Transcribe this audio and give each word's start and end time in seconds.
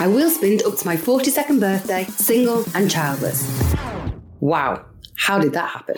I 0.00 0.06
will 0.06 0.30
spend 0.30 0.62
up 0.62 0.76
to 0.76 0.86
my 0.86 0.96
42nd 0.96 1.58
birthday, 1.58 2.04
single 2.04 2.64
and 2.76 2.88
childless. 2.88 3.42
Wow, 4.38 4.84
how 5.16 5.40
did 5.40 5.52
that 5.54 5.68
happen? 5.68 5.96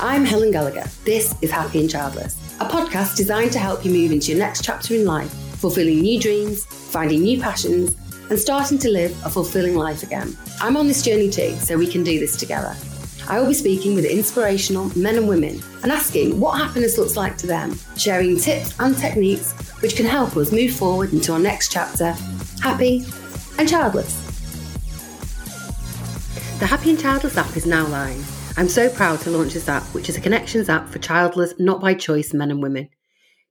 I'm 0.00 0.24
Helen 0.24 0.50
Gallagher. 0.50 0.84
This 1.04 1.34
is 1.42 1.50
Happy 1.50 1.80
and 1.80 1.90
Childless, 1.90 2.56
a 2.60 2.64
podcast 2.64 3.16
designed 3.16 3.52
to 3.52 3.58
help 3.58 3.84
you 3.84 3.92
move 3.92 4.12
into 4.12 4.30
your 4.30 4.38
next 4.38 4.64
chapter 4.64 4.94
in 4.94 5.04
life, 5.04 5.30
fulfilling 5.60 6.00
new 6.00 6.18
dreams, 6.18 6.64
finding 6.64 7.20
new 7.20 7.38
passions, 7.38 7.96
and 8.30 8.38
starting 8.38 8.78
to 8.78 8.88
live 8.88 9.10
a 9.26 9.28
fulfilling 9.28 9.76
life 9.76 10.02
again. 10.02 10.34
I'm 10.58 10.78
on 10.78 10.88
this 10.88 11.02
journey 11.02 11.28
too, 11.28 11.54
so 11.56 11.76
we 11.76 11.86
can 11.86 12.02
do 12.02 12.18
this 12.18 12.34
together. 12.34 12.74
I 13.28 13.40
will 13.40 13.48
be 13.48 13.54
speaking 13.54 13.94
with 13.94 14.06
inspirational 14.06 14.90
men 14.98 15.16
and 15.16 15.28
women 15.28 15.62
and 15.82 15.92
asking 15.92 16.40
what 16.40 16.58
happiness 16.58 16.96
looks 16.96 17.14
like 17.14 17.36
to 17.38 17.46
them, 17.46 17.78
sharing 17.98 18.38
tips 18.38 18.74
and 18.80 18.96
techniques 18.96 19.52
which 19.82 19.96
can 19.96 20.06
help 20.06 20.34
us 20.38 20.50
move 20.50 20.74
forward 20.74 21.12
into 21.12 21.32
our 21.34 21.38
next 21.38 21.70
chapter, 21.70 22.14
happy 22.64 23.04
and 23.58 23.68
childless. 23.68 24.14
The 26.60 26.66
Happy 26.66 26.88
and 26.88 26.98
Childless 26.98 27.36
app 27.36 27.54
is 27.58 27.66
now 27.66 27.86
live. 27.88 28.58
I'm 28.58 28.70
so 28.70 28.88
proud 28.88 29.20
to 29.20 29.30
launch 29.30 29.52
this 29.52 29.68
app, 29.68 29.82
which 29.92 30.08
is 30.08 30.16
a 30.16 30.20
connections 30.22 30.70
app 30.70 30.88
for 30.88 30.98
childless, 30.98 31.52
not 31.58 31.82
by 31.82 31.92
choice 31.92 32.32
men 32.32 32.50
and 32.50 32.62
women. 32.62 32.88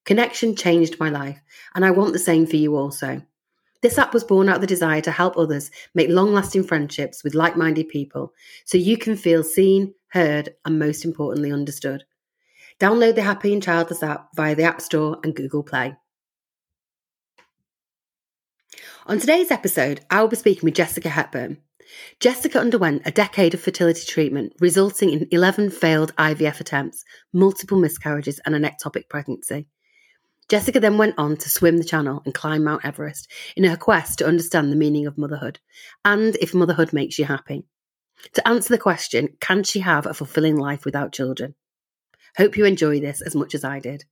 Connection 0.03 0.55
changed 0.55 0.99
my 0.99 1.09
life, 1.09 1.39
and 1.75 1.85
I 1.85 1.91
want 1.91 2.13
the 2.13 2.17
same 2.17 2.47
for 2.47 2.55
you 2.55 2.75
also. 2.75 3.21
This 3.83 3.99
app 3.99 4.15
was 4.15 4.23
born 4.23 4.49
out 4.49 4.55
of 4.55 4.61
the 4.61 4.67
desire 4.67 5.01
to 5.01 5.11
help 5.11 5.37
others 5.37 5.69
make 5.93 6.09
long 6.09 6.33
lasting 6.33 6.63
friendships 6.63 7.23
with 7.23 7.35
like 7.35 7.55
minded 7.55 7.89
people 7.89 8.33
so 8.65 8.79
you 8.79 8.97
can 8.97 9.15
feel 9.15 9.43
seen, 9.43 9.93
heard, 10.07 10.55
and 10.65 10.79
most 10.79 11.05
importantly, 11.05 11.51
understood. 11.51 12.03
Download 12.79 13.13
the 13.13 13.21
Happy 13.21 13.53
and 13.53 13.61
Childless 13.61 14.01
app 14.01 14.29
via 14.35 14.55
the 14.55 14.63
App 14.63 14.81
Store 14.81 15.19
and 15.23 15.35
Google 15.35 15.61
Play. 15.61 15.95
On 19.05 19.19
today's 19.19 19.51
episode, 19.51 19.99
I 20.09 20.21
will 20.21 20.29
be 20.29 20.37
speaking 20.37 20.63
with 20.63 20.75
Jessica 20.75 21.09
Hepburn. 21.09 21.57
Jessica 22.21 22.57
underwent 22.57 23.01
a 23.03 23.11
decade 23.11 23.53
of 23.53 23.59
fertility 23.59 24.05
treatment, 24.05 24.53
resulting 24.61 25.09
in 25.09 25.27
11 25.29 25.71
failed 25.71 26.15
IVF 26.15 26.61
attempts, 26.61 27.03
multiple 27.33 27.77
miscarriages, 27.77 28.39
and 28.45 28.55
an 28.55 28.63
ectopic 28.63 29.09
pregnancy. 29.09 29.67
Jessica 30.47 30.79
then 30.79 30.97
went 30.97 31.15
on 31.17 31.35
to 31.35 31.49
swim 31.49 31.77
the 31.77 31.83
channel 31.83 32.21
and 32.23 32.33
climb 32.33 32.63
Mount 32.63 32.85
Everest 32.85 33.29
in 33.57 33.65
her 33.65 33.75
quest 33.75 34.19
to 34.19 34.25
understand 34.25 34.71
the 34.71 34.77
meaning 34.77 35.05
of 35.05 35.17
motherhood 35.17 35.59
and 36.05 36.37
if 36.37 36.53
motherhood 36.53 36.93
makes 36.93 37.19
you 37.19 37.25
happy. 37.25 37.65
To 38.35 38.47
answer 38.47 38.73
the 38.73 38.77
question, 38.77 39.35
can 39.41 39.63
she 39.63 39.81
have 39.81 40.05
a 40.05 40.13
fulfilling 40.13 40.55
life 40.55 40.85
without 40.85 41.11
children? 41.11 41.55
Hope 42.37 42.55
you 42.55 42.63
enjoy 42.63 43.01
this 43.01 43.21
as 43.21 43.35
much 43.35 43.53
as 43.53 43.65
I 43.65 43.79
did. 43.79 44.05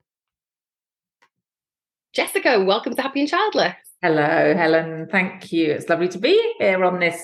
Jessica, 2.12 2.62
welcome 2.62 2.94
to 2.94 3.02
Happy 3.02 3.22
and 3.22 3.30
Childless. 3.30 3.91
Hello, 4.04 4.56
Helen. 4.56 5.08
Thank 5.12 5.52
you. 5.52 5.72
It's 5.74 5.88
lovely 5.88 6.08
to 6.08 6.18
be 6.18 6.56
here 6.58 6.84
on 6.84 7.00
this 7.00 7.22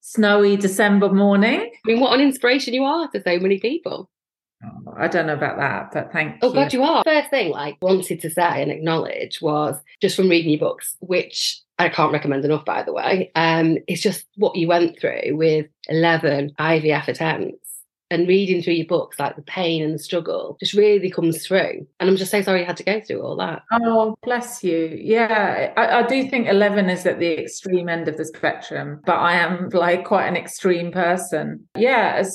snowy 0.00 0.56
December 0.56 1.12
morning. 1.12 1.58
I 1.60 1.88
mean, 1.90 1.98
what 1.98 2.12
an 2.12 2.20
inspiration 2.20 2.72
you 2.72 2.84
are 2.84 3.08
to 3.08 3.20
so 3.20 3.40
many 3.40 3.58
people. 3.58 4.08
Oh, 4.64 4.94
I 4.96 5.08
don't 5.08 5.26
know 5.26 5.34
about 5.34 5.58
that, 5.58 5.90
but 5.92 6.12
thank 6.12 6.36
oh, 6.40 6.46
you. 6.46 6.52
Oh, 6.52 6.54
God, 6.54 6.72
you 6.72 6.82
are. 6.84 7.02
First 7.04 7.30
thing, 7.30 7.52
I 7.52 7.76
wanted 7.82 8.20
to 8.20 8.30
say 8.30 8.62
and 8.62 8.70
acknowledge 8.70 9.42
was 9.42 9.76
just 10.00 10.14
from 10.14 10.28
reading 10.28 10.52
your 10.52 10.60
books, 10.60 10.96
which 11.00 11.60
I 11.80 11.88
can't 11.88 12.12
recommend 12.12 12.44
enough, 12.44 12.64
by 12.64 12.84
the 12.84 12.92
way. 12.92 13.32
Um, 13.34 13.78
it's 13.88 14.00
just 14.00 14.24
what 14.36 14.54
you 14.54 14.68
went 14.68 15.00
through 15.00 15.36
with 15.36 15.66
11 15.88 16.54
IVF 16.60 17.08
attempts 17.08 17.63
and 18.10 18.28
reading 18.28 18.62
through 18.62 18.74
your 18.74 18.86
books, 18.86 19.18
like 19.18 19.36
the 19.36 19.42
pain 19.42 19.82
and 19.82 19.94
the 19.94 19.98
struggle, 19.98 20.56
just 20.60 20.74
really 20.74 21.10
comes 21.10 21.46
through. 21.46 21.86
And 21.98 22.10
I'm 22.10 22.16
just 22.16 22.30
so 22.30 22.42
sorry 22.42 22.60
you 22.60 22.66
had 22.66 22.76
to 22.76 22.84
go 22.84 23.00
through 23.00 23.22
all 23.22 23.36
that. 23.36 23.62
Oh, 23.72 24.16
bless 24.22 24.62
you. 24.62 24.98
Yeah, 25.00 25.72
I, 25.76 26.00
I, 26.00 26.06
do 26.06 26.28
think 26.28 26.48
11 26.48 26.90
is 26.90 27.06
at 27.06 27.18
the 27.18 27.40
extreme 27.40 27.88
end 27.88 28.08
of 28.08 28.16
the 28.16 28.24
spectrum, 28.24 29.00
but 29.04 29.16
I 29.16 29.34
am 29.34 29.70
like 29.70 30.04
quite 30.04 30.26
an 30.26 30.36
extreme 30.36 30.92
person. 30.92 31.66
Yeah, 31.76 32.20
it 32.20 32.28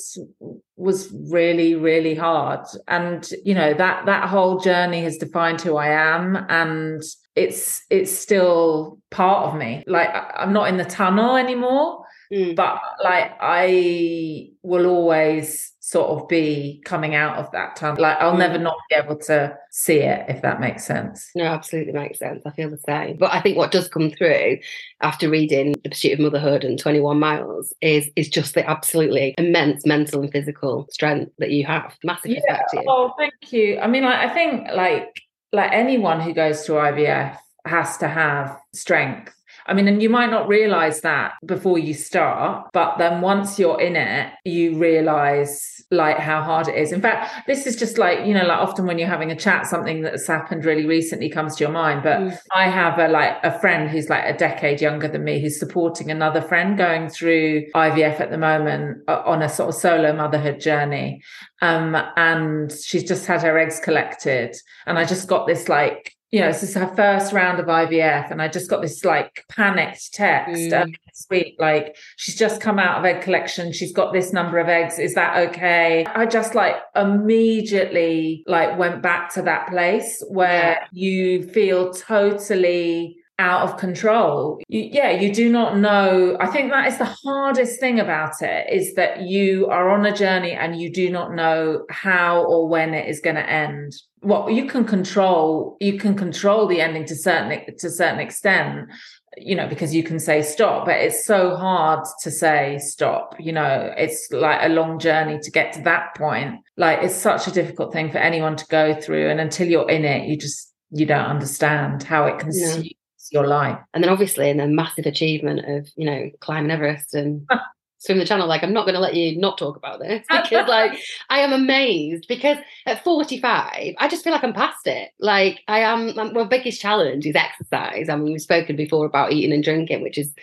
was 0.76 1.14
really, 1.30 1.76
really 1.76 2.16
hard. 2.16 2.66
And, 2.88 3.30
you 3.46 3.54
know, 3.54 3.74
that, 3.74 4.06
that 4.06 4.28
whole 4.28 4.60
journey 4.60 5.04
has 5.04 5.18
defined 5.18 5.62
who 5.62 5.78
I 5.78 5.90
am. 5.90 6.46
And 6.50 7.02
it's, 7.36 7.84
it's 7.90 8.12
still 8.12 9.00
part 9.12 9.48
of 9.48 9.60
me. 9.60 9.84
Like 9.88 10.10
I'm 10.36 10.52
not 10.52 10.68
in 10.68 10.78
the 10.78 10.86
tunnel 10.86 11.36
anymore 11.36 12.06
Mm. 12.32 12.56
But 12.56 12.80
like 13.04 13.34
I 13.40 14.49
will 14.62 14.88
always 14.88 15.74
sort 15.80 16.10
of 16.10 16.28
be 16.28 16.82
coming 16.86 17.16
out 17.16 17.38
of 17.38 17.50
that 17.52 17.76
time. 17.76 17.96
Like 17.96 18.18
I'll 18.20 18.36
mm. 18.36 18.40
never 18.40 18.58
not 18.58 18.76
be 18.90 18.96
able 18.96 19.18
to 19.22 19.58
see 19.72 20.00
it, 20.00 20.26
if 20.28 20.42
that 20.42 20.60
makes 20.60 20.86
sense. 20.86 21.32
No, 21.36 21.46
absolutely 21.46 21.94
makes 21.94 22.20
sense. 22.20 22.44
I 22.46 22.52
feel 22.52 22.70
the 22.70 22.78
same. 22.78 23.18
But 23.18 23.34
I 23.34 23.42
think 23.42 23.58
what 23.58 23.72
does 23.72 23.88
come 23.88 24.12
through 24.12 24.60
after 25.02 25.30
reading 25.30 25.76
The 25.84 25.90
Pursuit 25.90 26.14
of 26.14 26.20
Motherhood 26.20 26.64
and 26.64 26.78
21 26.78 27.20
Miles 27.20 27.74
is 27.82 28.10
is 28.16 28.30
just 28.30 28.54
the 28.54 28.70
absolutely 28.70 29.34
immense 29.38 29.86
mental 29.86 30.22
and 30.22 30.32
physical 30.32 30.88
strength 30.92 31.32
that 31.40 31.52
you 31.52 31.66
have. 31.66 31.98
Massive 32.04 32.32
yeah. 32.32 32.62
Oh, 32.88 33.14
thank 33.18 33.34
you. 33.52 33.80
I 33.80 33.88
mean, 33.88 34.04
like, 34.04 34.30
I 34.30 34.34
think 34.34 34.68
like 34.74 35.22
like 35.52 35.72
anyone 35.72 36.20
who 36.20 36.34
goes 36.34 36.66
through 36.66 36.76
IVF 36.76 37.38
has 37.66 37.98
to 37.98 38.08
have 38.08 38.58
strength 38.74 39.34
I 39.70 39.74
mean, 39.74 39.88
and 39.88 40.02
you 40.02 40.10
might 40.10 40.32
not 40.32 40.48
realize 40.48 41.02
that 41.02 41.34
before 41.46 41.78
you 41.78 41.94
start, 41.94 42.70
but 42.74 42.98
then 42.98 43.22
once 43.22 43.60
you're 43.60 43.80
in 43.80 43.96
it, 43.96 44.34
you 44.44 44.78
realize 44.78 45.80
like 45.92 46.18
how 46.18 46.42
hard 46.42 46.68
it 46.68 46.76
is. 46.76 46.92
In 46.92 47.02
fact, 47.02 47.48
this 47.48 47.68
is 47.68 47.76
just 47.76 47.98
like, 47.98 48.26
you 48.26 48.34
know, 48.34 48.46
like 48.46 48.60
often 48.60 48.86
when 48.86 48.98
you're 48.98 49.08
having 49.08 49.32
a 49.32 49.36
chat, 49.36 49.68
something 49.68 50.02
that's 50.02 50.28
happened 50.28 50.66
really 50.66 50.86
recently 50.86 51.30
comes 51.30 51.56
to 51.56 51.64
your 51.64 51.72
mind. 51.72 52.04
But 52.04 52.20
mm. 52.20 52.38
I 52.56 52.68
have 52.68 52.98
a 52.98 53.08
like 53.08 53.38
a 53.44 53.58
friend 53.60 53.90
who's 53.90 54.10
like 54.10 54.24
a 54.26 54.38
decade 54.38 54.82
younger 54.82 55.08
than 55.08 55.24
me 55.24 55.40
who's 55.40 55.60
supporting 55.60 56.10
another 56.10 56.42
friend 56.42 56.78
going 56.78 57.10
through 57.10 57.66
IVF 57.76 58.20
at 58.20 58.32
the 58.32 58.38
moment 58.38 59.04
uh, 59.08 59.22
on 59.26 59.42
a 59.42 59.50
sort 59.50 59.70
of 59.70 59.76
solo 59.76 60.14
motherhood 60.14 60.60
journey. 60.60 61.22
Um, 61.62 61.96
and 62.16 62.72
she's 62.72 63.04
just 63.04 63.26
had 63.28 63.44
her 63.44 63.58
eggs 63.58 63.80
collected. 63.80 64.56
And 64.88 64.98
I 64.98 65.06
just 65.06 65.28
got 65.28 65.46
this 65.46 65.70
like 65.70 66.16
you 66.32 66.42
know, 66.42 66.48
this 66.48 66.62
is 66.62 66.76
her 66.76 66.88
first 66.96 67.34
round 67.34 67.60
of 67.60 67.66
IVF, 67.66 68.30
and 68.30 68.42
I 68.42 68.48
just 68.48 68.70
got 68.70 68.82
this 68.82 69.04
like 69.04 69.46
panicked 69.50 70.14
text 70.14 70.54
mm. 70.54 70.96
this 71.08 71.26
week, 71.30 71.56
like 71.60 71.96
she's 72.18 72.36
just 72.36 72.62
come 72.62 72.78
out 72.78 73.00
of 73.00 73.06
egg 73.06 73.22
collection, 73.22 73.74
she's 73.74 73.94
got 73.94 74.14
this 74.14 74.32
number 74.32 74.60
of 74.60 74.68
eggs, 74.68 75.00
is 75.00 75.16
that 75.16 75.50
okay? 75.50 76.06
I 76.06 76.26
just 76.28 76.54
like 76.54 76.76
immediately 76.96 78.44
like 78.46 78.78
went 78.78 79.02
back 79.02 79.34
to 79.34 79.42
that 79.44 79.70
place 79.70 80.24
where 80.30 80.88
you 80.92 81.44
feel 81.44 81.94
totally 81.94 83.18
out 83.40 83.62
of 83.62 83.78
control. 83.78 84.60
You, 84.68 84.82
yeah, 84.92 85.12
you 85.12 85.34
do 85.34 85.50
not 85.50 85.78
know. 85.78 86.38
I 86.40 86.48
think 86.48 86.72
that 86.72 86.88
is 86.88 86.98
the 86.98 87.06
hardest 87.24 87.80
thing 87.80 88.00
about 88.00 88.42
it 88.42 88.72
is 88.72 88.94
that 88.96 89.22
you 89.22 89.68
are 89.68 89.90
on 89.90 90.06
a 90.06 90.16
journey 90.16 90.52
and 90.52 90.80
you 90.80 90.92
do 90.92 91.10
not 91.10 91.34
know 91.34 91.86
how 91.90 92.44
or 92.44 92.68
when 92.68 92.94
it 92.94 93.08
is 93.08 93.22
going 93.22 93.38
to 93.38 93.50
end. 93.50 93.94
Well, 94.22 94.50
you 94.50 94.66
can 94.66 94.86
control, 94.86 95.78
you 95.80 95.98
can 95.98 96.16
control 96.16 96.68
the 96.68 96.82
ending 96.82 97.06
to 97.06 97.16
certain 97.16 97.76
to 97.78 97.90
certain 97.90 98.20
extent, 98.20 98.90
you 99.38 99.56
know, 99.56 99.68
because 99.68 99.96
you 99.96 100.04
can 100.04 100.20
say 100.20 100.42
stop, 100.42 100.86
but 100.86 100.96
it's 100.96 101.26
so 101.26 101.56
hard 101.56 102.06
to 102.24 102.32
say 102.32 102.80
stop. 102.80 103.36
You 103.40 103.54
know, 103.54 103.94
it's 103.98 104.28
like 104.32 104.60
a 104.62 104.70
long 104.70 105.00
journey 105.00 105.40
to 105.40 105.52
get 105.52 105.74
to 105.74 105.82
that 105.84 106.16
point. 106.16 106.56
Like 106.76 107.00
it's 107.02 107.16
such 107.16 107.48
a 107.48 107.52
difficult 107.52 107.94
thing 107.94 108.12
for 108.12 108.18
anyone 108.18 108.56
to 108.58 108.66
go 108.68 109.00
through. 109.00 109.30
And 109.30 109.40
until 109.40 109.68
you're 109.68 109.90
in 109.90 110.06
it, 110.06 110.28
you 110.28 110.38
just 110.38 110.74
you 110.92 111.06
don't 111.06 111.26
understand 111.26 112.04
how 112.04 112.26
it 112.26 112.40
consumes 112.40 112.86
yeah 112.86 112.92
your 113.32 113.48
life. 113.48 113.80
And 113.94 114.04
then 114.04 114.12
obviously, 114.12 114.50
in 114.50 114.60
a 114.60 114.68
massive 114.68 115.06
achievement 115.06 115.62
of, 115.68 115.90
you 115.96 116.06
know, 116.06 116.30
climbing 116.40 116.72
Everest 116.72 117.14
and 117.14 117.48
swim 118.00 118.18
the 118.18 118.26
channel, 118.26 118.48
like, 118.48 118.64
I'm 118.64 118.74
not 118.74 118.86
going 118.86 118.96
to 118.96 119.02
let 119.02 119.14
you 119.14 119.38
not 119.38 119.58
talk 119.58 119.76
about 119.76 120.00
this 120.00 120.26
because, 120.30 120.68
like, 120.68 121.00
I 121.30 121.40
am 121.40 121.54
amazed 121.54 122.28
because 122.28 122.58
at 122.86 123.04
45, 123.04 123.96
I 123.98 124.08
just 124.08 124.24
feel 124.24 124.34
like 124.34 124.44
I'm 124.44 124.54
past 124.54 124.88
it. 124.88 125.12
Like, 125.20 125.62
I 125.68 125.80
am, 125.80 126.18
um, 126.18 126.34
my 126.34 126.44
biggest 126.46 126.82
challenge 126.82 127.26
is 127.26 127.36
exercise. 127.36 128.10
I 128.10 128.16
mean, 128.16 128.32
we've 128.32 128.42
spoken 128.42 128.76
before 128.76 129.06
about 129.06 129.34
eating 129.34 129.54
and 129.54 129.64
drinking, 129.64 130.02
which 130.02 130.18
is 130.18 130.34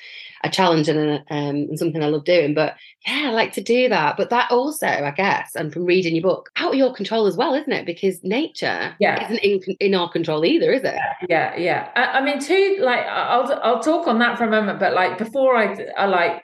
a 0.47 0.51
challenge 0.51 0.89
and, 0.89 0.99
a, 0.99 1.15
um, 1.31 1.57
and 1.69 1.79
something 1.79 2.03
I 2.03 2.09
love 2.09 2.25
doing. 2.25 2.55
But 2.55 2.77
yeah, 3.07 3.25
I 3.27 3.31
like 3.31 3.53
to 3.53 3.63
do 3.63 3.89
that. 3.89 4.17
But 4.17 4.31
that 4.31 4.51
also, 4.51 4.87
I 4.87 5.11
guess, 5.11 5.55
and 5.55 5.73
from 5.73 5.85
reading 5.85 6.15
your 6.15 6.23
book, 6.23 6.51
out 6.57 6.73
of 6.73 6.79
your 6.79 6.93
control 6.93 7.27
as 7.27 7.37
well, 7.37 7.55
isn't 7.55 7.73
it? 7.73 7.87
Because 7.87 8.23
nature 8.25 8.95
yeah. 8.99 9.25
isn't 9.25 9.39
in, 9.39 9.61
in 9.81 9.95
our 9.95 10.11
control 10.11 10.45
either, 10.45 10.73
is 10.73 10.83
it? 10.83 10.97
Yeah, 11.29 11.57
yeah. 11.57 11.91
I, 11.95 12.19
I 12.19 12.25
mean, 12.25 12.41
too, 12.41 12.79
like 12.81 13.05
I'll 13.07 13.61
I'll 13.63 13.83
talk 13.83 14.07
on 14.07 14.19
that 14.21 14.39
for 14.39 14.45
a 14.45 14.51
moment, 14.51 14.81
but 14.81 14.95
like 14.95 15.19
before 15.19 15.57
I, 15.57 15.77
I 15.97 16.07
like 16.07 16.43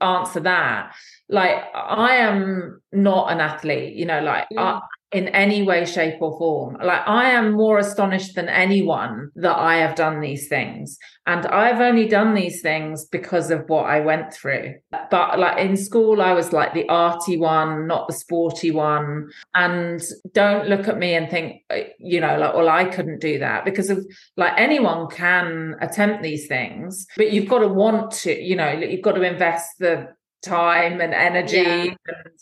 answer 0.00 0.40
that, 0.40 0.94
like 1.28 1.62
I 1.74 2.16
am 2.16 2.80
not 2.92 3.32
an 3.32 3.40
athlete, 3.40 3.94
you 3.94 4.06
know, 4.06 4.20
like 4.20 4.46
mm. 4.52 4.58
I 4.58 4.80
in 5.12 5.28
any 5.28 5.62
way, 5.62 5.84
shape, 5.84 6.20
or 6.20 6.38
form. 6.38 6.76
Like 6.82 7.02
I 7.06 7.30
am 7.30 7.52
more 7.52 7.78
astonished 7.78 8.36
than 8.36 8.48
anyone 8.48 9.30
that 9.34 9.56
I 9.58 9.76
have 9.78 9.96
done 9.96 10.20
these 10.20 10.48
things. 10.48 10.98
And 11.26 11.46
I've 11.46 11.80
only 11.80 12.06
done 12.06 12.34
these 12.34 12.62
things 12.62 13.06
because 13.06 13.50
of 13.50 13.64
what 13.68 13.86
I 13.86 14.00
went 14.00 14.32
through. 14.32 14.74
But 15.10 15.38
like 15.38 15.58
in 15.58 15.76
school, 15.76 16.22
I 16.22 16.32
was 16.32 16.52
like 16.52 16.74
the 16.74 16.88
arty 16.88 17.36
one, 17.36 17.88
not 17.88 18.06
the 18.06 18.14
sporty 18.14 18.70
one. 18.70 19.30
And 19.54 20.00
don't 20.32 20.68
look 20.68 20.86
at 20.86 20.98
me 20.98 21.14
and 21.14 21.28
think, 21.28 21.62
uh, 21.70 21.80
you 21.98 22.20
know, 22.20 22.38
like, 22.38 22.54
well, 22.54 22.68
I 22.68 22.84
couldn't 22.84 23.20
do 23.20 23.40
that 23.40 23.64
because 23.64 23.90
of 23.90 24.06
like 24.36 24.52
anyone 24.56 25.08
can 25.08 25.74
attempt 25.80 26.22
these 26.22 26.46
things, 26.46 27.06
but 27.16 27.32
you've 27.32 27.48
got 27.48 27.60
to 27.60 27.68
want 27.68 28.12
to, 28.12 28.40
you 28.40 28.54
know, 28.54 28.70
you've 28.70 29.02
got 29.02 29.12
to 29.12 29.22
invest 29.22 29.66
the 29.78 30.08
time 30.42 31.00
and 31.00 31.14
energy 31.14 31.56
yeah. 31.56 31.94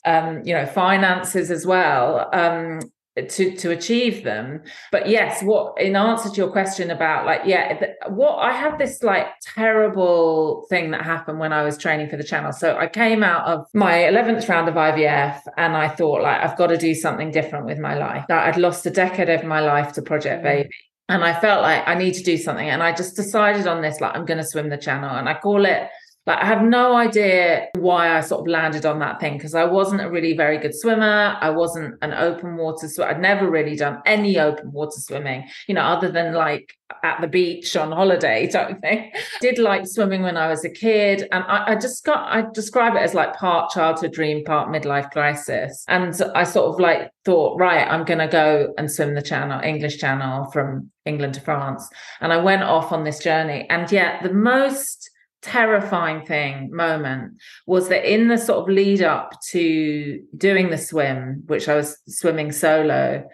and 0.05 0.39
um, 0.39 0.47
you 0.47 0.55
know 0.55 0.67
finances 0.67 1.51
as 1.51 1.67
well 1.67 2.29
um, 2.33 2.81
to 3.27 3.57
to 3.57 3.71
achieve 3.71 4.23
them. 4.23 4.63
But 4.93 5.09
yes 5.09 5.43
what 5.43 5.81
in 5.81 5.97
answer 5.97 6.31
to 6.31 6.37
your 6.37 6.51
question 6.51 6.91
about 6.91 7.27
like 7.27 7.43
yeah 7.45 7.79
the, 7.79 8.11
what 8.11 8.37
i 8.37 8.53
had 8.53 8.79
this 8.79 9.03
like 9.03 9.27
terrible 9.43 10.67
thing 10.69 10.91
that 10.93 11.03
happened 11.03 11.39
when 11.39 11.53
i 11.53 11.63
was 11.63 11.77
training 11.77 12.09
for 12.09 12.17
the 12.17 12.25
channel. 12.25 12.53
So 12.53 12.77
i 12.77 12.87
came 12.87 13.23
out 13.23 13.47
of 13.47 13.67
my 13.75 13.95
11th 13.95 14.49
round 14.49 14.69
of 14.69 14.75
ivf 14.75 15.41
and 15.57 15.77
i 15.77 15.89
thought 15.89 16.23
like 16.23 16.41
i've 16.41 16.57
got 16.57 16.69
to 16.69 16.77
do 16.77 16.95
something 16.95 17.31
different 17.31 17.67
with 17.67 17.79
my 17.79 17.95
life. 17.95 18.25
That 18.29 18.47
i'd 18.47 18.61
lost 18.61 18.87
a 18.87 18.91
decade 18.91 19.29
of 19.29 19.45
my 19.45 19.61
life 19.61 19.93
to 19.95 20.03
project 20.03 20.43
mm. 20.43 20.45
baby. 20.45 20.71
And 21.09 21.25
i 21.25 21.39
felt 21.41 21.63
like 21.63 21.83
i 21.87 21.95
need 21.95 22.15
to 22.15 22.23
do 22.23 22.37
something. 22.37 22.69
And 22.69 22.83
i 22.83 22.93
just 22.95 23.17
decided 23.17 23.67
on 23.67 23.83
this 23.83 24.01
like 24.01 24.15
i'm 24.15 24.27
going 24.27 24.39
to 24.39 24.47
swim 24.47 24.69
the 24.69 24.77
channel. 24.77 25.11
And 25.11 25.29
i 25.29 25.35
call 25.35 25.65
it 25.65 25.89
like 26.29 26.43
I 26.43 26.45
have 26.45 26.63
no 26.63 26.95
idea 26.95 27.69
why 27.79 28.15
I 28.15 28.21
sort 28.21 28.43
of 28.43 28.49
landed 28.49 28.85
on 28.85 28.99
that 28.99 29.19
thing 29.19 29.39
because 29.39 29.55
I 29.55 29.65
wasn't 29.65 30.03
a 30.03 30.11
really 30.11 30.37
very 30.37 30.59
good 30.59 30.75
swimmer. 30.75 31.39
I 31.41 31.49
wasn't 31.49 31.95
an 32.03 32.13
open 32.13 32.59
water 32.59 32.87
swimmer. 32.87 33.11
I'd 33.11 33.21
never 33.21 33.51
really 33.51 33.77
done 33.77 34.03
any 34.05 34.39
open 34.39 34.71
water 34.71 35.01
swimming, 35.01 35.49
you 35.69 35.75
know, 35.75 35.81
other 35.81 36.13
than 36.13 36.35
like 36.35 36.77
at 37.03 37.21
the 37.23 37.29
beach 37.29 37.75
on 37.77 37.93
holiday 37.93 38.47
type 38.53 38.79
thing. 38.83 39.11
Did 39.41 39.59
like 39.59 39.87
swimming 39.87 40.21
when 40.21 40.37
I 40.37 40.49
was 40.49 40.67
a 40.67 40.71
kid. 40.71 41.27
And 41.33 41.45
I, 41.45 41.73
I 41.73 41.75
just 41.77 42.05
got 42.05 42.29
I 42.31 42.45
describe 42.53 42.95
it 42.95 43.01
as 43.01 43.15
like 43.15 43.35
part 43.35 43.71
childhood 43.71 44.13
dream, 44.13 44.45
part 44.45 44.69
midlife 44.69 45.11
crisis. 45.11 45.83
And 45.89 46.21
I 46.35 46.45
sort 46.45 46.75
of 46.75 46.79
like 46.79 47.11
thought, 47.25 47.59
right, 47.59 47.89
I'm 47.89 48.05
gonna 48.05 48.29
go 48.29 48.75
and 48.77 48.93
swim 48.93 49.15
the 49.15 49.23
channel, 49.23 49.63
English 49.63 49.97
channel 49.97 50.51
from 50.51 50.91
England 51.07 51.33
to 51.35 51.41
France. 51.41 51.89
And 52.21 52.35
I 52.35 52.37
went 52.37 52.65
off 52.65 52.93
on 52.93 53.05
this 53.05 53.19
journey. 53.19 53.67
And 53.71 53.91
yet 53.91 54.23
the 54.23 54.35
most 54.35 55.08
terrifying 55.49 56.25
thing 56.27 56.71
moment 56.73 57.33
was 57.67 57.89
that 57.89 58.11
in 58.11 58.29
the 58.29 58.39
sort 58.39 58.59
of 58.59 58.69
lead 58.69 59.03
up 59.03 59.41
to 59.51 60.23
doing 60.37 60.71
the 60.71 60.79
swim 60.79 61.43
which 61.47 61.69
i 61.69 61.75
was 61.75 61.97
swimming 62.07 62.53
solo 62.53 63.25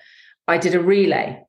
i 0.49 0.59
did 0.59 0.75
a 0.75 0.81
relay. 0.81 1.41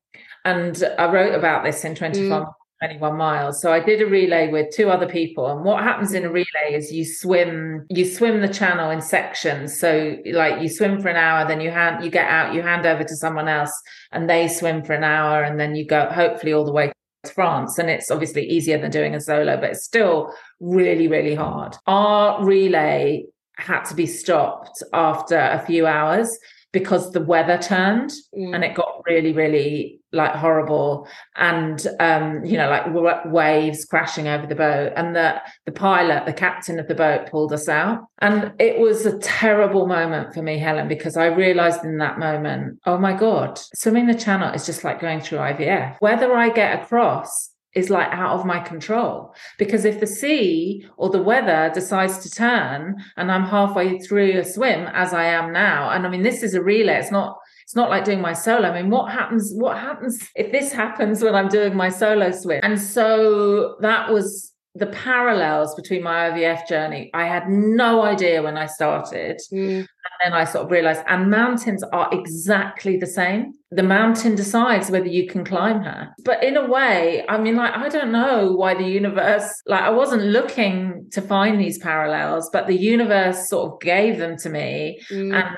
And 0.44 0.84
i 0.98 1.12
wrote 1.12 1.34
about 1.34 1.64
this 1.64 1.84
in 1.84 1.96
21, 1.96 2.44
mm. 2.44 2.54
21 2.84 3.18
miles. 3.18 3.62
So 3.62 3.72
i 3.72 3.80
did 3.80 4.02
a 4.02 4.06
relay 4.06 4.50
with 4.50 4.74
two 4.76 4.90
other 4.90 5.08
people. 5.08 5.48
And 5.48 5.64
what 5.64 5.84
happens 5.84 6.14
in 6.14 6.26
a 6.26 6.30
relay 6.30 6.74
is 6.74 6.92
you 6.92 7.06
swim 7.06 7.86
you 7.90 8.06
swim 8.06 8.42
the 8.42 8.48
channel 8.48 8.92
in 8.92 9.02
sections. 9.02 9.80
So 9.80 10.18
like 10.32 10.62
you 10.62 10.70
swim 10.70 11.02
for 11.02 11.10
an 11.10 11.16
hour 11.16 11.48
then 11.48 11.62
you 11.62 11.72
hand 11.72 12.04
you 12.04 12.12
get 12.12 12.30
out 12.30 12.54
you 12.54 12.62
hand 12.62 12.86
over 12.86 13.04
to 13.04 13.16
someone 13.16 13.48
else 13.48 13.74
and 14.12 14.30
they 14.30 14.48
swim 14.48 14.84
for 14.84 14.94
an 14.94 15.04
hour 15.04 15.44
and 15.44 15.60
then 15.60 15.76
you 15.76 15.86
go 15.86 16.08
hopefully 16.10 16.54
all 16.54 16.66
the 16.66 16.74
way 16.74 16.92
France, 17.32 17.78
and 17.78 17.90
it's 17.90 18.12
obviously 18.12 18.46
easier 18.46 18.78
than 18.78 18.92
doing 18.92 19.16
a 19.16 19.22
solo, 19.22 19.58
but 19.58 19.72
it's 19.72 19.86
still 19.86 20.34
really, 20.60 21.08
really 21.08 21.36
hard. 21.36 21.76
Our 21.88 22.44
relay 22.44 23.26
had 23.58 23.84
to 23.86 23.96
be 23.96 24.06
stopped 24.06 24.84
after 24.94 25.38
a 25.38 25.64
few 25.66 25.88
hours 25.88 26.30
because 26.76 27.12
the 27.12 27.22
weather 27.22 27.58
turned 27.58 28.12
mm. 28.38 28.54
and 28.54 28.62
it 28.66 28.76
got 28.76 29.02
really 29.08 29.32
really 29.32 30.02
like 30.12 30.34
horrible. 30.36 31.08
And 31.36 31.86
um 32.00 32.44
you 32.44 32.58
know 32.58 32.70
like 32.70 32.86
waves 33.26 33.86
crashing 33.86 34.28
over 34.28 34.46
the 34.46 34.56
boat 34.56 34.92
and 34.98 35.16
the 35.16 35.42
the 35.66 35.72
pilot 35.72 36.26
the 36.26 36.34
captain 36.34 36.78
of 36.80 36.88
the 36.88 36.96
boat 36.96 37.32
pulled 37.32 37.54
us 37.54 37.70
out. 37.70 38.06
And 38.20 38.54
it 38.60 38.80
was 38.80 39.06
a 39.06 39.18
terrible 39.20 39.88
moment 39.88 40.34
for 40.34 40.42
me 40.42 40.58
helen 40.58 40.88
because 40.88 41.18
i 41.18 41.26
realized 41.26 41.84
in 41.84 41.98
that 41.98 42.20
moment 42.20 42.80
oh 42.86 42.98
my 42.98 43.14
god 43.14 43.60
swimming 43.74 44.08
the 44.08 44.14
channel 44.14 44.54
is 44.54 44.66
just 44.66 44.84
like 44.84 45.00
going 45.00 45.22
through 45.22 45.40
ivf 45.40 45.96
whether 46.00 46.34
i 46.34 46.50
get 46.50 46.82
across 46.82 47.52
is 47.76 47.90
like 47.90 48.08
out 48.12 48.40
of 48.40 48.46
my 48.46 48.60
control 48.60 49.36
because 49.60 49.86
if 49.86 50.00
the 50.00 50.08
sea 50.08 50.88
or 50.98 51.10
the 51.10 51.22
weather 51.22 51.70
decides 51.74 52.18
to 52.20 52.30
turn 52.30 52.96
and 53.18 53.32
I'm 53.32 53.44
halfway 53.44 54.00
through 54.00 54.40
a 54.40 54.46
swim 54.46 54.88
as 54.94 55.14
I 55.14 55.26
am 55.26 55.52
now 55.52 55.90
and 55.90 56.06
I 56.06 56.10
mean 56.10 56.24
this 56.24 56.42
is 56.42 56.54
a 56.54 56.64
relay 56.64 56.96
it's 56.96 57.12
not 57.12 57.38
it's 57.64 57.76
not 57.76 57.90
like 57.90 58.06
doing 58.06 58.22
my 58.22 58.34
solo 58.34 58.70
I 58.70 58.82
mean 58.82 58.90
what 58.90 59.12
happens 59.12 59.52
what 59.54 59.78
happens 59.78 60.28
if 60.36 60.52
this 60.52 60.72
happens 60.72 61.22
when 61.22 61.36
I'm 61.36 61.50
doing 61.50 61.76
my 61.76 61.90
solo 61.90 62.32
swim 62.32 62.62
and 62.64 62.80
so 62.82 63.76
that 63.82 64.12
was 64.12 64.54
the 64.76 64.88
parallels 64.88 65.74
between 65.74 66.04
my 66.04 66.30
IVF 66.30 66.68
journey, 66.68 67.10
I 67.14 67.26
had 67.26 67.50
no 67.50 68.04
idea 68.04 68.44
when 68.44 68.58
I 68.58 68.66
started. 68.66 69.40
Mm. 69.52 69.88
And 70.24 70.34
then 70.34 70.40
I 70.40 70.46
sort 70.46 70.66
of 70.66 70.72
realized, 70.72 71.04
and 71.08 71.30
mountains 71.30 71.84
are 71.84 72.10
exactly 72.12 72.98
the 72.98 73.08
same. 73.08 73.54
The 73.72 73.84
mountain 73.84 74.36
decides 74.36 74.90
whether 74.90 75.08
you 75.08 75.28
can 75.28 75.44
climb 75.44 75.82
her. 75.82 76.10
But 76.24 76.44
in 76.44 76.56
a 76.58 76.66
way, 76.66 77.26
I 77.28 77.38
mean, 77.38 77.56
like, 77.56 77.74
I 77.74 77.90
don't 77.90 78.12
know 78.12 78.52
why 78.54 78.76
the 78.76 78.88
universe, 78.88 79.50
like, 79.66 79.82
I 79.82 79.90
wasn't 79.90 80.24
looking 80.24 81.08
to 81.12 81.22
find 81.22 81.60
these 81.60 81.78
parallels, 81.78 82.50
but 82.52 82.68
the 82.68 82.78
universe 82.78 83.50
sort 83.50 83.74
of 83.74 83.80
gave 83.82 84.18
them 84.18 84.38
to 84.38 84.50
me. 84.50 85.02
Mm. 85.12 85.36
And, 85.36 85.58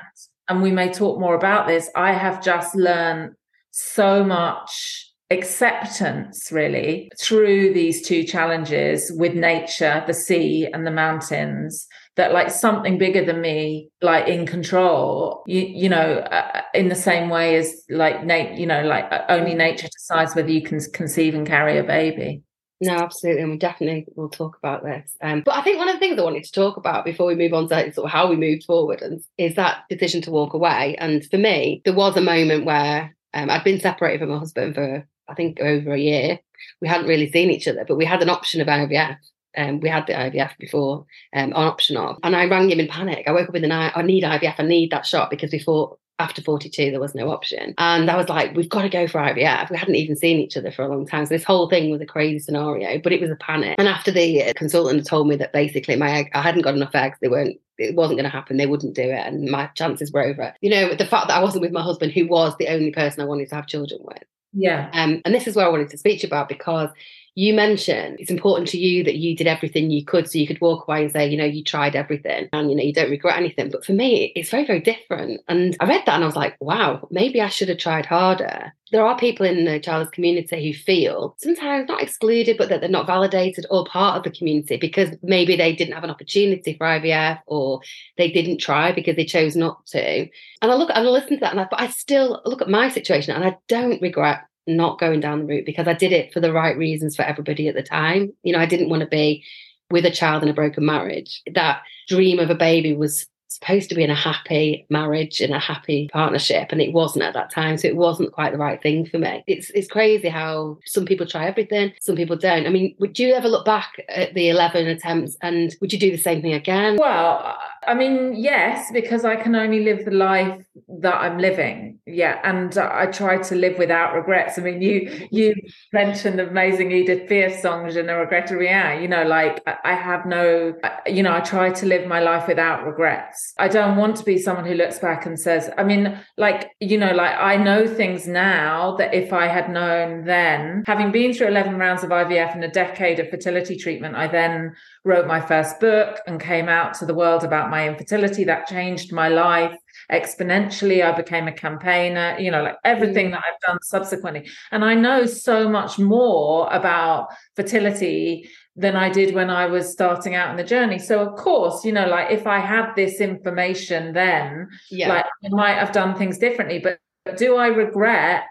and 0.50 0.62
we 0.62 0.72
may 0.72 0.92
talk 0.92 1.20
more 1.20 1.36
about 1.36 1.68
this. 1.68 1.90
I 1.96 2.14
have 2.14 2.44
just 2.44 2.76
learned 2.76 3.34
so 3.72 4.24
much 4.24 5.04
acceptance 5.30 6.52
really 6.52 7.12
through 7.20 7.74
these 7.74 8.02
two 8.02 8.24
challenges 8.24 9.12
with 9.14 9.34
nature 9.34 10.02
the 10.08 10.14
sea 10.14 10.66
and 10.74 10.88
the 10.88 10.92
mountains 10.92 11.86
that 12.18 12.34
like 12.34 12.52
something 12.52 12.98
bigger 12.98 13.24
than 13.24 13.40
me 13.42 13.90
like 14.02 14.28
in 14.28 14.46
control 14.46 15.44
you 15.48 15.62
you 15.62 15.90
know 15.90 16.18
uh, 16.18 16.62
in 16.74 16.90
the 16.90 16.96
same 16.96 17.30
way 17.30 17.56
as 17.56 17.84
like 17.90 18.24
nate 18.26 18.60
you 18.60 18.66
know 18.66 18.84
like 18.84 19.06
uh, 19.12 19.24
only 19.30 19.54
nature 19.54 19.88
decides 19.88 20.36
whether 20.36 20.52
you 20.52 20.62
can 20.62 20.80
conceive 20.94 21.34
and 21.34 21.48
carry 21.48 21.78
a 21.78 21.84
baby 21.84 22.44
no, 22.80 22.94
absolutely, 22.94 23.42
and 23.42 23.52
we 23.52 23.58
definitely 23.58 24.06
will 24.16 24.30
talk 24.30 24.56
about 24.58 24.84
this. 24.84 25.12
Um, 25.22 25.42
but 25.44 25.56
I 25.56 25.64
think 25.64 25.80
one 25.80 25.90
of 25.90 25.96
the 25.96 26.00
things 26.00 26.20
I 26.20 26.24
wanted 26.24 26.44
to 26.44 26.52
talk 26.52 26.78
about 26.78 27.06
before 27.06 27.26
we 27.26 27.34
move 27.34 27.54
on 27.54 27.68
to 27.70 27.92
sort 27.92 28.06
of 28.06 28.12
how 28.12 28.30
we 28.30 28.36
moved 28.36 28.66
forward 28.66 29.02
and 29.02 29.20
is 29.40 29.56
that 29.56 29.86
decision 29.90 30.22
to 30.24 30.32
walk 30.32 30.54
away. 30.54 30.96
And 31.00 31.26
for 31.26 31.38
me, 31.38 31.82
there 31.86 31.96
was 31.96 32.16
a 32.16 32.22
moment 32.22 32.66
where 32.66 33.16
um, 33.34 33.50
I'd 33.50 33.64
been 33.64 33.80
separated 33.80 34.20
from 34.20 34.30
my 34.30 34.38
husband 34.38 34.76
for 34.76 35.08
I 35.28 35.34
think 35.34 35.60
over 35.60 35.94
a 35.94 36.00
year. 36.00 36.40
We 36.82 36.88
hadn't 36.88 37.08
really 37.08 37.32
seen 37.32 37.50
each 37.50 37.68
other, 37.68 37.86
but 37.88 37.98
we 37.98 38.06
had 38.06 38.22
an 38.22 38.30
option 38.30 38.62
of 38.62 38.68
IVF. 38.68 39.18
Um, 39.58 39.80
we 39.80 39.90
had 39.90 40.08
the 40.08 40.14
IVF 40.14 40.58
before, 40.58 41.06
um, 41.34 41.50
an 41.50 41.54
option 41.54 41.98
of, 41.98 42.18
and 42.24 42.36
I 42.36 42.46
rang 42.46 42.70
him 42.70 42.80
in 42.80 42.88
panic. 42.88 43.26
I 43.28 43.32
woke 43.32 43.50
up 43.50 43.56
in 43.56 43.62
the 43.62 43.68
night. 43.68 43.94
I 43.96 44.02
need 44.02 44.24
IVF. 44.24 44.56
I 44.60 44.64
need 44.64 44.92
that 44.92 45.06
shot 45.06 45.30
because 45.30 45.52
we 45.52 45.60
thought 45.60 46.00
after 46.20 46.42
42 46.42 46.90
there 46.90 47.00
was 47.00 47.14
no 47.14 47.30
option 47.30 47.76
and 47.78 48.10
i 48.10 48.16
was 48.16 48.28
like 48.28 48.56
we've 48.56 48.70
got 48.70 48.82
to 48.82 48.90
go 48.90 49.08
for 49.08 49.20
ivf 49.20 49.70
we 49.70 49.78
hadn't 49.78 49.96
even 49.96 50.16
seen 50.16 50.40
each 50.40 50.58
other 50.58 50.72
for 50.72 50.84
a 50.84 50.88
long 50.88 51.06
time 51.06 51.26
so 51.26 51.36
this 51.36 51.44
whole 51.44 51.70
thing 51.70 51.92
was 51.92 52.02
a 52.02 52.08
crazy 52.08 52.40
scenario 52.40 53.00
but 53.00 53.12
it 53.12 53.22
was 53.22 53.30
a 53.30 53.36
panic 53.36 53.76
and 53.78 53.88
after 53.88 54.12
the 54.12 54.52
consultant 54.56 55.06
told 55.06 55.28
me 55.28 55.36
that 55.36 55.54
basically 55.54 55.96
my 55.96 56.10
egg, 56.10 56.32
i 56.34 56.42
hadn't 56.42 56.64
got 56.64 56.74
enough 56.74 56.96
eggs 56.96 57.18
they 57.22 57.28
weren't 57.28 57.60
it 57.78 57.96
wasn't 57.96 58.18
going 58.18 58.30
to 58.30 58.36
happen 58.36 58.58
they 58.58 58.66
wouldn't 58.66 58.96
do 58.96 59.04
it 59.04 59.28
and 59.28 59.52
my 59.52 59.68
chances 59.76 60.12
were 60.12 60.24
over 60.24 60.54
you 60.62 60.72
know 60.72 60.96
the 60.96 61.06
fact 61.06 61.28
that 61.28 61.38
i 61.38 61.44
wasn't 61.44 61.62
with 61.62 61.72
my 61.72 61.84
husband 61.84 62.12
who 62.12 62.26
was 62.28 62.56
the 62.58 62.68
only 62.68 62.92
person 62.92 63.22
i 63.22 63.26
wanted 63.26 63.48
to 63.48 63.56
have 63.56 63.68
children 63.68 64.02
with 64.04 64.24
yeah. 64.54 64.90
Um, 64.94 65.22
and 65.24 65.36
this 65.36 65.46
is 65.46 65.56
where 65.56 65.66
I 65.66 65.70
wanted 65.70 65.90
to 65.92 65.98
speak 65.98 66.22
to 66.22 66.28
you 66.28 66.30
about 66.30 66.50
because 66.50 66.90
you 67.38 67.54
mentioned 67.54 68.20
it's 68.20 68.32
important 68.32 68.68
to 68.68 68.80
you 68.80 69.04
that 69.04 69.18
you 69.18 69.36
did 69.36 69.46
everything 69.46 69.92
you 69.92 70.04
could 70.04 70.28
so 70.28 70.40
you 70.40 70.48
could 70.48 70.60
walk 70.60 70.88
away 70.88 71.04
and 71.04 71.12
say, 71.12 71.30
you 71.30 71.38
know, 71.38 71.46
you 71.46 71.64
tried 71.64 71.96
everything 71.96 72.50
and, 72.52 72.72
you 72.72 72.76
know, 72.76 72.82
you 72.82 72.92
don't 72.92 73.12
regret 73.12 73.38
anything. 73.38 73.70
But 73.70 73.86
for 73.86 73.92
me, 73.92 74.32
it's 74.36 74.50
very, 74.50 74.66
very 74.66 74.80
different. 74.80 75.42
And 75.48 75.78
I 75.80 75.86
read 75.86 76.02
that 76.08 76.16
and 76.16 76.24
I 76.24 76.26
was 76.26 76.36
like, 76.36 76.58
wow, 76.60 77.08
maybe 77.12 77.40
I 77.40 77.50
should 77.50 77.70
have 77.70 77.78
tried 77.78 78.08
harder. 78.08 78.74
There 78.92 79.06
are 79.06 79.20
people 79.20 79.46
in 79.46 79.66
the 79.66 79.80
childless 79.80 80.10
community 80.10 80.66
who 80.68 80.76
feel 80.76 81.36
sometimes 81.38 81.88
not 81.88 82.02
excluded, 82.02 82.58
but 82.58 82.70
that 82.70 82.82
they're 82.82 82.90
not 82.90 83.06
validated 83.06 83.68
or 83.70 83.86
part 83.86 84.18
of 84.18 84.24
the 84.24 84.36
community 84.36 84.78
because 84.78 85.12
maybe 85.22 85.56
they 85.56 85.76
didn't 85.76 85.94
have 85.94 86.04
an 86.04 86.10
opportunity 86.10 86.74
for 86.74 86.88
IVF 86.88 87.40
or 87.46 87.82
they 88.18 88.32
didn't 88.32 88.58
try 88.58 88.92
because 88.92 89.16
they 89.16 89.26
chose 89.26 89.56
not 89.56 89.86
to. 89.88 90.22
And 90.62 90.72
I 90.72 90.74
look 90.74 90.90
and 90.90 91.08
I 91.08 91.12
listen 91.12 91.36
to 91.36 91.42
that 91.42 91.52
and 91.52 91.60
I, 91.60 91.68
but 91.70 91.82
I 91.82 91.90
still 91.90 92.42
look 92.46 92.64
at 92.64 92.70
my 92.70 92.90
situation 92.90 93.36
and 93.36 93.46
I 93.46 93.58
don't 93.68 94.02
regret 94.02 94.40
not 94.68 95.00
going 95.00 95.20
down 95.20 95.40
the 95.40 95.46
route 95.46 95.66
because 95.66 95.88
I 95.88 95.94
did 95.94 96.12
it 96.12 96.34
for 96.34 96.40
the 96.40 96.54
right 96.54 96.78
reasons 96.78 97.16
for 97.16 97.24
everybody 97.24 97.68
at 97.68 97.76
the 97.76 97.84
time. 97.84 98.34
You 98.44 98.54
know, 98.54 98.60
I 98.60 98.66
didn't 98.66 98.90
want 98.90 99.02
to 99.02 99.08
be 99.08 99.44
with 99.90 100.06
a 100.06 100.12
child 100.12 100.44
in 100.44 100.50
a 100.50 100.54
broken 100.54 100.86
marriage. 100.86 101.42
That 101.54 101.82
dream 102.08 102.40
of 102.40 102.50
a 102.50 102.56
baby 102.56 102.94
was 102.94 103.26
supposed 103.48 103.90
to 103.90 103.96
be 103.96 104.04
in 104.04 104.10
a 104.10 104.16
happy 104.16 104.86
marriage 104.90 105.42
in 105.42 105.54
a 105.54 105.60
happy 105.60 106.10
partnership 106.12 106.72
and 106.72 106.82
it 106.82 106.94
wasn't 106.94 107.24
at 107.24 107.34
that 107.34 107.52
time 107.52 107.78
so 107.78 107.88
it 107.88 107.96
wasn't 107.96 108.32
quite 108.32 108.52
the 108.52 108.58
right 108.58 108.82
thing 108.82 109.06
for 109.06 109.18
me 109.18 109.44
it's 109.48 109.70
it's 109.72 109.88
crazy 109.88 110.30
how 110.30 110.78
some 110.86 111.06
people 111.06 111.26
try 111.26 111.48
everything 111.48 111.92
some 112.02 112.16
people 112.16 112.36
don't 112.36 112.66
i 112.66 112.70
mean 112.70 112.96
would 113.00 113.18
you 113.18 113.34
ever 113.34 113.48
look 113.48 113.66
back 113.66 113.94
at 114.10 114.34
the 114.34 114.50
11 114.50 114.88
attempts 114.88 115.38
and 115.42 115.76
would 115.82 115.94
you 115.94 116.00
do 116.00 116.12
the 116.12 116.18
same 116.18 116.42
thing 116.42 116.54
again 116.54 116.98
well 117.00 117.58
I 117.88 117.94
mean, 117.94 118.36
yes, 118.36 118.92
because 118.92 119.24
I 119.24 119.38
can 119.38 119.56
only 119.56 119.82
live 119.86 120.04
the 120.04 120.12
life 120.12 120.62
that 121.00 121.16
I'm 121.16 121.38
living. 121.38 122.00
Yeah, 122.06 122.40
and 122.44 122.78
I 122.78 123.06
try 123.06 123.38
to 123.38 123.56
live 123.56 123.78
without 123.78 124.14
regrets. 124.14 124.60
I 124.60 124.62
mean, 124.62 124.82
you 124.82 125.28
you 125.32 125.56
mentioned 125.94 126.38
the 126.38 126.48
amazing 126.50 126.92
Edith 126.92 127.30
Piaf 127.30 127.62
song 127.62 127.90
"Je 127.90 128.02
ne 128.04 128.14
regrette 128.14 128.52
rien." 128.52 129.02
You 129.02 129.08
know, 129.08 129.24
like 129.24 129.64
I 129.86 129.94
have 129.94 130.26
no, 130.26 130.74
you 131.08 131.24
know, 131.24 131.34
I 131.34 131.40
try 131.40 131.70
to 131.70 131.86
live 131.86 132.08
my 132.08 132.20
life 132.20 132.46
without 132.48 132.86
regrets. 132.86 133.37
I 133.58 133.68
don't 133.68 133.98
want 133.98 134.16
to 134.18 134.24
be 134.24 134.38
someone 134.38 134.66
who 134.66 134.74
looks 134.74 135.00
back 135.00 135.26
and 135.26 135.40
says, 135.40 135.70
I 135.78 135.84
mean, 135.84 136.20
like 136.38 136.72
you 136.80 136.98
know, 136.98 137.14
like 137.14 137.36
I 137.38 137.58
know 137.58 137.88
things 137.88 138.28
now 138.28 138.96
that 138.98 139.14
if 139.14 139.34
I 139.34 139.48
had 139.48 139.70
known 139.70 140.26
then, 140.26 140.84
having 140.86 141.12
been 141.12 141.34
through 141.34 141.48
eleven 141.48 141.78
rounds 141.78 142.04
of 142.04 142.10
IVF 142.10 142.54
and 142.54 142.64
a 142.64 142.70
decade 142.70 143.20
of 143.20 143.30
fertility 143.30 143.76
treatment, 143.76 144.16
I 144.16 144.28
then 144.28 144.76
wrote 145.04 145.28
my 145.28 145.42
first 145.42 145.80
book 145.80 146.20
and 146.28 146.40
came 146.40 146.70
out 146.70 146.94
to 146.96 147.06
the 147.06 147.14
world 147.14 147.44
about 147.44 147.70
my 147.70 147.88
infertility. 147.88 148.44
That 148.44 148.68
changed 148.68 149.14
my 149.14 149.30
life 149.30 149.78
exponentially. 150.12 151.04
I 151.04 151.16
became 151.16 151.48
a 151.48 151.52
campaigner, 151.52 152.38
you 152.40 152.52
know, 152.52 152.64
like 152.64 152.78
everything 152.84 153.28
mm. 153.28 153.32
that 153.32 153.44
I've 153.46 153.60
done 153.68 153.80
subsequently. 153.82 154.50
And 154.72 154.84
I 154.86 154.94
know 154.94 155.26
so 155.26 155.70
much 155.70 156.00
more 156.00 156.70
about 156.72 157.30
fertility 157.56 158.50
than 158.78 158.96
I 158.96 159.10
did 159.10 159.34
when 159.34 159.50
I 159.50 159.66
was 159.66 159.92
starting 159.92 160.36
out 160.36 160.52
in 160.52 160.56
the 160.56 160.64
journey. 160.64 161.00
So 161.00 161.20
of 161.20 161.36
course, 161.36 161.84
you 161.84 161.92
know, 161.92 162.08
like 162.08 162.32
if 162.32 162.46
I 162.46 162.60
had 162.60 162.94
this 162.96 163.20
information 163.20 164.14
then, 164.14 164.70
yeah. 164.90 165.10
like 165.10 165.26
I 165.44 165.50
might 165.50 165.78
have 165.78 165.92
done 165.92 166.16
things 166.16 166.38
differently. 166.38 166.80
But 166.80 167.00
do 167.38 167.58
I 167.58 167.68
regret 167.68 168.44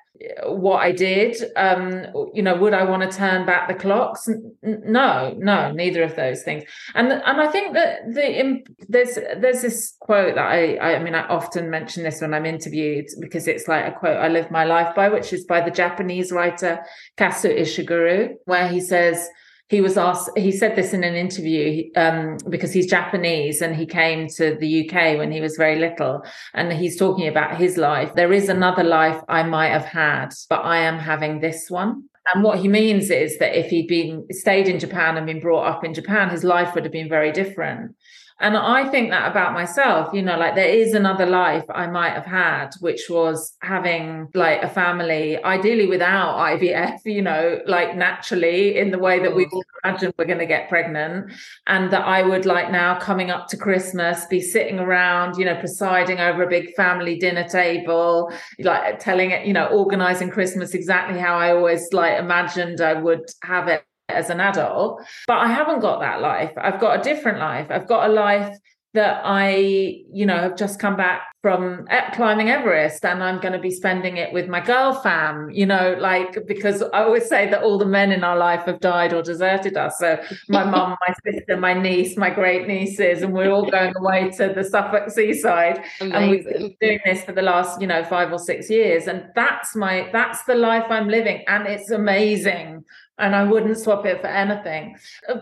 what 0.45 0.83
I 0.83 0.93
did. 0.93 1.37
Um, 1.57 2.07
you 2.33 2.43
know, 2.43 2.57
would 2.57 2.75
I 2.75 2.85
want 2.85 3.11
to 3.11 3.17
turn 3.17 3.47
back 3.47 3.69
the 3.69 3.75
clocks? 3.75 4.29
No, 4.63 5.35
no, 5.39 5.73
neither 5.73 6.03
of 6.03 6.17
those 6.17 6.43
things. 6.43 6.65
And 6.95 7.13
and 7.13 7.41
I 7.41 7.49
think 7.49 7.75
that 7.75 8.01
the 8.13 8.63
there's 8.89 9.15
there's 9.15 9.63
this 9.63 9.95
quote 10.01 10.37
that 10.37 10.47
I, 10.47 10.79
I 10.79 11.03
mean 11.03 11.15
I 11.15 11.27
often 11.27 11.71
mention 11.71 12.03
this 12.03 12.21
when 12.21 12.35
I'm 12.35 12.47
interviewed 12.47 13.07
because 13.21 13.47
it's 13.47 13.69
like 13.69 13.87
a 13.87 13.99
quote 13.99 14.17
I 14.17 14.29
live 14.29 14.51
my 14.51 14.65
life 14.65 14.95
by, 14.95 15.09
which 15.09 15.33
is 15.33 15.45
by 15.45 15.61
the 15.61 15.71
Japanese 15.71 16.33
writer 16.33 16.81
Kazuo 17.19 17.59
Ishiguro, 17.59 18.35
where 18.45 18.69
he 18.69 18.81
says 18.81 19.29
he 19.69 19.81
was 19.81 19.97
asked 19.97 20.31
he 20.37 20.53
said 20.53 20.77
this 20.77 20.93
in 20.93 21.03
an 21.03 21.15
interview 21.15 21.85
um, 21.97 22.37
because 22.49 22.73
he's 22.73 22.87
japanese 22.87 23.61
and 23.61 23.75
he 23.75 23.87
came 23.87 24.29
to 24.29 24.57
the 24.61 24.89
uk 24.89 24.95
when 25.19 25.33
he 25.33 25.41
was 25.41 25.57
very 25.57 25.79
little 25.79 26.23
and 26.55 26.73
he's 26.73 26.97
talking 26.97 27.27
about 27.29 27.57
his 27.57 27.77
life. 27.77 28.15
There 28.15 28.33
is 28.33 28.49
another 28.49 28.85
life 28.85 29.21
i 29.29 29.43
might 29.43 29.71
have 29.71 29.85
had 29.85 30.29
but 30.49 30.61
i 30.65 30.79
am 30.79 30.99
having 30.99 31.41
this 31.41 31.71
one. 31.71 32.05
And 32.35 32.43
what 32.43 32.59
he 32.59 32.67
means 32.67 33.11
is 33.11 33.39
that 33.39 33.57
if 33.57 33.71
he'd 33.71 33.89
been 33.89 34.27
stayed 34.31 34.69
in 34.69 34.79
japan 34.79 35.17
and 35.17 35.27
been 35.27 35.41
brought 35.41 35.67
up 35.67 35.85
in 35.85 35.95
japan 35.95 36.31
his 36.31 36.45
life 36.45 36.75
would 36.75 36.85
have 36.85 36.93
been 36.93 37.09
very 37.09 37.33
different 37.33 37.95
and 38.39 38.55
I 38.55 38.87
think 38.91 39.11
that 39.11 39.31
about 39.31 39.55
myself, 39.55 40.13
you 40.13 40.21
know, 40.21 40.37
like 40.37 40.55
there 40.55 40.69
is 40.69 40.93
another 40.93 41.25
life 41.25 41.65
I 41.71 41.87
might 41.87 42.13
have 42.13 42.27
had, 42.27 42.69
which 42.81 43.09
was 43.09 43.57
having 43.63 44.29
like 44.35 44.63
a 44.63 44.69
family, 44.69 45.43
ideally 45.43 45.87
without 45.87 46.37
IVF, 46.61 46.99
you 47.07 47.23
know, 47.23 47.61
like 47.67 47.97
naturally 47.97 48.77
in 48.77 48.91
the 48.91 48.99
way 48.99 49.21
that 49.21 49.35
we 49.35 49.47
all 49.47 49.65
imagine 49.83 50.13
we're 50.19 50.27
going 50.27 50.39
to 50.39 50.47
get 50.47 50.69
pregnant. 50.69 51.33
And 51.67 51.91
that 51.93 52.07
I 52.07 52.23
would 52.23 52.45
like 52.45 52.71
now 52.71 52.99
coming 52.99 53.31
up 53.31 53.49
to 53.49 53.57
Christmas 53.57 54.27
be 54.27 54.43
sitting 54.43 54.79
around, 54.79 55.39
you 55.39 55.47
know, 55.47 55.59
presiding 55.59 56.21
over 56.21 56.43
a 56.43 56.49
big 56.49 56.75
family 56.75 57.17
dinner 57.19 57.49
table, 57.49 58.31
like 58.59 58.99
telling 58.99 59.31
it, 59.31 59.47
you 59.47 59.55
know, 59.55 59.67
organizing 59.69 60.29
Christmas 60.29 60.75
exactly 60.75 61.19
how 61.19 61.37
I 61.39 61.53
always 61.53 61.89
like 61.93 62.19
imagined 62.19 62.83
I 62.83 62.93
would 62.95 63.25
have 63.43 63.69
it 63.69 63.83
as 64.09 64.31
an 64.31 64.41
adult, 64.41 65.03
but 65.27 65.39
I 65.39 65.49
haven't 65.49 65.81
got 65.81 66.01
that 66.01 66.21
life. 66.21 66.53
I've 66.57 66.81
got 66.81 67.01
a 67.01 67.03
different 67.03 67.39
life. 67.39 67.67
I've 67.71 67.89
got 67.89 68.09
a 68.09 68.13
life 68.13 68.57
that 68.95 69.21
I, 69.25 70.05
you 70.11 70.25
know, 70.25 70.39
have 70.39 70.57
just 70.57 70.81
come 70.81 70.97
back 70.97 71.23
from 71.43 71.87
climbing 72.15 72.49
Everest 72.49 73.05
and 73.05 73.23
I'm 73.23 73.39
going 73.41 73.53
to 73.53 73.59
be 73.59 73.71
spending 73.71 74.17
it 74.17 74.33
with 74.33 74.49
my 74.49 74.59
girl 74.59 74.95
fam, 74.95 75.51
you 75.51 75.67
know, 75.67 75.97
like 76.01 76.47
because 76.47 76.83
I 76.83 77.03
always 77.03 77.29
say 77.29 77.49
that 77.51 77.63
all 77.63 77.79
the 77.79 77.87
men 77.87 78.11
in 78.11 78.25
our 78.25 78.37
life 78.37 78.63
have 78.63 78.81
died 78.81 79.13
or 79.13 79.23
deserted 79.23 79.77
us. 79.77 79.99
So 79.99 80.19
my 80.49 80.65
mum, 80.65 80.97
my 81.07 81.15
sister, 81.31 81.57
my 81.57 81.75
niece, 81.75 82.17
my 82.17 82.31
great 82.31 82.67
nieces, 82.67 83.23
and 83.23 83.33
we're 83.33 83.51
all 83.51 83.71
going 83.71 83.93
away 83.97 84.31
to 84.39 84.53
the 84.57 84.65
Suffolk 84.65 85.11
seaside. 85.11 85.85
Amazing. 86.01 86.17
And 86.17 86.31
we've 86.31 86.45
been 86.45 86.77
doing 86.81 87.01
this 87.05 87.23
for 87.23 87.33
the 87.33 87.43
last, 87.43 87.81
you 87.81 87.87
know, 87.87 88.03
five 88.03 88.33
or 88.33 88.39
six 88.39 88.71
years. 88.71 89.07
And 89.07 89.27
that's 89.35 89.77
my 89.77 90.09
that's 90.13 90.43
the 90.45 90.55
life 90.55 90.87
I'm 90.89 91.09
living. 91.09 91.45
And 91.47 91.67
it's 91.67 91.91
amazing 91.91 92.83
and 93.19 93.35
I 93.35 93.45
wouldn't 93.45 93.79
swap 93.79 94.05
it 94.05 94.21
for 94.21 94.27
anything. 94.27 94.97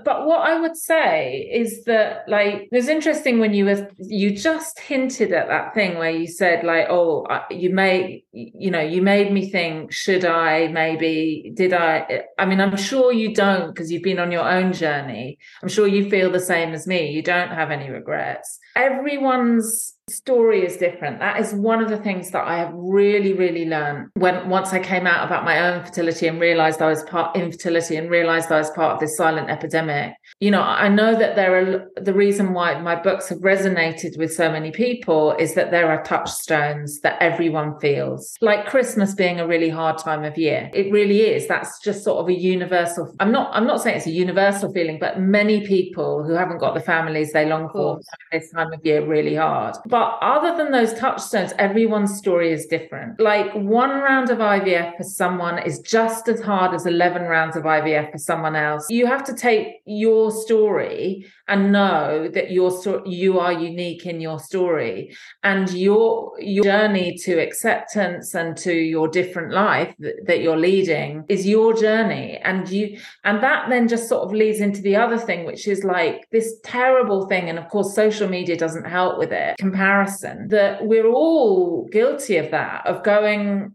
But 0.04 0.26
what 0.26 0.48
I 0.48 0.60
would 0.60 0.76
say 0.76 1.48
is 1.52 1.84
that, 1.84 2.28
like, 2.28 2.54
it 2.54 2.68
was 2.72 2.88
interesting 2.88 3.40
when 3.40 3.52
you 3.54 3.64
were 3.64 3.88
you 3.98 4.36
just 4.36 4.78
hinted 4.78 5.32
at 5.32 5.48
that 5.48 5.74
thing 5.74 5.98
where 5.98 6.10
you 6.10 6.26
said, 6.26 6.64
like, 6.64 6.86
oh, 6.88 7.26
you 7.50 7.70
made, 7.70 8.24
you 8.32 8.70
know, 8.70 8.80
you 8.80 9.02
made 9.02 9.32
me 9.32 9.50
think, 9.50 9.92
should 9.92 10.24
I 10.24 10.68
maybe, 10.68 11.52
did 11.54 11.72
I? 11.72 12.24
I 12.38 12.46
mean, 12.46 12.60
I'm 12.60 12.76
sure 12.76 13.12
you 13.12 13.34
don't 13.34 13.74
because 13.74 13.90
you've 13.90 14.02
been 14.02 14.20
on 14.20 14.30
your 14.30 14.48
own 14.48 14.72
journey. 14.72 15.38
I'm 15.62 15.68
sure 15.68 15.86
you 15.86 16.08
feel 16.08 16.30
the 16.30 16.40
same 16.40 16.74
as 16.74 16.86
me. 16.86 17.10
You 17.10 17.22
don't 17.22 17.50
have 17.50 17.70
any 17.70 17.90
regrets. 17.90 18.58
Everyone's 18.76 19.93
story 20.10 20.64
is 20.66 20.76
different. 20.76 21.18
That 21.20 21.40
is 21.40 21.54
one 21.54 21.82
of 21.82 21.88
the 21.88 21.96
things 21.96 22.30
that 22.30 22.46
i 22.46 22.58
have 22.58 22.72
really 22.74 23.32
really 23.32 23.64
learned 23.64 24.10
when 24.14 24.48
once 24.48 24.72
i 24.72 24.78
came 24.78 25.06
out 25.06 25.26
about 25.26 25.44
my 25.44 25.58
own 25.66 25.84
fertility 25.84 26.26
and 26.26 26.40
realized 26.40 26.82
i 26.82 26.88
was 26.88 27.02
part 27.04 27.34
infertility 27.36 27.96
and 27.96 28.10
realized 28.10 28.52
i 28.52 28.58
was 28.58 28.70
part 28.70 28.94
of 28.94 29.00
this 29.00 29.16
silent 29.16 29.48
epidemic 29.48 30.12
you 30.40 30.50
know 30.50 30.60
i 30.60 30.88
know 30.88 31.16
that 31.18 31.36
there 31.36 31.54
are 31.56 31.90
the 31.96 32.12
reason 32.12 32.52
why 32.52 32.78
my 32.80 32.94
books 32.94 33.28
have 33.28 33.38
resonated 33.38 34.18
with 34.18 34.32
so 34.32 34.50
many 34.50 34.70
people 34.70 35.32
is 35.38 35.54
that 35.54 35.70
there 35.70 35.90
are 35.90 36.02
touchstones 36.04 37.00
that 37.00 37.16
everyone 37.20 37.78
feels. 37.80 38.36
Like 38.40 38.66
christmas 38.66 39.14
being 39.14 39.40
a 39.40 39.46
really 39.46 39.68
hard 39.68 39.98
time 39.98 40.24
of 40.24 40.36
year. 40.36 40.70
It 40.72 40.90
really 40.92 41.20
is. 41.22 41.46
That's 41.46 41.80
just 41.80 42.04
sort 42.04 42.18
of 42.18 42.28
a 42.28 42.38
universal 42.38 43.14
i'm 43.20 43.32
not 43.32 43.50
i'm 43.54 43.66
not 43.66 43.80
saying 43.80 43.96
it's 43.96 44.06
a 44.06 44.10
universal 44.10 44.72
feeling 44.72 44.98
but 44.98 45.20
many 45.20 45.66
people 45.66 46.24
who 46.24 46.32
haven't 46.32 46.58
got 46.58 46.74
the 46.74 46.80
families 46.80 47.32
they 47.32 47.46
long 47.46 47.68
for 47.70 48.00
this 48.32 48.50
time 48.50 48.72
of 48.72 48.84
year 48.84 49.04
really 49.06 49.34
hard. 49.34 49.76
But 49.86 50.18
other 50.20 50.56
than 50.56 50.72
those 50.72 50.94
touchstones, 50.94 51.52
everyone's 51.58 52.16
story 52.16 52.52
is 52.52 52.66
different. 52.66 53.20
Like 53.20 53.52
one 53.52 53.90
round 53.90 54.30
of 54.30 54.38
IVF 54.38 54.96
for 54.96 55.02
someone 55.04 55.58
is 55.58 55.78
just 55.80 56.28
as 56.28 56.40
hard 56.40 56.74
as 56.74 56.86
11 56.86 57.22
rounds 57.22 57.56
of 57.56 57.64
IVF 57.64 58.12
for 58.12 58.18
someone 58.18 58.56
else. 58.56 58.86
You 58.90 59.06
have 59.06 59.24
to 59.24 59.34
take 59.34 59.80
your 59.84 60.23
story 60.30 61.26
and 61.48 61.72
know 61.72 62.28
that 62.28 62.50
your 62.50 62.72
you 63.06 63.38
are 63.38 63.52
unique 63.52 64.06
in 64.06 64.20
your 64.20 64.38
story 64.38 65.14
and 65.42 65.70
your 65.72 66.32
your 66.40 66.64
journey 66.64 67.16
to 67.16 67.38
acceptance 67.38 68.34
and 68.34 68.56
to 68.56 68.72
your 68.72 69.08
different 69.08 69.52
life 69.52 69.94
that 69.98 70.40
you're 70.40 70.56
leading 70.56 71.24
is 71.28 71.46
your 71.46 71.74
journey 71.74 72.38
and 72.44 72.68
you 72.68 72.98
and 73.24 73.42
that 73.42 73.68
then 73.68 73.88
just 73.88 74.08
sort 74.08 74.22
of 74.22 74.32
leads 74.32 74.60
into 74.60 74.80
the 74.80 74.96
other 74.96 75.18
thing 75.18 75.44
which 75.44 75.68
is 75.68 75.84
like 75.84 76.26
this 76.30 76.58
terrible 76.64 77.26
thing. 77.26 77.48
And 77.48 77.58
of 77.58 77.68
course 77.68 77.94
social 77.94 78.28
media 78.28 78.56
doesn't 78.56 78.86
help 78.86 79.18
with 79.18 79.32
it. 79.32 79.56
Comparison 79.58 80.48
that 80.48 80.86
we're 80.86 81.10
all 81.10 81.86
guilty 81.90 82.36
of 82.36 82.50
that 82.50 82.86
of 82.86 83.02
going 83.02 83.72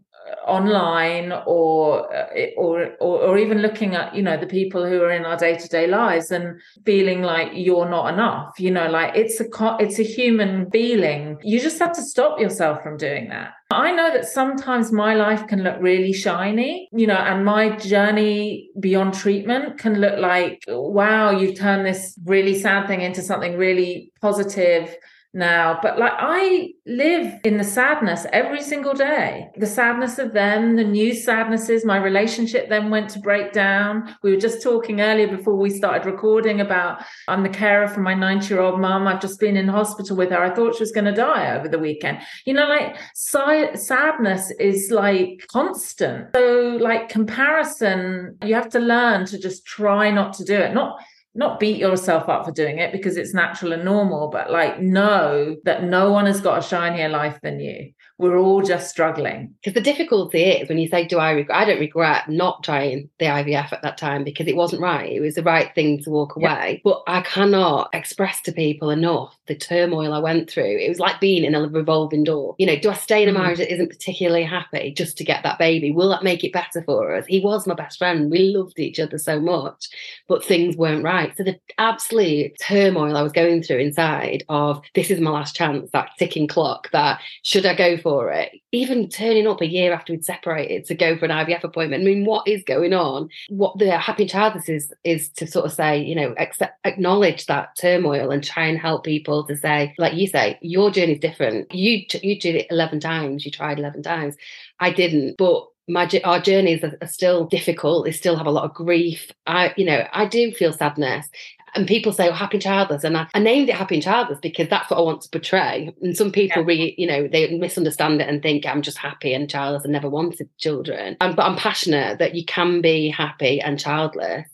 online 0.50 1.32
or, 1.46 2.14
uh, 2.14 2.46
or 2.56 2.94
or 3.00 3.14
or 3.26 3.38
even 3.38 3.58
looking 3.58 3.94
at 3.94 4.14
you 4.14 4.22
know 4.22 4.36
the 4.36 4.46
people 4.46 4.84
who 4.84 5.00
are 5.02 5.10
in 5.10 5.24
our 5.24 5.36
day-to-day 5.36 5.86
lives 5.86 6.30
and 6.30 6.60
feeling 6.84 7.22
like 7.22 7.48
you're 7.54 7.88
not 7.88 8.12
enough 8.12 8.58
you 8.58 8.70
know 8.70 8.88
like 8.90 9.14
it's 9.14 9.40
a 9.40 9.46
it's 9.78 9.98
a 9.98 10.02
human 10.02 10.70
feeling 10.70 11.38
you 11.42 11.60
just 11.60 11.78
have 11.78 11.92
to 11.92 12.02
stop 12.02 12.40
yourself 12.40 12.82
from 12.82 12.96
doing 12.96 13.28
that. 13.28 13.52
I 13.70 13.92
know 13.92 14.12
that 14.12 14.26
sometimes 14.26 14.90
my 14.90 15.14
life 15.14 15.46
can 15.46 15.62
look 15.62 15.76
really 15.80 16.12
shiny, 16.12 16.88
you 16.92 17.06
know, 17.06 17.14
and 17.14 17.44
my 17.44 17.76
journey 17.76 18.68
beyond 18.80 19.14
treatment 19.14 19.78
can 19.78 20.00
look 20.00 20.18
like, 20.18 20.64
wow, 20.66 21.30
you've 21.30 21.56
turned 21.56 21.86
this 21.86 22.18
really 22.24 22.58
sad 22.58 22.88
thing 22.88 23.02
into 23.02 23.22
something 23.22 23.56
really 23.56 24.10
positive 24.20 24.96
now. 25.32 25.78
But 25.80 25.98
like 25.98 26.12
I 26.16 26.70
live 26.86 27.34
in 27.44 27.56
the 27.56 27.64
sadness 27.64 28.26
every 28.32 28.62
single 28.62 28.94
day. 28.94 29.48
The 29.56 29.66
sadness 29.66 30.18
of 30.18 30.32
them, 30.32 30.76
the 30.76 30.84
new 30.84 31.14
sadnesses, 31.14 31.84
my 31.84 31.96
relationship 31.96 32.68
then 32.68 32.90
went 32.90 33.10
to 33.10 33.20
break 33.20 33.52
down. 33.52 34.14
We 34.22 34.32
were 34.32 34.40
just 34.40 34.62
talking 34.62 35.00
earlier 35.00 35.28
before 35.28 35.56
we 35.56 35.70
started 35.70 36.10
recording 36.10 36.60
about 36.60 37.04
I'm 37.28 37.42
the 37.42 37.48
carer 37.48 37.86
for 37.86 38.00
my 38.00 38.14
90 38.14 38.52
year 38.52 38.60
old 38.60 38.80
mum. 38.80 39.06
I've 39.06 39.20
just 39.20 39.38
been 39.38 39.56
in 39.56 39.68
hospital 39.68 40.16
with 40.16 40.30
her. 40.30 40.42
I 40.42 40.54
thought 40.54 40.74
she 40.74 40.82
was 40.82 40.92
going 40.92 41.04
to 41.04 41.12
die 41.12 41.56
over 41.56 41.68
the 41.68 41.78
weekend. 41.78 42.18
You 42.44 42.54
know, 42.54 42.66
like 42.66 42.96
si- 43.14 43.76
sadness 43.76 44.50
is 44.58 44.90
like 44.90 45.46
constant. 45.50 46.28
So 46.34 46.78
like 46.80 47.08
comparison, 47.08 48.36
you 48.42 48.54
have 48.54 48.70
to 48.70 48.80
learn 48.80 49.26
to 49.26 49.38
just 49.38 49.64
try 49.64 50.10
not 50.10 50.32
to 50.34 50.44
do 50.44 50.54
it. 50.54 50.74
Not 50.74 51.00
not 51.34 51.60
beat 51.60 51.78
yourself 51.78 52.28
up 52.28 52.44
for 52.44 52.52
doing 52.52 52.78
it 52.78 52.92
because 52.92 53.16
it's 53.16 53.34
natural 53.34 53.72
and 53.72 53.84
normal, 53.84 54.28
but 54.28 54.50
like 54.50 54.80
know 54.80 55.56
that 55.64 55.84
no 55.84 56.12
one 56.12 56.26
has 56.26 56.40
got 56.40 56.58
a 56.58 56.62
shinier 56.62 57.08
life 57.08 57.38
than 57.42 57.60
you. 57.60 57.92
We're 58.20 58.36
all 58.36 58.60
just 58.60 58.90
struggling. 58.90 59.54
Because 59.62 59.72
the 59.72 59.80
difficulty 59.80 60.42
is 60.42 60.68
when 60.68 60.76
you 60.76 60.88
say, 60.88 61.06
Do 61.06 61.18
I 61.18 61.30
regret? 61.30 61.56
I 61.56 61.64
don't 61.64 61.80
regret 61.80 62.28
not 62.28 62.62
trying 62.62 63.08
the 63.18 63.24
IVF 63.24 63.72
at 63.72 63.80
that 63.80 63.96
time 63.96 64.24
because 64.24 64.46
it 64.46 64.56
wasn't 64.56 64.82
right. 64.82 65.10
It 65.10 65.20
was 65.20 65.36
the 65.36 65.42
right 65.42 65.74
thing 65.74 66.02
to 66.02 66.10
walk 66.10 66.36
away. 66.36 66.72
Yeah. 66.74 66.80
But 66.84 67.02
I 67.06 67.22
cannot 67.22 67.88
express 67.94 68.42
to 68.42 68.52
people 68.52 68.90
enough 68.90 69.34
the 69.46 69.54
turmoil 69.54 70.12
I 70.12 70.18
went 70.18 70.50
through. 70.50 70.76
It 70.78 70.90
was 70.90 70.98
like 70.98 71.18
being 71.18 71.44
in 71.44 71.54
a 71.54 71.66
revolving 71.66 72.24
door. 72.24 72.56
You 72.58 72.66
know, 72.66 72.78
do 72.78 72.90
I 72.90 72.94
stay 72.94 73.22
in 73.22 73.28
a 73.30 73.32
mm. 73.32 73.36
marriage 73.36 73.58
that 73.58 73.72
isn't 73.72 73.88
particularly 73.88 74.44
happy 74.44 74.92
just 74.92 75.16
to 75.16 75.24
get 75.24 75.42
that 75.42 75.58
baby? 75.58 75.90
Will 75.90 76.10
that 76.10 76.22
make 76.22 76.44
it 76.44 76.52
better 76.52 76.82
for 76.84 77.14
us? 77.14 77.24
He 77.26 77.40
was 77.40 77.66
my 77.66 77.74
best 77.74 77.96
friend. 77.96 78.30
We 78.30 78.54
loved 78.54 78.78
each 78.78 79.00
other 79.00 79.16
so 79.16 79.40
much, 79.40 79.88
but 80.28 80.44
things 80.44 80.76
weren't 80.76 81.04
right. 81.04 81.34
So 81.36 81.42
the 81.42 81.58
absolute 81.78 82.52
turmoil 82.60 83.16
I 83.16 83.22
was 83.22 83.32
going 83.32 83.62
through 83.62 83.78
inside 83.78 84.44
of 84.50 84.82
this 84.94 85.10
is 85.10 85.20
my 85.20 85.30
last 85.30 85.56
chance, 85.56 85.90
that 85.92 86.10
ticking 86.18 86.46
clock, 86.46 86.90
that 86.92 87.20
should 87.42 87.64
I 87.64 87.74
go 87.74 87.96
for 87.96 88.09
for 88.10 88.32
it, 88.32 88.50
even 88.72 89.08
turning 89.08 89.46
up 89.46 89.60
a 89.60 89.68
year 89.68 89.92
after 89.92 90.12
we'd 90.12 90.24
separated 90.24 90.84
to 90.84 90.96
go 90.96 91.16
for 91.16 91.26
an 91.26 91.30
IVF 91.30 91.62
appointment. 91.62 92.02
I 92.02 92.04
mean, 92.04 92.24
what 92.24 92.48
is 92.48 92.64
going 92.64 92.92
on? 92.92 93.28
What 93.50 93.78
the 93.78 93.96
happy 93.96 94.26
childless 94.26 94.68
is 94.68 94.92
is 95.04 95.28
to 95.34 95.46
sort 95.46 95.64
of 95.64 95.72
say, 95.72 96.02
you 96.02 96.16
know, 96.16 96.34
accept, 96.36 96.76
acknowledge 96.84 97.46
that 97.46 97.76
turmoil 97.76 98.32
and 98.32 98.42
try 98.42 98.66
and 98.66 98.76
help 98.76 99.04
people 99.04 99.46
to 99.46 99.56
say, 99.56 99.94
like 99.96 100.14
you 100.14 100.26
say, 100.26 100.58
your 100.60 100.90
journey 100.90 101.12
is 101.12 101.20
different. 101.20 101.72
You 101.72 102.04
you 102.20 102.36
did 102.40 102.56
it 102.56 102.66
eleven 102.68 102.98
times. 102.98 103.44
You 103.44 103.52
tried 103.52 103.78
eleven 103.78 104.02
times. 104.02 104.34
I 104.80 104.90
didn't, 104.90 105.36
but 105.38 105.68
my 105.86 106.08
our 106.24 106.40
journeys 106.40 106.82
are, 106.82 107.06
still 107.06 107.46
difficult. 107.46 108.06
They 108.06 108.12
still 108.12 108.36
have 108.36 108.46
a 108.46 108.50
lot 108.50 108.64
of 108.64 108.74
grief. 108.74 109.30
I, 109.46 109.72
you 109.76 109.84
know, 109.84 110.04
I 110.12 110.26
do 110.26 110.50
feel 110.52 110.72
sadness 110.72 111.28
and 111.74 111.86
people 111.86 112.12
say, 112.12 112.28
oh, 112.28 112.32
happy 112.32 112.58
childless. 112.58 113.04
And 113.04 113.16
I, 113.16 113.26
I, 113.34 113.38
named 113.38 113.68
it 113.68 113.74
happy 113.74 114.00
childless 114.00 114.38
because 114.40 114.68
that's 114.68 114.90
what 114.90 114.98
I 114.98 115.02
want 115.02 115.22
to 115.22 115.28
portray. 115.30 115.94
And 116.02 116.16
some 116.16 116.32
people 116.32 116.62
yeah. 116.62 116.66
really, 116.66 116.94
you 116.98 117.06
know, 117.06 117.28
they 117.28 117.56
misunderstand 117.56 118.20
it 118.20 118.28
and 118.28 118.42
think 118.42 118.66
I'm 118.66 118.82
just 118.82 118.98
happy 118.98 119.34
and 119.34 119.48
childless 119.48 119.84
and 119.84 119.92
never 119.92 120.08
wanted 120.08 120.48
children. 120.58 121.16
And, 121.20 121.36
but 121.36 121.44
I'm 121.44 121.56
passionate 121.56 122.18
that 122.18 122.34
you 122.34 122.44
can 122.44 122.80
be 122.80 123.08
happy 123.08 123.60
and 123.60 123.78
childless, 123.78 124.46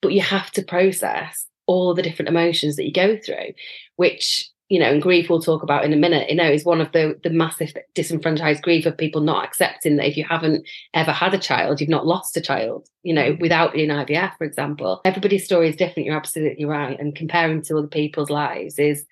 but 0.00 0.12
you 0.12 0.20
have 0.20 0.50
to 0.52 0.62
process 0.62 1.46
all 1.66 1.94
the 1.94 2.02
different 2.02 2.28
emotions 2.28 2.76
that 2.76 2.84
you 2.84 2.92
go 2.92 3.16
through, 3.16 3.54
which 3.96 4.50
you 4.68 4.78
know, 4.78 4.90
and 4.90 5.02
grief 5.02 5.28
we'll 5.28 5.42
talk 5.42 5.62
about 5.62 5.84
in 5.84 5.92
a 5.92 5.96
minute, 5.96 6.30
you 6.30 6.36
know, 6.36 6.50
is 6.50 6.64
one 6.64 6.80
of 6.80 6.90
the 6.92 7.18
the 7.22 7.30
massive 7.30 7.72
disenfranchised 7.94 8.62
grief 8.62 8.86
of 8.86 8.96
people 8.96 9.20
not 9.20 9.44
accepting 9.44 9.96
that 9.96 10.08
if 10.08 10.16
you 10.16 10.24
haven't 10.24 10.66
ever 10.94 11.12
had 11.12 11.34
a 11.34 11.38
child, 11.38 11.80
you've 11.80 11.90
not 11.90 12.06
lost 12.06 12.36
a 12.36 12.40
child, 12.40 12.88
you 13.02 13.12
know, 13.12 13.32
mm. 13.32 13.40
without 13.40 13.74
being 13.74 13.90
IVF, 13.90 14.36
for 14.38 14.44
example. 14.44 15.02
Everybody's 15.04 15.44
story 15.44 15.68
is 15.68 15.76
different, 15.76 16.06
you're 16.06 16.16
absolutely 16.16 16.64
right. 16.64 16.98
And 16.98 17.14
comparing 17.14 17.62
to 17.62 17.78
other 17.78 17.88
people's 17.88 18.30
lives 18.30 18.78
is 18.78 19.04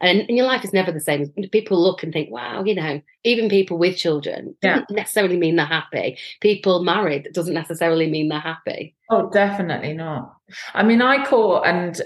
and, 0.00 0.20
and 0.28 0.36
your 0.36 0.46
life 0.46 0.64
is 0.64 0.72
never 0.72 0.92
the 0.92 1.00
same. 1.00 1.32
People 1.52 1.82
look 1.82 2.02
and 2.02 2.12
think, 2.12 2.30
wow, 2.30 2.62
you 2.64 2.74
know, 2.74 3.00
even 3.24 3.48
people 3.48 3.78
with 3.78 3.96
children 3.96 4.54
doesn't 4.60 4.90
necessarily 4.90 5.36
mean 5.36 5.56
they're 5.56 5.64
happy. 5.64 6.18
People 6.40 6.82
married 6.82 7.28
doesn't 7.32 7.54
necessarily 7.54 8.10
mean 8.10 8.28
they're 8.28 8.38
happy. 8.38 8.94
Oh, 9.10 9.30
definitely 9.30 9.92
not. 9.92 10.36
I 10.74 10.82
mean, 10.82 11.02
I 11.02 11.24
call, 11.24 11.62
and 11.62 12.00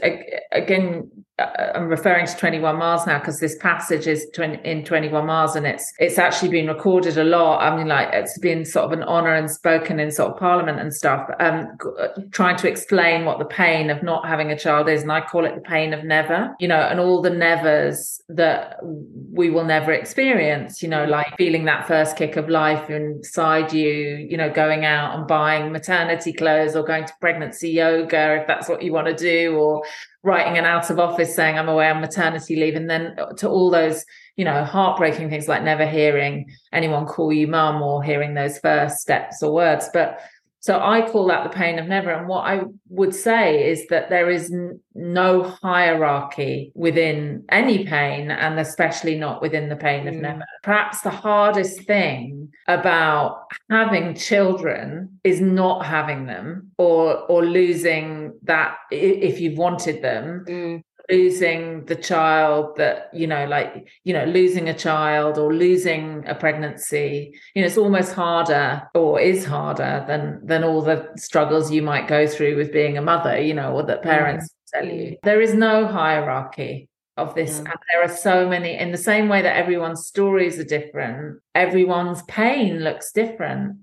again, 0.53 1.11
uh, 1.41 1.73
I'm 1.75 1.89
referring 1.89 2.27
to 2.27 2.37
21 2.37 2.77
miles 2.77 3.07
now 3.07 3.19
because 3.19 3.41
this 3.41 3.57
passage 3.57 4.07
is 4.07 4.27
in 4.39 4.85
21 4.85 5.27
miles 5.27 5.57
and 5.57 5.67
it's 5.67 5.91
it's 5.99 6.19
actually 6.19 6.51
been 6.51 6.67
recorded 6.67 7.17
a 7.19 7.25
lot. 7.25 7.61
I 7.61 7.77
mean, 7.77 7.89
like 7.89 8.09
it's 8.13 8.39
been 8.39 8.65
sort 8.65 8.87
of 8.87 8.93
an 8.93 9.03
honor 9.03 9.35
and 9.35 9.51
spoken 9.51 9.99
in 9.99 10.11
sort 10.11 10.33
of 10.33 10.39
parliament 10.39 10.81
and 10.81 10.93
stuff, 10.93 11.29
um, 11.39 11.69
uh, 11.99 12.09
trying 12.31 12.57
to 12.57 12.69
explain 12.69 13.25
what 13.25 13.39
the 13.39 13.45
pain 13.45 13.91
of 13.91 14.03
not 14.03 14.27
having 14.27 14.51
a 14.51 14.59
child 14.59 14.89
is. 14.89 15.03
And 15.03 15.13
I 15.13 15.21
call 15.21 15.45
it 15.45 15.55
the 15.55 15.61
pain 15.61 15.95
of 15.95 16.05
never, 16.05 16.55
you 16.61 16.69
know, 16.69 16.81
and 16.81 17.01
all 17.01 17.23
the 17.23 17.31
nevers 17.31 18.21
that 18.29 18.77
we 18.83 19.51
will 19.51 19.65
never 19.65 19.93
experience, 19.93 20.83
you 20.83 20.89
know, 20.89 21.05
like 21.05 21.37
feeling 21.37 21.65
that 21.67 21.87
first 21.87 22.17
kick 22.17 22.37
of 22.37 22.49
life 22.49 22.91
inside 22.91 23.73
you, 23.73 23.89
you 23.89 24.37
know, 24.37 24.51
going 24.51 24.85
out 24.85 25.19
and 25.19 25.27
buying 25.27 25.73
maternity 25.73 26.33
clothes 26.33 26.77
or 26.77 26.85
going 26.91 27.07
to 27.07 27.21
pregnancy 27.21 27.71
yoga 27.71 28.41
if 28.41 28.47
that's 28.47 28.69
what 28.69 28.83
you 28.83 28.93
want 28.93 29.07
to 29.07 29.15
do, 29.15 29.57
or 29.57 29.85
writing 30.23 30.59
an 30.59 30.65
out 30.65 30.91
of 30.91 30.99
office 30.99 31.35
saying 31.35 31.57
I'm 31.59 31.69
away 31.69 31.89
on 31.89 32.01
maternity 32.01 32.57
leave, 32.57 32.77
and 32.77 32.91
then 32.91 33.17
uh, 33.19 33.33
to 33.41 33.49
all 33.49 33.71
those, 33.71 34.05
you 34.37 34.45
know, 34.45 34.65
heartbreaking 34.65 35.31
things 35.31 35.49
like 35.49 35.63
never 35.63 35.87
hearing 35.87 36.51
anyone 36.73 37.07
call 37.07 37.33
you 37.33 37.47
mum 37.47 37.81
or 37.83 38.03
hearing 38.03 38.35
those 38.35 38.59
first 38.59 38.99
steps 38.99 39.43
or 39.43 39.53
words. 39.53 39.89
But 39.93 40.21
so 40.61 40.79
I 40.79 41.09
call 41.11 41.27
that 41.29 41.43
the 41.43 41.57
pain 41.57 41.79
of 41.79 41.87
never. 41.87 42.11
And 42.11 42.29
what 42.29 42.43
I 42.43 42.61
would 42.91 43.15
say 43.15 43.71
is 43.71 43.87
that 43.89 44.11
there 44.11 44.29
is 44.29 44.53
n- 44.53 44.79
no 44.95 45.43
hierarchy 45.43 46.71
within 46.75 47.45
any 47.49 47.87
pain, 47.87 48.31
and 48.31 48.61
especially 48.61 49.17
not 49.19 49.41
within 49.41 49.71
the 49.71 49.77
pain 49.77 50.05
mm. 50.05 50.09
of 50.09 50.15
never. 50.17 50.45
Perhaps 50.63 51.01
the 51.01 51.11
hardest 51.11 51.83
thing 51.85 52.53
about 52.69 53.47
having 53.71 54.15
children 54.15 55.19
is 55.25 55.41
not 55.41 55.87
having 55.87 56.27
them 56.27 56.71
or 56.77 57.15
or 57.31 57.43
losing 57.43 58.39
that 58.43 58.77
if 58.91 59.41
you've 59.41 59.59
wanted 59.59 60.03
them. 60.03 60.45
Mm 60.47 60.83
losing 61.11 61.85
the 61.87 61.97
child 61.97 62.77
that 62.77 63.11
you 63.13 63.27
know 63.27 63.47
like 63.47 63.89
you 64.05 64.13
know 64.13 64.25
losing 64.25 64.69
a 64.69 64.75
child 64.75 65.39
or 65.39 65.53
losing 65.53 66.25
a 66.27 66.35
pregnancy 66.35 67.33
you 67.55 67.63
know 67.63 67.67
it's 67.67 67.79
almost 67.79 68.13
harder 68.13 68.83
or 68.95 69.21
is 69.21 69.45
harder 69.45 70.05
than 70.07 70.45
than 70.47 70.65
all 70.65 70.83
the 70.83 71.09
struggles 71.17 71.71
you 71.71 71.83
might 71.83 72.09
go 72.09 72.27
through 72.27 72.57
with 72.57 72.73
being 72.73 72.97
a 72.97 73.03
mother 73.03 73.41
you 73.41 73.55
know 73.55 73.73
or 73.73 73.83
that 73.83 74.03
parents 74.03 74.47
mm. 74.47 74.81
tell 74.81 74.89
you 74.89 75.17
there 75.23 75.41
is 75.41 75.55
no 75.55 75.87
hierarchy 75.87 76.89
of 77.17 77.35
this 77.35 77.61
mm. 77.61 77.71
and 77.71 77.79
there 77.91 78.03
are 78.03 78.17
so 78.17 78.49
many 78.49 78.77
in 78.77 78.93
the 78.93 78.99
same 78.99 79.29
way 79.29 79.43
that 79.43 79.57
everyone's 79.57 80.07
stories 80.07 80.59
are 80.59 80.65
different 80.65 81.41
everyone's 81.55 82.23
pain 82.23 82.81
looks 82.81 83.13
different 83.13 83.77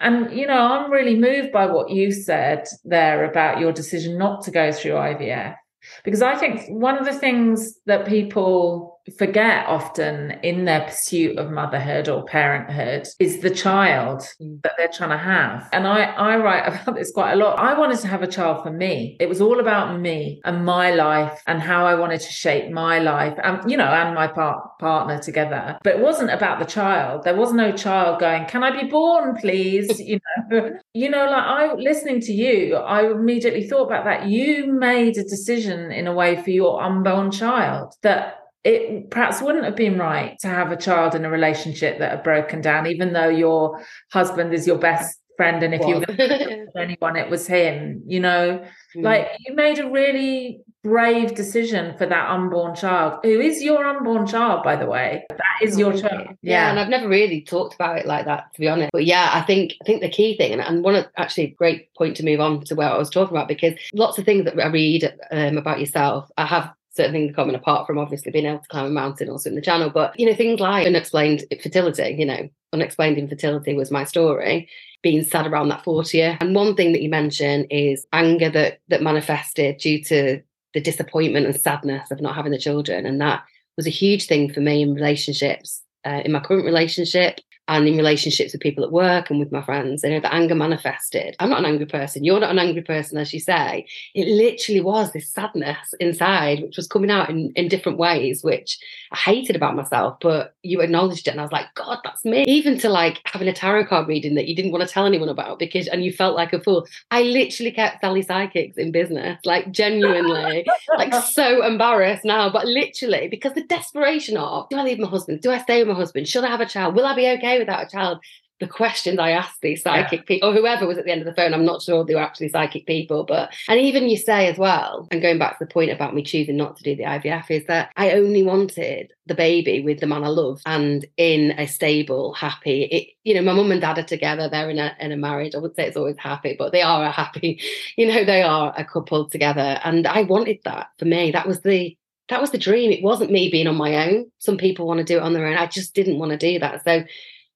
and 0.00 0.32
you 0.32 0.46
know 0.46 0.58
i'm 0.58 0.90
really 0.90 1.16
moved 1.16 1.52
by 1.52 1.66
what 1.66 1.90
you 1.90 2.12
said 2.12 2.66
there 2.84 3.24
about 3.24 3.60
your 3.60 3.72
decision 3.72 4.18
not 4.18 4.42
to 4.42 4.50
go 4.50 4.72
through 4.72 4.92
ivf 4.92 5.56
because 6.04 6.22
I 6.22 6.36
think 6.36 6.68
one 6.68 6.98
of 6.98 7.04
the 7.04 7.12
things 7.12 7.78
that 7.86 8.06
people 8.06 8.93
forget 9.18 9.66
often 9.66 10.32
in 10.42 10.64
their 10.64 10.82
pursuit 10.82 11.38
of 11.38 11.50
motherhood 11.50 12.08
or 12.08 12.24
parenthood 12.24 13.06
is 13.18 13.40
the 13.40 13.50
child 13.50 14.20
mm. 14.40 14.62
that 14.62 14.72
they're 14.76 14.88
trying 14.88 15.10
to 15.10 15.18
have. 15.18 15.68
And 15.72 15.86
I, 15.86 16.04
I 16.04 16.36
write 16.36 16.66
about 16.82 16.96
this 16.96 17.12
quite 17.12 17.32
a 17.32 17.36
lot. 17.36 17.58
I 17.58 17.78
wanted 17.78 17.98
to 18.00 18.08
have 18.08 18.22
a 18.22 18.26
child 18.26 18.62
for 18.62 18.70
me. 18.70 19.16
It 19.20 19.28
was 19.28 19.40
all 19.40 19.60
about 19.60 20.00
me 20.00 20.40
and 20.44 20.64
my 20.64 20.92
life 20.94 21.42
and 21.46 21.60
how 21.60 21.86
I 21.86 21.94
wanted 21.94 22.20
to 22.20 22.32
shape 22.32 22.72
my 22.72 22.98
life 22.98 23.38
and, 23.42 23.70
you 23.70 23.76
know, 23.76 23.84
and 23.84 24.14
my 24.14 24.26
part, 24.26 24.78
partner 24.78 25.20
together. 25.20 25.78
But 25.82 25.96
it 25.96 26.00
wasn't 26.00 26.30
about 26.30 26.58
the 26.58 26.64
child. 26.64 27.24
There 27.24 27.36
was 27.36 27.52
no 27.52 27.72
child 27.72 28.20
going, 28.20 28.46
can 28.46 28.64
I 28.64 28.82
be 28.82 28.88
born, 28.88 29.36
please? 29.36 30.00
you 30.04 30.20
know, 30.50 30.70
you 30.94 31.10
know, 31.10 31.24
like 31.24 31.44
I 31.44 31.74
listening 31.74 32.20
to 32.20 32.32
you, 32.32 32.76
I 32.76 33.10
immediately 33.10 33.68
thought 33.68 33.86
about 33.86 34.04
that. 34.04 34.28
You 34.28 34.72
made 34.72 35.18
a 35.18 35.22
decision 35.22 35.92
in 35.92 36.06
a 36.06 36.14
way 36.14 36.42
for 36.42 36.50
your 36.50 36.82
unborn 36.82 37.30
child 37.30 37.94
that 38.02 38.43
it 38.64 39.10
perhaps 39.10 39.42
wouldn't 39.42 39.64
have 39.64 39.76
been 39.76 39.98
right 39.98 40.38
to 40.40 40.48
have 40.48 40.72
a 40.72 40.76
child 40.76 41.14
in 41.14 41.24
a 41.24 41.30
relationship 41.30 41.98
that 41.98 42.10
had 42.10 42.22
broken 42.22 42.62
down, 42.62 42.86
even 42.86 43.12
though 43.12 43.28
your 43.28 43.84
husband 44.10 44.54
is 44.54 44.66
your 44.66 44.78
best 44.78 45.20
friend. 45.36 45.62
And 45.62 45.74
if 45.74 45.86
you 45.86 45.96
were 45.96 46.80
anyone, 46.80 47.16
it 47.16 47.28
was 47.28 47.46
him, 47.46 48.02
you 48.06 48.20
know, 48.20 48.64
mm. 48.96 49.02
like 49.02 49.28
you 49.46 49.54
made 49.54 49.78
a 49.78 49.90
really 49.90 50.62
brave 50.82 51.34
decision 51.34 51.96
for 51.98 52.06
that 52.06 52.30
unborn 52.30 52.74
child, 52.74 53.20
who 53.22 53.40
is 53.40 53.62
your 53.62 53.84
unborn 53.84 54.26
child, 54.26 54.62
by 54.62 54.76
the 54.76 54.86
way. 54.86 55.24
That 55.28 55.62
is 55.62 55.78
your 55.78 55.92
child. 55.92 56.28
Yeah. 56.40 56.52
yeah. 56.52 56.70
And 56.70 56.80
I've 56.80 56.88
never 56.88 57.08
really 57.08 57.42
talked 57.42 57.74
about 57.74 57.98
it 57.98 58.06
like 58.06 58.24
that, 58.26 58.52
to 58.54 58.60
be 58.60 58.68
honest. 58.68 58.90
But 58.92 59.04
yeah, 59.04 59.30
I 59.32 59.42
think 59.42 59.74
I 59.82 59.84
think 59.84 60.00
the 60.00 60.08
key 60.08 60.38
thing, 60.38 60.52
and, 60.52 60.62
and 60.62 60.82
one 60.82 60.94
of 60.94 61.06
actually 61.16 61.44
a 61.44 61.54
great 61.54 61.92
point 61.94 62.16
to 62.16 62.24
move 62.24 62.40
on 62.40 62.64
to 62.64 62.74
where 62.74 62.90
I 62.90 62.96
was 62.96 63.10
talking 63.10 63.36
about, 63.36 63.48
because 63.48 63.74
lots 63.92 64.18
of 64.18 64.24
things 64.24 64.44
that 64.44 64.58
I 64.58 64.68
read 64.68 65.12
um, 65.30 65.58
about 65.58 65.80
yourself, 65.80 66.30
I 66.38 66.46
have 66.46 66.72
certain 66.96 67.12
things 67.12 67.34
common 67.34 67.54
apart 67.54 67.86
from 67.86 67.98
obviously 67.98 68.30
being 68.30 68.46
able 68.46 68.60
to 68.60 68.68
climb 68.68 68.86
a 68.86 68.90
mountain 68.90 69.28
also 69.28 69.48
in 69.48 69.56
the 69.56 69.62
channel. 69.62 69.90
But, 69.90 70.18
you 70.18 70.26
know, 70.26 70.34
things 70.34 70.60
like 70.60 70.86
unexplained 70.86 71.44
fertility, 71.62 72.14
you 72.18 72.26
know, 72.26 72.48
unexplained 72.72 73.18
infertility 73.18 73.74
was 73.74 73.90
my 73.90 74.04
story, 74.04 74.68
being 75.02 75.22
sad 75.22 75.46
around 75.46 75.68
that 75.68 75.84
40 75.84 76.16
year. 76.16 76.38
And 76.40 76.54
one 76.54 76.74
thing 76.76 76.92
that 76.92 77.02
you 77.02 77.08
mentioned 77.08 77.66
is 77.70 78.06
anger 78.12 78.50
that 78.50 78.80
that 78.88 79.02
manifested 79.02 79.78
due 79.78 80.02
to 80.04 80.40
the 80.72 80.80
disappointment 80.80 81.46
and 81.46 81.56
sadness 81.58 82.10
of 82.10 82.20
not 82.20 82.34
having 82.34 82.52
the 82.52 82.58
children. 82.58 83.06
And 83.06 83.20
that 83.20 83.44
was 83.76 83.86
a 83.86 83.90
huge 83.90 84.26
thing 84.26 84.52
for 84.52 84.60
me 84.60 84.82
in 84.82 84.94
relationships. 84.94 85.82
Uh, 86.04 86.20
in 86.24 86.32
my 86.32 86.40
current 86.40 86.66
relationship, 86.66 87.40
and 87.68 87.88
in 87.88 87.96
relationships 87.96 88.52
with 88.52 88.60
people 88.60 88.84
at 88.84 88.92
work 88.92 89.30
and 89.30 89.38
with 89.38 89.50
my 89.50 89.62
friends. 89.62 90.02
You 90.02 90.10
know, 90.10 90.20
the 90.20 90.32
anger 90.32 90.54
manifested. 90.54 91.34
I'm 91.38 91.50
not 91.50 91.60
an 91.60 91.64
angry 91.66 91.86
person. 91.86 92.24
You're 92.24 92.40
not 92.40 92.50
an 92.50 92.58
angry 92.58 92.82
person, 92.82 93.16
as 93.16 93.32
you 93.32 93.40
say. 93.40 93.86
It 94.14 94.28
literally 94.28 94.80
was 94.80 95.12
this 95.12 95.30
sadness 95.30 95.94
inside, 96.00 96.60
which 96.60 96.76
was 96.76 96.86
coming 96.86 97.10
out 97.10 97.30
in, 97.30 97.52
in 97.56 97.68
different 97.68 97.98
ways, 97.98 98.44
which 98.44 98.78
I 99.12 99.16
hated 99.16 99.56
about 99.56 99.76
myself. 99.76 100.18
But 100.20 100.54
you 100.62 100.80
acknowledged 100.80 101.26
it, 101.26 101.30
and 101.30 101.40
I 101.40 101.44
was 101.44 101.52
like, 101.52 101.72
God, 101.74 102.00
that's 102.04 102.24
me. 102.24 102.44
Even 102.46 102.78
to 102.78 102.88
like 102.88 103.20
having 103.24 103.48
a 103.48 103.52
tarot 103.52 103.86
card 103.86 104.08
reading 104.08 104.34
that 104.34 104.46
you 104.46 104.54
didn't 104.54 104.72
want 104.72 104.86
to 104.86 104.92
tell 104.92 105.06
anyone 105.06 105.28
about 105.30 105.58
because, 105.58 105.88
and 105.88 106.04
you 106.04 106.12
felt 106.12 106.36
like 106.36 106.52
a 106.52 106.60
fool. 106.60 106.86
I 107.10 107.22
literally 107.22 107.72
kept 107.72 108.00
Sally 108.00 108.22
Psychics 108.22 108.76
in 108.76 108.92
business, 108.92 109.40
like 109.44 109.70
genuinely, 109.70 110.66
like 110.98 111.14
so 111.14 111.64
embarrassed 111.64 112.24
now, 112.24 112.50
but 112.50 112.66
literally 112.66 113.28
because 113.28 113.54
the 113.54 113.64
desperation 113.64 114.36
of, 114.36 114.68
do 114.68 114.76
I 114.76 114.82
leave 114.82 114.98
my 114.98 115.08
husband? 115.08 115.40
Do 115.40 115.50
I 115.50 115.58
stay 115.58 115.80
with 115.80 115.88
my 115.88 115.94
husband? 115.94 116.28
Should 116.28 116.44
I 116.44 116.48
have 116.48 116.60
a 116.60 116.66
child? 116.66 116.94
Will 116.94 117.06
I 117.06 117.14
be 117.14 117.28
okay 117.30 117.53
without 117.58 117.86
a 117.86 117.90
child? 117.90 118.18
the 118.60 118.68
questions 118.68 119.18
I 119.18 119.30
asked 119.30 119.60
these 119.62 119.82
psychic 119.82 120.20
yeah. 120.20 120.26
people, 120.26 120.50
or 120.50 120.52
whoever 120.52 120.86
was 120.86 120.96
at 120.96 121.04
the 121.04 121.10
end 121.10 121.20
of 121.20 121.26
the 121.26 121.34
phone, 121.34 121.52
I'm 121.52 121.64
not 121.64 121.82
sure 121.82 122.04
they 122.04 122.14
were 122.14 122.20
actually 122.20 122.48
psychic 122.48 122.86
people, 122.86 123.24
but 123.24 123.52
and 123.68 123.80
even 123.80 124.08
you 124.08 124.16
say 124.16 124.46
as 124.48 124.58
well, 124.58 125.08
and 125.10 125.20
going 125.20 125.38
back 125.38 125.58
to 125.58 125.64
the 125.64 125.70
point 125.70 125.90
about 125.90 126.14
me 126.14 126.22
choosing 126.22 126.56
not 126.56 126.76
to 126.76 126.84
do 126.84 126.94
the 126.94 127.02
IVF, 127.02 127.50
is 127.50 127.66
that 127.66 127.90
I 127.96 128.12
only 128.12 128.42
wanted 128.42 129.12
the 129.26 129.34
baby 129.34 129.80
with 129.80 130.00
the 130.00 130.06
man 130.06 130.22
I 130.22 130.28
love 130.28 130.60
and 130.66 131.04
in 131.16 131.52
a 131.58 131.66
stable, 131.66 132.32
happy. 132.34 132.84
It, 132.84 133.08
you 133.24 133.34
know, 133.34 133.42
my 133.42 133.52
mum 133.52 133.72
and 133.72 133.80
dad 133.80 133.98
are 133.98 134.04
together. 134.04 134.48
They're 134.48 134.70
in 134.70 134.78
a 134.78 134.94
in 135.00 135.10
a 135.10 135.16
marriage. 135.16 135.54
I 135.54 135.58
would 135.58 135.74
say 135.74 135.86
it's 135.86 135.96
always 135.96 136.18
happy, 136.18 136.54
but 136.56 136.72
they 136.72 136.82
are 136.82 137.04
a 137.04 137.10
happy. 137.10 137.60
You 137.96 138.06
know, 138.06 138.24
they 138.24 138.42
are 138.42 138.74
a 138.76 138.84
couple 138.84 139.28
together, 139.28 139.80
and 139.84 140.06
I 140.06 140.22
wanted 140.22 140.58
that 140.64 140.88
for 140.98 141.04
me. 141.04 141.30
That 141.30 141.46
was 141.46 141.60
the 141.60 141.96
that 142.28 142.40
was 142.40 142.50
the 142.50 142.58
dream. 142.58 142.90
It 142.90 143.02
wasn't 143.02 143.30
me 143.30 143.50
being 143.50 143.66
on 143.66 143.76
my 143.76 144.08
own. 144.08 144.30
Some 144.38 144.56
people 144.56 144.86
want 144.86 144.98
to 144.98 145.04
do 145.04 145.18
it 145.18 145.22
on 145.22 145.32
their 145.32 145.46
own. 145.46 145.56
I 145.56 145.66
just 145.66 145.94
didn't 145.94 146.18
want 146.18 146.32
to 146.32 146.38
do 146.38 146.58
that. 146.58 146.82
So 146.84 147.04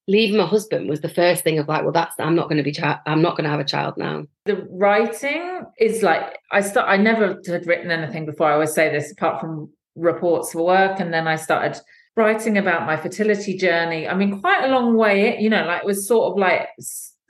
leaving 0.09 0.39
my 0.39 0.47
husband 0.47 0.89
was 0.89 1.03
the 1.03 1.09
first 1.09 1.45
thing 1.45 1.59
of 1.59 1.69
like, 1.69 1.83
well, 1.83 1.93
that's 1.93 2.19
I'm 2.19 2.35
not 2.35 2.49
going 2.49 2.57
to 2.57 2.63
be. 2.65 2.75
I'm 3.07 3.23
not 3.23 3.37
going 3.37 3.45
to 3.45 3.51
have 3.51 3.61
a 3.61 3.65
child 3.65 3.95
now. 3.97 4.25
The 4.47 4.67
writing 4.71 5.63
is 5.79 6.03
like 6.03 6.39
I 6.51 6.63
start. 6.63 6.89
I 6.89 6.97
never 6.97 7.41
had 7.47 7.67
written 7.67 7.91
anything 7.91 8.27
before. 8.27 8.49
I 8.49 8.55
always 8.55 8.73
say 8.73 8.91
this, 8.91 9.13
apart 9.13 9.41
from 9.41 9.71
reports 9.95 10.53
for 10.53 10.65
work, 10.65 10.99
and 10.99 11.13
then 11.13 11.29
I 11.29 11.37
started 11.37 11.81
writing 12.17 12.59
about 12.59 12.87
my 12.87 12.97
fertility 12.97 13.57
journey. 13.57 14.09
I 14.09 14.15
mean, 14.15 14.41
quite 14.41 14.65
a 14.65 14.69
long 14.69 14.97
way. 14.97 15.39
You 15.39 15.51
know, 15.51 15.65
like 15.65 15.83
it 15.83 15.87
was 15.87 16.09
sort 16.09 16.33
of 16.33 16.39
like 16.39 16.69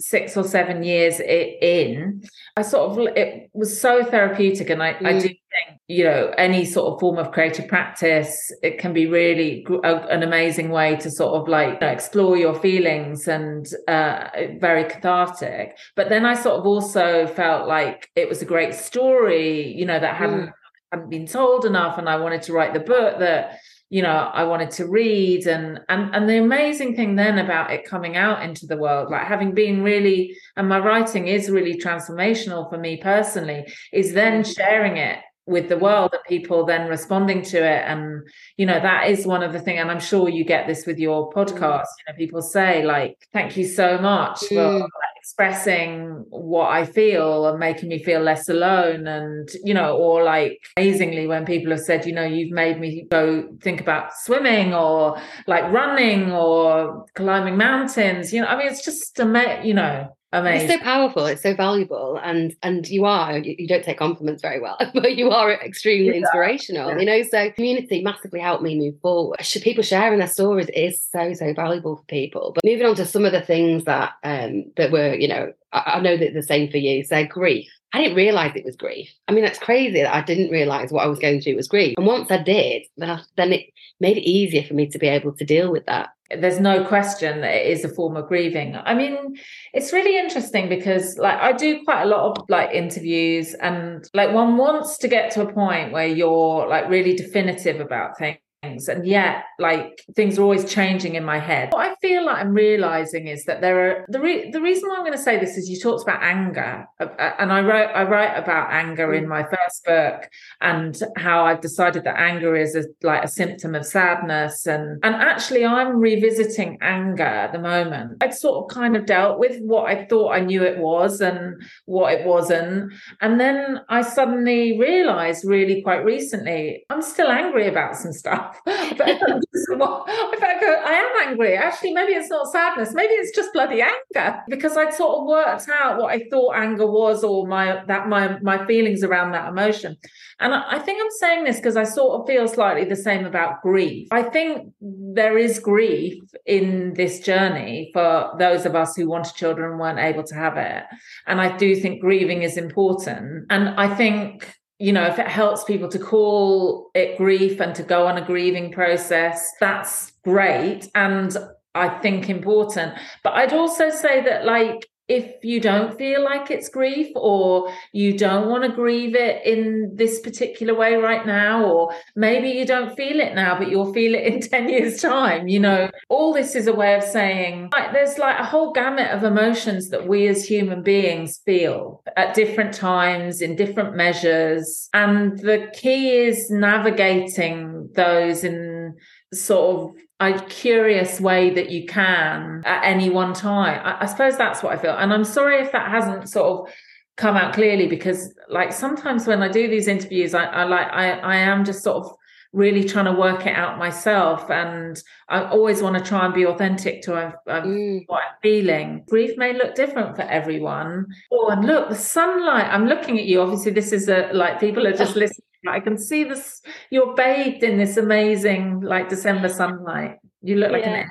six 0.01 0.37
or 0.37 0.45
seven 0.45 0.83
years 0.83 1.21
in, 1.21 2.23
I 2.57 2.63
sort 2.63 2.91
of 2.91 3.17
it 3.17 3.51
was 3.53 3.81
so 3.81 4.05
therapeutic, 4.05 4.71
and 4.71 4.83
I, 4.83 4.95
mm. 4.95 5.07
I 5.07 5.13
do 5.15 5.29
think 5.29 5.81
you 5.89 6.05
know 6.05 6.33
any 6.39 6.65
sort 6.65 6.93
of 6.93 7.01
form 7.01 7.19
of 7.19 7.33
creative 7.33 7.67
practice 7.69 8.53
it 8.63 8.79
can 8.79 8.93
be 8.93 9.07
really 9.07 9.67
a, 9.85 9.97
an 10.09 10.23
amazing 10.23 10.71
way 10.71 10.97
to 10.97 11.11
sort 11.11 11.41
of 11.41 11.49
like 11.49 11.75
you 11.75 11.87
know, 11.87 11.93
explore 11.93 12.37
your 12.37 12.55
feelings 12.55 13.27
and 13.27 13.67
uh, 13.89 14.29
very 14.59 14.85
cathartic. 14.85 15.77
But 15.97 16.09
then 16.09 16.25
I 16.25 16.35
sort 16.35 16.61
of 16.61 16.67
also 16.67 17.27
felt 17.27 17.67
like 17.67 18.11
it 18.15 18.29
was 18.29 18.43
a 18.43 18.47
great 18.47 18.75
story, 18.75 19.73
you 19.75 19.87
know, 19.87 19.99
that 19.99 20.15
hadn't 20.17 20.49
mm. 20.49 20.53
hadn't 20.93 21.11
been 21.11 21.27
told 21.27 21.65
enough, 21.65 21.99
and 21.99 22.09
I 22.09 22.17
wanted 22.17 22.43
to 22.43 22.53
write 22.53 22.75
the 22.75 22.81
book 22.81 23.19
that 23.19 23.59
you 23.91 24.03
know 24.03 24.31
i 24.35 24.45
wanted 24.45 24.71
to 24.71 24.87
read 24.87 25.47
and 25.47 25.81
and 25.89 26.15
and 26.15 26.29
the 26.29 26.39
amazing 26.39 26.95
thing 26.95 27.17
then 27.17 27.39
about 27.39 27.71
it 27.71 27.85
coming 27.85 28.17
out 28.17 28.43
into 28.43 28.67
the 28.67 28.77
world 28.77 29.11
like 29.11 29.27
having 29.27 29.53
been 29.53 29.83
really 29.83 30.37
and 30.57 30.69
my 30.69 30.79
writing 30.79 31.27
is 31.27 31.51
really 31.51 31.79
transformational 31.79 32.69
for 32.69 32.79
me 32.79 32.97
personally 32.99 33.67
is 33.93 34.13
then 34.13 34.43
mm-hmm. 34.43 34.53
sharing 34.53 34.97
it 34.97 35.19
with 35.47 35.71
the 35.71 35.79
world 35.79 36.11
and 36.13 36.23
people 36.29 36.67
then 36.67 36.89
responding 36.89 37.41
to 37.41 37.57
it 37.57 37.83
and 37.87 38.23
you 38.59 38.67
know 38.67 38.79
that 38.79 39.09
is 39.09 39.27
one 39.27 39.43
of 39.43 39.55
the 39.55 39.61
thing 39.61 39.79
and 39.79 39.91
i'm 39.91 39.99
sure 39.99 40.29
you 40.29 40.45
get 40.45 40.67
this 40.67 40.85
with 40.85 40.99
your 40.99 41.31
mm. 41.31 41.33
podcast 41.33 41.87
you 41.99 42.13
know 42.13 42.17
people 42.19 42.43
say 42.43 42.85
like 42.85 43.17
thank 43.33 43.57
you 43.57 43.67
so 43.67 43.97
much 43.99 44.41
for 44.41 44.55
mm. 44.55 44.87
Expressing 45.29 46.25
what 46.31 46.71
i 46.71 46.87
feel 46.87 47.47
and 47.49 47.59
making 47.59 47.91
me 47.91 48.03
feel 48.03 48.19
less 48.19 48.49
alone 48.49 49.07
and 49.07 49.51
you 49.63 49.75
know 49.75 49.95
or 49.95 50.25
like 50.25 50.59
amazingly 50.79 51.27
when 51.27 51.45
people 51.45 51.71
have 51.71 51.81
said 51.81 52.07
you 52.07 52.15
know 52.15 52.25
you've 52.25 52.51
made 52.51 52.81
me 52.81 53.07
go 53.11 53.47
think 53.61 53.79
about 53.79 54.11
swimming 54.17 54.73
or 54.73 55.21
like 55.47 55.71
running 55.71 56.33
or 56.33 57.05
climbing 57.15 57.59
mountains 57.59 58.33
you 58.33 58.41
know 58.41 58.47
i 58.47 58.57
mean 58.57 58.69
it's 58.69 58.83
just 58.83 59.21
a 59.21 59.61
you 59.63 59.75
know 59.75 60.09
Amazing. 60.33 60.69
It's 60.69 60.79
so 60.79 60.85
powerful. 60.85 61.25
It's 61.25 61.43
so 61.43 61.55
valuable, 61.55 62.21
and 62.23 62.55
and 62.63 62.87
you 62.87 63.07
are 63.07 63.39
you, 63.39 63.57
you 63.59 63.67
don't 63.67 63.83
take 63.83 63.99
compliments 63.99 64.43
very 64.43 64.61
well, 64.61 64.77
but 64.95 65.17
you 65.17 65.31
are 65.31 65.53
extremely 65.53 66.09
yeah. 66.09 66.21
inspirational. 66.21 66.91
Yeah. 66.91 66.99
You 66.99 67.07
know, 67.07 67.23
so 67.23 67.51
community 67.53 68.03
massively 68.03 68.41
helped 68.41 68.63
me 68.63 68.79
move 68.79 69.01
forward. 69.01 69.39
People 69.63 69.83
sharing 69.83 70.19
their 70.19 70.29
stories 70.29 70.69
is 70.75 71.03
so 71.03 71.33
so 71.33 71.55
valuable 71.55 71.97
for 71.97 72.05
people. 72.05 72.53
But 72.55 72.65
moving 72.65 72.87
on 72.87 72.95
to 72.97 73.07
some 73.07 73.25
of 73.25 73.33
the 73.33 73.41
things 73.41 73.85
that 73.85 74.13
um 74.23 74.65
that 74.77 74.93
were 74.93 75.15
you 75.15 75.29
know 75.29 75.53
I, 75.73 75.93
I 75.95 76.01
know 76.01 76.17
that 76.19 76.35
the 76.35 76.43
same 76.43 76.71
for 76.71 76.79
you. 76.79 77.05
So 77.05 77.25
grief. 77.25 77.69
I 77.95 78.03
didn't 78.03 78.17
realize 78.17 78.53
it 78.55 78.67
was 78.67 78.77
grief. 78.77 79.11
I 79.29 79.33
mean, 79.33 79.45
that's 79.45 79.59
crazy 79.59 80.03
that 80.03 80.15
I 80.15 80.21
didn't 80.21 80.51
realize 80.51 80.93
what 80.93 81.05
I 81.05 81.09
was 81.09 81.19
going 81.19 81.41
through 81.41 81.57
was 81.57 81.69
grief. 81.69 81.95
And 81.97 82.07
once 82.07 82.31
I 82.31 82.43
did, 82.43 82.83
then 82.99 83.09
I, 83.09 83.23
then 83.39 83.55
it 83.55 83.71
made 83.99 84.19
it 84.19 84.29
easier 84.29 84.63
for 84.63 84.75
me 84.75 84.89
to 84.89 84.99
be 84.99 85.09
able 85.09 85.33
to 85.33 85.45
deal 85.45 85.73
with 85.73 85.87
that 85.87 86.11
there's 86.37 86.61
no 86.61 86.85
question 86.85 87.41
that 87.41 87.55
it 87.55 87.67
is 87.67 87.85
a 87.85 87.89
form 87.89 88.17
of 88.17 88.29
grieving. 88.29 88.77
I 88.77 88.95
mean 88.95 89.37
it's 89.73 89.93
really 89.93 90.19
interesting 90.19 90.69
because 90.69 91.19
like 91.19 91.39
i 91.39 91.53
do 91.53 91.83
quite 91.85 92.03
a 92.03 92.07
lot 92.07 92.31
of 92.31 92.45
like 92.49 92.71
interviews 92.71 93.55
and 93.55 94.09
like 94.15 94.33
one 94.33 94.57
wants 94.57 94.99
to 94.99 95.09
get 95.09 95.31
to 95.33 95.43
a 95.43 95.53
point 95.53 95.93
where 95.93 96.07
you're 96.07 96.67
like 96.69 96.89
really 96.89 97.15
definitive 97.15 97.81
about 97.81 98.19
things 98.19 98.39
things. 98.63 98.89
And 98.89 99.07
yet 99.07 99.45
like 99.59 100.05
things 100.15 100.39
are 100.39 100.43
always 100.43 100.71
changing 100.71 101.15
in 101.15 101.25
my 101.25 101.39
head. 101.39 101.71
What 101.73 101.91
i 101.91 101.95
feel 102.01 102.25
like 102.27 102.37
i'm 102.37 102.53
realizing 102.53 103.27
is 103.27 103.45
that 103.45 103.61
there 103.61 103.91
are 103.91 104.07
the 104.09 104.21
re- 104.21 104.51
the 104.51 104.61
reason 104.61 104.89
why 104.89 104.97
i'm 104.97 105.03
going 105.03 105.13
to 105.13 105.19
say 105.19 105.39
this 105.39 105.57
is 105.57 105.69
you 105.69 105.79
talked 105.79 106.03
about 106.03 106.23
anger 106.23 106.87
uh, 107.01 107.05
uh, 107.05 107.35
and 107.39 107.53
i 107.53 107.61
wrote 107.61 107.91
i 107.95 108.03
write 108.03 108.37
about 108.37 108.71
anger 108.71 109.15
in 109.15 109.29
my 109.29 109.43
first 109.43 109.85
book 109.85 110.29
and 110.61 111.01
how 111.17 111.45
i've 111.45 111.61
decided 111.61 112.05
that 112.05 112.19
anger 112.19 112.55
is 112.55 112.75
a, 112.75 112.85
like 113.03 113.25
a 113.25 113.29
symptom 113.29 113.75
of 113.75 113.85
sadness 113.85 114.67
and 114.67 115.01
and 115.03 115.15
actually 115.15 115.65
i'm 115.65 115.97
revisiting 115.97 116.79
anger 116.81 117.23
at 117.23 117.53
the 117.53 117.59
moment. 117.59 118.23
I'd 118.23 118.35
sort 118.35 118.65
of 118.65 118.75
kind 118.75 118.97
of 118.97 119.07
dealt 119.07 119.39
with 119.39 119.61
what 119.61 119.87
i 119.87 120.05
thought 120.07 120.33
i 120.33 120.41
knew 120.41 120.63
it 120.63 120.79
was 120.79 121.21
and 121.21 121.61
what 121.87 122.13
it 122.13 122.27
wasn't. 122.27 122.93
And 123.21 123.41
then 123.41 123.81
i 123.89 124.03
suddenly 124.03 124.79
realized 124.79 125.45
really 125.45 125.83
quite 125.83 126.05
recently 126.05 126.85
i'm 126.91 127.03
still 127.03 127.29
angry 127.29 127.69
about 127.69 127.97
some 127.97 128.13
stuff 128.13 128.48
but 128.65 130.09
I 130.09 130.93
am 130.95 131.29
angry. 131.29 131.57
Actually, 131.57 131.93
maybe 131.93 132.13
it's 132.13 132.31
not 132.31 132.51
sadness. 132.51 132.95
Maybe 132.95 133.13
it's 133.15 133.35
just 133.35 133.53
bloody 133.53 133.83
anger 133.83 134.41
because 134.49 134.77
I'd 134.77 134.95
sort 134.95 135.21
of 135.21 135.27
worked 135.27 135.69
out 135.69 135.99
what 135.99 136.13
I 136.13 136.25
thought 136.31 136.55
anger 136.57 136.87
was, 136.87 137.25
or 137.25 137.47
my 137.47 137.83
that 137.87 138.09
my 138.09 138.39
my 138.41 138.67
feelings 138.67 139.03
around 139.03 139.33
that 139.33 139.49
emotion. 139.49 139.97
And 140.41 140.55
I 140.55 140.79
think 140.79 141.01
I'm 141.03 141.11
saying 141.19 141.45
this 141.45 141.57
because 141.57 141.77
I 141.77 141.83
sort 141.83 142.21
of 142.21 142.27
feel 142.27 142.47
slightly 142.47 142.85
the 142.85 142.97
same 142.97 143.27
about 143.27 143.61
grief. 143.61 144.07
I 144.13 144.23
think 144.23 144.73
there 144.81 145.37
is 145.37 145.59
grief 145.59 146.15
in 146.47 146.95
this 146.95 147.19
journey 147.21 147.91
for 147.93 148.31
those 148.39 148.65
of 148.65 148.77
us 148.77 148.95
who 148.95 149.09
wanted 149.09 149.35
children 149.35 149.73
and 149.73 149.81
weren't 149.81 149.99
able 149.99 150.23
to 150.25 150.35
have 150.35 150.57
it. 150.57 150.85
And 151.27 151.41
I 151.41 151.57
do 151.57 151.75
think 151.75 152.01
grieving 152.01 152.43
is 152.43 152.57
important. 152.57 153.47
And 153.51 153.71
I 153.71 153.93
think 153.93 154.55
you 154.79 154.93
know, 154.93 155.07
if 155.07 155.19
it 155.19 155.27
helps 155.27 155.65
people 155.65 155.89
to 155.89 155.99
call 155.99 156.91
it 156.95 157.19
grief 157.19 157.61
and 157.61 157.75
to 157.75 157.83
go 157.83 158.07
on 158.07 158.17
a 158.17 158.25
grieving 158.25 158.71
process, 158.73 159.53
that's 159.61 160.13
great. 160.25 160.89
And 160.95 161.37
I 161.75 161.89
think 162.01 162.31
important. 162.31 162.95
But 163.25 163.35
I'd 163.35 163.53
also 163.53 163.91
say 163.91 164.23
that, 164.23 164.45
like, 164.45 164.89
if 165.09 165.45
you 165.45 165.61
don't 165.61 165.97
feel 165.97 166.23
like 166.23 166.51
it's 166.51 166.69
grief 166.69 167.09
or 167.17 167.73
you 167.93 168.17
don't 168.17 168.49
want 168.49 168.65
to 168.65 168.71
grieve 168.71 169.15
it 169.15 169.45
in 169.45 169.93
this 169.95 170.21
particular 170.21 170.75
way 170.75 170.97
right 170.97 171.27
now 171.27 171.65
or 171.65 171.95
maybe 172.15 172.49
you 172.49 172.67
don't 172.67 172.95
feel 172.95 173.19
it 173.21 173.35
now 173.35 173.59
but 173.59 173.71
you'll 173.71 173.93
feel 173.93 174.15
it 174.15 174.25
in 174.25 174.41
10 174.49 174.69
years 174.69 175.01
time 175.01 175.49
you 175.49 175.59
know. 175.59 175.91
All 176.09 176.33
this 176.33 176.55
is 176.55 176.67
a 176.67 176.73
way 176.73 176.95
of 176.95 177.03
saying 177.03 177.71
like 177.73 177.93
there's 177.93 178.19
like 178.19 178.39
a 178.39 178.45
whole 178.45 178.73
gamut 178.73 179.11
of 179.11 179.25
emotions 179.25 179.89
that 179.91 180.07
we 180.07 180.27
as 180.29 180.45
human 180.45 180.83
beings 180.83 181.39
feel 181.45 182.03
at 182.17 182.35
different 182.35 182.75
times 182.75 183.41
in 183.41 183.57
different 183.57 183.97
measures. 183.97 184.89
And 184.93 185.39
the 185.39 185.71
key 185.75 186.11
is 186.11 186.51
navigating 186.51 187.91
those 187.95 188.45
in 188.45 188.97
sort 189.33 189.91
of 189.91 189.97
a 190.21 190.41
curious 190.49 191.21
way 191.21 191.51
that 191.51 191.71
you 191.71 191.87
can 191.87 192.63
at 192.65 192.83
any 192.85 193.09
one 193.09 193.33
time. 193.33 193.81
I, 193.85 194.03
I, 194.03 194.07
suppose 194.07 194.37
that's 194.37 194.63
what 194.63 194.77
I 194.77 194.81
feel. 194.81 194.97
And 194.97 195.13
I'm 195.13 195.25
sorry 195.25 195.61
if 195.61 195.71
that 195.73 195.91
hasn't 195.91 196.29
sort 196.29 196.69
of 196.69 196.75
come 197.17 197.37
out 197.37 197.55
clearly 197.55 197.87
because 197.87 198.35
like 198.49 198.73
sometimes 198.73 199.27
when 199.27 199.43
I 199.43 199.49
do 199.49 199.69
these 199.69 199.87
interviews, 199.87 200.35
I, 200.35 200.45
I 200.45 200.65
like 200.65 200.89
I, 200.89 201.11
I 201.21 201.37
am 201.37 201.65
just 201.65 201.85
sort 201.85 202.05
of 202.05 202.17
really 202.53 202.83
trying 202.83 203.05
to 203.05 203.13
work 203.13 203.47
it 203.47 203.55
out 203.55 203.79
myself 203.79 204.51
and 204.51 205.01
I 205.29 205.45
always 205.45 205.83
want 205.83 205.99
to 205.99 206.03
try 206.03 206.25
and 206.25 206.35
be 206.35 206.47
authentic 206.47 207.03
to 207.03 207.15
uh, 207.15 207.33
mm. 207.47 208.05
what 208.07 208.23
I'm 208.23 208.35
feeling. 208.43 209.05
Grief 209.09 209.37
may 209.37 209.53
look 209.53 209.75
different 209.75 210.17
for 210.17 210.23
everyone. 210.23 211.07
Oh, 211.31 211.49
and 211.51 211.65
look, 211.65 211.91
the 211.91 211.95
sunlight. 211.95 212.67
I'm 212.67 212.87
looking 212.87 213.19
at 213.19 213.27
you. 213.27 213.41
Obviously, 213.41 213.73
this 213.73 213.93
is 213.93 214.09
a 214.09 214.31
like 214.33 214.59
people 214.59 214.87
are 214.87 214.97
just 214.97 215.15
listening 215.15 215.45
I 215.69 215.81
can 215.81 215.99
see 215.99 216.25
this. 216.25 216.61
You're 216.91 217.15
bathed 217.15 217.63
in 217.63 217.79
this 217.79 217.97
amazing, 217.97 218.81
like 218.81 219.09
December 219.09 219.49
sunlight. 219.49 220.19
You 220.43 220.57
look 220.57 220.73
like 220.73 220.85
yeah. 220.85 221.01
an 221.03 221.11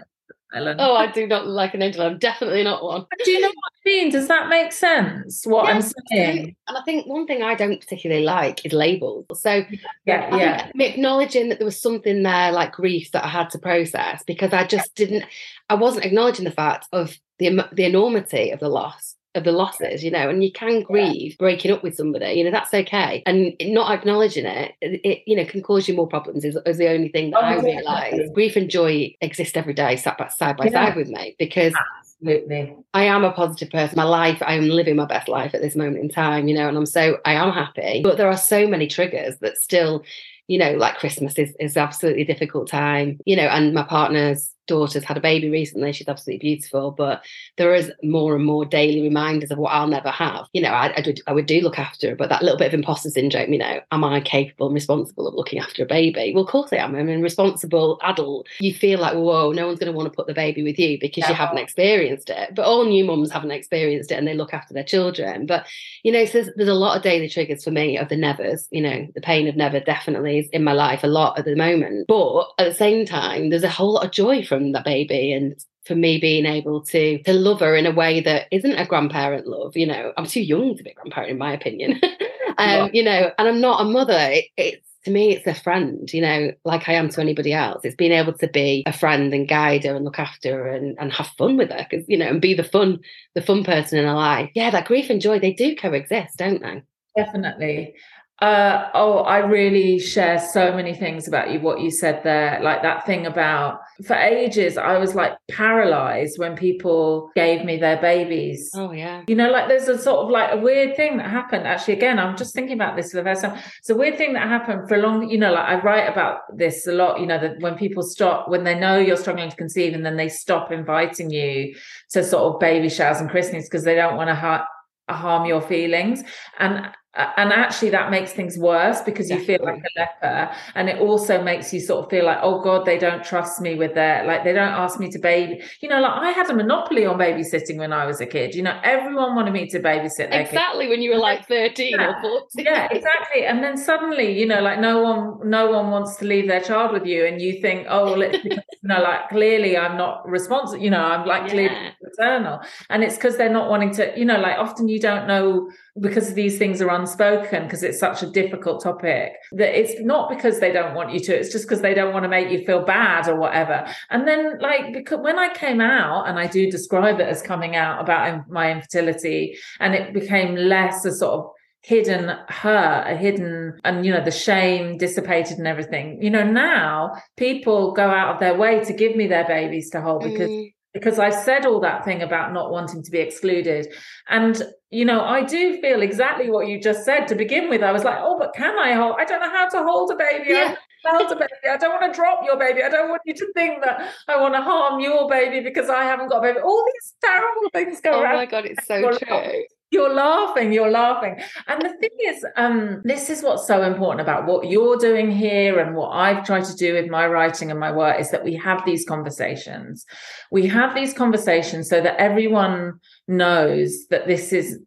Ellen. 0.53 0.77
Oh, 0.79 0.95
I 0.95 1.11
do 1.11 1.27
not 1.27 1.45
like 1.45 1.73
an 1.73 1.81
angel. 1.81 2.03
I'm 2.03 2.19
definitely 2.19 2.63
not 2.63 2.81
one. 2.81 3.05
Do 3.25 3.31
you 3.31 3.41
know 3.41 3.49
what 3.49 3.55
I 3.55 3.79
mean? 3.85 4.11
Does 4.11 4.29
that 4.29 4.47
make 4.47 4.71
sense? 4.71 5.45
What 5.45 5.67
I'm 5.67 5.81
saying? 5.81 6.55
And 6.67 6.77
I 6.77 6.81
think 6.83 7.05
one 7.05 7.27
thing 7.27 7.43
I 7.43 7.53
don't 7.53 7.81
particularly 7.81 8.23
like 8.23 8.65
is 8.65 8.71
labels. 8.71 9.25
So 9.33 9.65
yeah, 10.05 10.29
I 10.31 10.37
yeah. 10.37 10.71
acknowledging 10.79 11.49
that 11.49 11.59
there 11.59 11.65
was 11.65 11.81
something 11.81 12.23
there 12.23 12.51
like 12.53 12.71
grief 12.71 13.11
that 13.11 13.25
I 13.25 13.27
had 13.27 13.49
to 13.51 13.59
process 13.59 14.23
because 14.25 14.53
I 14.53 14.65
just 14.65 14.95
didn't. 14.95 15.25
I 15.69 15.75
wasn't 15.75 16.05
acknowledging 16.05 16.45
the 16.45 16.51
fact 16.51 16.87
of 16.93 17.17
the 17.39 17.67
the 17.73 17.83
enormity 17.83 18.51
of 18.51 18.61
the 18.61 18.69
loss 18.69 19.16
of 19.37 19.43
the 19.43 19.51
losses, 19.51 20.03
you 20.03 20.11
know, 20.11 20.29
and 20.29 20.43
you 20.43 20.51
can 20.51 20.81
grieve 20.81 21.31
yeah. 21.31 21.35
breaking 21.39 21.71
up 21.71 21.83
with 21.83 21.95
somebody, 21.95 22.33
you 22.33 22.43
know, 22.43 22.51
that's 22.51 22.73
okay. 22.73 23.23
And 23.25 23.55
not 23.61 23.91
acknowledging 23.91 24.45
it, 24.45 24.73
it, 24.81 25.23
you 25.25 25.35
know, 25.35 25.45
can 25.45 25.61
cause 25.61 25.87
you 25.87 25.95
more 25.95 26.07
problems 26.07 26.43
is, 26.43 26.57
is 26.65 26.77
the 26.77 26.89
only 26.89 27.09
thing 27.09 27.31
that 27.31 27.43
oh, 27.43 27.47
I 27.47 27.55
realise. 27.61 28.29
Grief 28.33 28.55
and 28.55 28.69
joy 28.69 29.15
exist 29.21 29.55
every 29.55 29.73
day, 29.73 29.95
side 29.95 30.17
by 30.17 30.27
side, 30.27 30.57
by 30.57 30.65
yeah. 30.65 30.87
side 30.87 30.95
with 30.95 31.09
me, 31.09 31.35
because 31.39 31.73
Absolutely. 32.19 32.75
I 32.93 33.03
am 33.03 33.23
a 33.23 33.31
positive 33.31 33.69
person. 33.69 33.95
My 33.95 34.03
life, 34.03 34.41
I 34.45 34.55
am 34.55 34.67
living 34.67 34.95
my 34.95 35.05
best 35.05 35.27
life 35.27 35.53
at 35.53 35.61
this 35.61 35.75
moment 35.75 35.99
in 35.99 36.09
time, 36.09 36.47
you 36.47 36.55
know, 36.55 36.67
and 36.67 36.77
I'm 36.77 36.85
so, 36.85 37.19
I 37.25 37.33
am 37.33 37.51
happy. 37.51 38.01
But 38.03 38.17
there 38.17 38.29
are 38.29 38.37
so 38.37 38.67
many 38.67 38.87
triggers 38.87 39.37
that 39.39 39.57
still, 39.57 40.03
you 40.47 40.57
know, 40.57 40.73
like 40.73 40.97
Christmas 40.97 41.37
is, 41.37 41.55
is 41.59 41.77
absolutely 41.77 42.23
difficult 42.23 42.67
time, 42.67 43.19
you 43.25 43.35
know, 43.35 43.43
and 43.43 43.73
my 43.73 43.83
partner's 43.83 44.51
daughter's 44.67 45.03
had 45.03 45.17
a 45.17 45.21
baby 45.21 45.49
recently. 45.49 45.93
She's 45.93 46.07
absolutely 46.07 46.47
beautiful, 46.47 46.91
but 46.91 47.23
there 47.57 47.73
is 47.73 47.91
more 48.03 48.35
and 48.35 48.45
more 48.45 48.65
daily 48.65 49.01
reminders 49.01 49.51
of 49.51 49.57
what 49.57 49.69
I'll 49.69 49.87
never 49.87 50.11
have. 50.11 50.47
You 50.53 50.61
know, 50.61 50.69
I, 50.69 50.87
I, 50.95 51.03
would, 51.05 51.21
I 51.27 51.33
would 51.33 51.45
do 51.45 51.61
look 51.61 51.79
after 51.79 52.09
her, 52.09 52.15
but 52.15 52.29
that 52.29 52.43
little 52.43 52.57
bit 52.57 52.67
of 52.67 52.73
imposter 52.73 53.09
syndrome, 53.09 53.51
you 53.51 53.59
know, 53.59 53.79
am 53.91 54.03
I 54.03 54.21
capable 54.21 54.67
and 54.67 54.75
responsible 54.75 55.27
of 55.27 55.33
looking 55.33 55.59
after 55.59 55.83
a 55.83 55.87
baby? 55.87 56.33
Well, 56.33 56.43
of 56.43 56.49
course 56.49 56.71
I 56.71 56.77
am. 56.77 56.95
I'm 56.95 57.09
a 57.09 57.17
responsible 57.17 57.99
adult. 58.03 58.47
You 58.59 58.73
feel 58.73 58.99
like, 58.99 59.13
whoa, 59.13 59.51
no 59.51 59.67
one's 59.67 59.79
going 59.79 59.91
to 59.91 59.97
want 59.97 60.11
to 60.11 60.15
put 60.15 60.27
the 60.27 60.33
baby 60.33 60.63
with 60.63 60.77
you 60.77 60.97
because 60.99 61.27
you 61.27 61.35
haven't 61.35 61.57
experienced 61.57 62.29
it. 62.29 62.55
But 62.55 62.65
all 62.65 62.85
new 62.85 63.05
mums 63.05 63.31
haven't 63.31 63.51
experienced 63.51 64.11
it 64.11 64.15
and 64.15 64.27
they 64.27 64.33
look 64.33 64.53
after 64.53 64.73
their 64.73 64.83
children. 64.83 65.45
But, 65.45 65.65
you 66.03 66.11
know, 66.11 66.25
so 66.25 66.41
there's, 66.41 66.55
there's 66.55 66.69
a 66.69 66.73
lot 66.73 66.97
of 66.97 67.03
daily 67.03 67.29
triggers 67.29 67.63
for 67.63 67.71
me 67.71 67.97
of 67.97 68.09
the 68.09 68.17
nevers, 68.17 68.67
you 68.71 68.81
know, 68.81 69.07
the 69.15 69.21
pain 69.21 69.47
of 69.47 69.55
never 69.55 69.79
definitely 69.79 70.39
is 70.39 70.49
in 70.49 70.63
my 70.63 70.73
life 70.73 71.03
a 71.03 71.07
lot 71.07 71.37
at 71.37 71.45
the 71.45 71.55
moment. 71.55 72.05
But 72.07 72.47
at 72.57 72.65
the 72.65 72.73
same 72.73 73.05
time, 73.05 73.49
there's 73.49 73.63
a 73.63 73.69
whole 73.69 73.93
lot 73.93 74.05
of 74.05 74.11
joy 74.11 74.43
from 74.43 74.56
from 74.57 74.71
that 74.71 74.85
baby 74.85 75.31
and 75.31 75.55
for 75.85 75.95
me 75.95 76.19
being 76.19 76.45
able 76.45 76.81
to 76.81 77.21
to 77.23 77.33
love 77.33 77.59
her 77.61 77.75
in 77.75 77.85
a 77.85 77.91
way 77.91 78.19
that 78.19 78.47
isn't 78.51 78.73
a 78.73 78.85
grandparent 78.85 79.47
love 79.47 79.77
you 79.77 79.85
know 79.85 80.11
i'm 80.17 80.25
too 80.25 80.41
young 80.41 80.75
to 80.75 80.83
be 80.83 80.91
a 80.91 80.93
grandparent 80.93 81.31
in 81.31 81.37
my 81.37 81.53
opinion. 81.53 81.99
Um 82.59 82.89
you 82.91 83.03
know 83.03 83.31
and 83.37 83.47
i'm 83.47 83.61
not 83.61 83.81
a 83.81 83.83
mother 83.83 84.17
it, 84.17 84.45
it's 84.57 84.87
to 85.05 85.11
me 85.11 85.35
it's 85.35 85.45
a 85.45 85.53
friend 85.53 86.11
you 86.11 86.21
know 86.21 86.51
like 86.65 86.89
i 86.89 86.93
am 86.93 87.07
to 87.09 87.21
anybody 87.21 87.53
else. 87.53 87.81
It's 87.83 87.95
being 87.95 88.11
able 88.11 88.33
to 88.33 88.47
be 88.47 88.81
a 88.87 88.91
friend 88.91 89.31
and 89.31 89.47
guide 89.47 89.83
her 89.83 89.95
and 89.95 90.03
look 90.03 90.17
after 90.17 90.55
her 90.55 90.67
and, 90.67 90.97
and 90.99 91.13
have 91.13 91.27
fun 91.37 91.55
with 91.55 91.69
her 91.69 91.85
because 91.87 92.03
you 92.09 92.17
know 92.17 92.25
and 92.25 92.41
be 92.41 92.55
the 92.55 92.63
fun 92.63 92.99
the 93.35 93.43
fun 93.43 93.63
person 93.63 93.99
in 93.99 94.05
her 94.05 94.15
life. 94.15 94.49
Yeah 94.55 94.71
that 94.71 94.87
grief 94.87 95.11
and 95.11 95.21
joy 95.21 95.37
they 95.37 95.53
do 95.53 95.75
coexist 95.75 96.37
don't 96.37 96.63
they? 96.63 96.81
Definitely 97.15 97.93
uh, 98.39 98.89
oh, 98.93 99.19
I 99.19 99.39
really 99.39 99.97
share 99.97 100.37
so 100.37 100.71
many 100.71 100.93
things 100.93 101.27
about 101.27 101.51
you, 101.51 101.59
what 101.59 101.81
you 101.81 101.89
said 101.89 102.21
there. 102.23 102.59
Like 102.61 102.83
that 102.83 103.03
thing 103.03 103.25
about 103.25 103.79
for 104.05 104.15
ages, 104.15 104.77
I 104.77 104.99
was 104.99 105.15
like 105.15 105.33
paralyzed 105.49 106.37
when 106.37 106.55
people 106.55 107.31
gave 107.35 107.65
me 107.65 107.77
their 107.77 107.99
babies. 107.99 108.69
Oh, 108.75 108.91
yeah. 108.91 109.23
You 109.27 109.35
know, 109.35 109.49
like 109.49 109.67
there's 109.67 109.87
a 109.87 109.97
sort 109.97 110.19
of 110.19 110.29
like 110.29 110.51
a 110.53 110.57
weird 110.57 110.95
thing 110.95 111.17
that 111.17 111.31
happened. 111.31 111.65
Actually, 111.65 111.95
again, 111.95 112.19
I'm 112.19 112.37
just 112.37 112.53
thinking 112.53 112.75
about 112.75 112.95
this 112.95 113.09
for 113.09 113.17
the 113.17 113.23
first 113.23 113.41
time. 113.41 113.57
It's 113.79 113.89
a 113.89 113.95
weird 113.95 114.19
thing 114.19 114.33
that 114.33 114.47
happened 114.47 114.87
for 114.87 114.95
a 114.95 115.01
long, 115.01 115.27
you 115.27 115.39
know, 115.39 115.53
like 115.53 115.67
I 115.67 115.81
write 115.81 116.07
about 116.07 116.41
this 116.55 116.85
a 116.85 116.91
lot, 116.91 117.19
you 117.19 117.25
know, 117.25 117.39
that 117.39 117.59
when 117.59 117.75
people 117.75 118.03
stop, 118.03 118.49
when 118.49 118.63
they 118.63 118.77
know 118.77 118.99
you're 118.99 119.17
struggling 119.17 119.49
to 119.49 119.55
conceive 119.55 119.95
and 119.95 120.05
then 120.05 120.15
they 120.15 120.29
stop 120.29 120.71
inviting 120.71 121.31
you 121.31 121.75
to 122.11 122.23
sort 122.23 122.53
of 122.53 122.59
baby 122.59 122.89
showers 122.89 123.19
and 123.19 123.31
christenings 123.31 123.67
because 123.67 123.83
they 123.83 123.95
don't 123.95 124.15
want 124.15 124.29
to 124.29 124.35
ha- 124.35 124.67
harm 125.09 125.47
your 125.47 125.61
feelings. 125.61 126.23
And 126.59 126.91
and 127.17 127.51
actually 127.51 127.89
that 127.89 128.11
makes 128.11 128.31
things 128.31 128.57
worse 128.57 129.01
because 129.01 129.29
you 129.29 129.43
feel 129.43 129.59
like 129.63 129.81
a 129.81 129.99
leper 129.99 130.51
and 130.75 130.87
it 130.87 130.99
also 130.99 131.41
makes 131.41 131.73
you 131.73 131.79
sort 131.79 132.03
of 132.03 132.09
feel 132.09 132.25
like 132.25 132.37
oh 132.41 132.61
god 132.61 132.85
they 132.85 132.97
don't 132.97 133.23
trust 133.23 133.59
me 133.59 133.73
with 133.73 133.95
their 133.95 134.23
like 134.25 134.43
they 134.43 134.53
don't 134.53 134.69
ask 134.69 134.99
me 134.99 135.09
to 135.09 135.17
baby 135.17 135.61
you 135.81 135.89
know 135.89 135.99
like 135.99 136.13
i 136.13 136.29
had 136.29 136.47
a 136.49 136.53
monopoly 136.53 137.05
on 137.05 137.17
babysitting 137.17 137.77
when 137.77 137.91
i 137.91 138.05
was 138.05 138.21
a 138.21 138.25
kid 138.25 138.53
you 138.53 138.61
know 138.61 138.79
everyone 138.83 139.35
wanted 139.35 139.51
me 139.51 139.67
to 139.67 139.79
babysit 139.79 140.31
exactly 140.31 140.85
kid. 140.85 140.89
when 140.89 141.01
you 141.01 141.11
were 141.11 141.17
like 141.17 141.47
13 141.47 141.91
yeah. 141.91 142.19
or 142.19 142.21
14 142.21 142.65
yeah 142.65 142.87
exactly 142.91 143.45
and 143.45 143.63
then 143.63 143.77
suddenly 143.77 144.39
you 144.39 144.45
know 144.45 144.61
like 144.61 144.79
no 144.79 145.01
one 145.01 145.49
no 145.49 145.71
one 145.71 145.89
wants 145.89 146.17
to 146.17 146.25
leave 146.25 146.47
their 146.47 146.61
child 146.61 146.91
with 146.91 147.05
you 147.05 147.25
and 147.25 147.41
you 147.41 147.59
think 147.61 147.87
oh 147.89 148.05
well 148.11 148.21
it's 148.21 148.43
you 148.45 148.59
know 148.83 149.01
like 149.01 149.27
clearly 149.29 149.75
i'm 149.75 149.97
not 149.97 150.27
responsible 150.29 150.81
you 150.83 150.89
know 150.89 151.01
i'm 151.01 151.25
like 151.25 151.43
yeah. 151.43 151.49
clearly 151.49 151.77
maternal 152.03 152.59
and 152.91 153.03
it's 153.03 153.15
because 153.15 153.37
they're 153.37 153.49
not 153.49 153.69
wanting 153.69 153.91
to 153.91 154.13
you 154.15 154.25
know 154.25 154.39
like 154.39 154.57
often 154.57 154.87
you 154.87 154.99
don't 154.99 155.27
know 155.27 155.67
because 155.99 156.33
these 156.35 156.57
things 156.57 156.81
are 156.81 156.91
unspoken 157.07 157.63
because 157.63 157.83
it's 157.83 157.99
such 157.99 158.23
a 158.23 158.27
difficult 158.27 158.83
topic 158.83 159.33
that 159.51 159.79
it's 159.79 159.99
not 160.01 160.29
because 160.29 160.59
they 160.59 160.71
don't 160.71 160.93
want 160.93 161.11
you 161.11 161.19
to 161.19 161.33
it's 161.33 161.51
just 161.51 161.65
because 161.65 161.81
they 161.81 161.93
don't 161.93 162.13
want 162.13 162.23
to 162.23 162.29
make 162.29 162.49
you 162.51 162.65
feel 162.65 162.83
bad 162.83 163.27
or 163.27 163.39
whatever. 163.39 163.85
And 164.09 164.27
then 164.27 164.59
like 164.59 164.93
because 164.93 165.19
when 165.19 165.39
i 165.39 165.53
came 165.53 165.81
out 165.81 166.27
and 166.27 166.37
i 166.39 166.47
do 166.47 166.69
describe 166.69 167.19
it 167.19 167.27
as 167.27 167.41
coming 167.41 167.75
out 167.75 168.01
about 168.01 168.49
my 168.49 168.71
infertility 168.71 169.57
and 169.79 169.93
it 169.93 170.13
became 170.13 170.55
less 170.55 171.05
a 171.05 171.11
sort 171.11 171.33
of 171.33 171.51
hidden 171.83 172.35
hurt 172.49 173.05
a 173.07 173.15
hidden 173.15 173.79
and 173.85 174.05
you 174.05 174.11
know 174.11 174.23
the 174.23 174.31
shame 174.31 174.97
dissipated 174.97 175.57
and 175.57 175.67
everything. 175.67 176.21
You 176.21 176.29
know 176.29 176.43
now 176.43 177.13
people 177.37 177.93
go 177.93 178.09
out 178.09 178.33
of 178.33 178.39
their 178.39 178.57
way 178.57 178.83
to 178.83 178.93
give 178.93 179.15
me 179.15 179.27
their 179.27 179.47
babies 179.47 179.89
to 179.91 180.01
hold 180.01 180.23
because 180.23 180.49
mm 180.49 180.71
because 180.93 181.19
I 181.19 181.29
said 181.29 181.65
all 181.65 181.79
that 181.81 182.05
thing 182.05 182.21
about 182.21 182.53
not 182.53 182.71
wanting 182.71 183.03
to 183.03 183.11
be 183.11 183.19
excluded. 183.19 183.87
And, 184.29 184.61
you 184.89 185.05
know, 185.05 185.21
I 185.21 185.43
do 185.43 185.79
feel 185.81 186.01
exactly 186.01 186.49
what 186.49 186.67
you 186.67 186.81
just 186.81 187.05
said 187.05 187.27
to 187.27 187.35
begin 187.35 187.69
with. 187.69 187.83
I 187.83 187.91
was 187.91 188.03
like, 188.03 188.17
oh, 188.19 188.37
but 188.39 188.53
can 188.55 188.77
I 188.77 188.93
hold? 188.93 189.15
I 189.19 189.25
don't 189.25 189.41
know 189.41 189.49
how 189.49 189.67
to 189.69 189.83
hold 189.83 190.11
a 190.11 190.15
baby. 190.15 190.49
Yeah. 190.49 190.75
I 191.05 191.17
hold 191.17 191.31
a 191.31 191.35
baby. 191.35 191.51
I 191.69 191.77
don't 191.77 192.01
want 192.01 192.11
to 192.11 192.17
drop 192.17 192.41
your 192.43 192.57
baby. 192.57 192.83
I 192.83 192.89
don't 192.89 193.09
want 193.09 193.21
you 193.25 193.33
to 193.35 193.53
think 193.53 193.83
that 193.83 194.13
I 194.27 194.41
want 194.41 194.55
to 194.55 194.61
harm 194.61 194.99
your 194.99 195.29
baby 195.29 195.61
because 195.61 195.89
I 195.89 196.03
haven't 196.03 196.29
got 196.29 196.39
a 196.39 196.41
baby. 196.41 196.59
All 196.59 196.83
these 196.85 197.13
terrible 197.23 197.69
things 197.71 198.01
go 198.01 198.11
oh 198.11 198.21
around. 198.21 198.35
Oh 198.35 198.37
my 198.37 198.45
God, 198.45 198.65
it's 198.65 198.85
so 198.87 199.17
true 199.17 199.63
you're 199.91 200.13
laughing 200.13 200.73
you're 200.73 200.91
laughing. 200.91 201.39
And 201.67 201.81
the 201.81 201.93
thing 201.99 202.17
is 202.25 202.45
um 202.55 203.01
this 203.03 203.29
is 203.29 203.43
what's 203.43 203.67
so 203.67 203.83
important 203.83 204.21
about 204.21 204.45
what 204.45 204.67
you're 204.67 204.97
doing 204.97 205.31
here 205.31 205.79
and 205.79 205.95
what 205.95 206.09
i've 206.09 206.45
tried 206.45 206.65
to 206.65 206.75
do 206.75 206.93
with 206.93 207.09
my 207.09 207.25
writing 207.27 207.71
and 207.71 207.79
my 207.79 207.91
work 207.91 208.19
is 208.19 208.31
that 208.31 208.43
we 208.43 208.55
have 208.55 208.85
these 208.85 209.05
conversations. 209.05 210.05
We 210.51 210.67
have 210.67 210.93
these 210.95 211.13
conversations 211.13 211.89
so 211.89 212.01
that 212.01 212.19
everyone 212.19 212.99
knows 213.27 214.07
that 214.07 214.27
this 214.27 214.51
is 214.53 214.79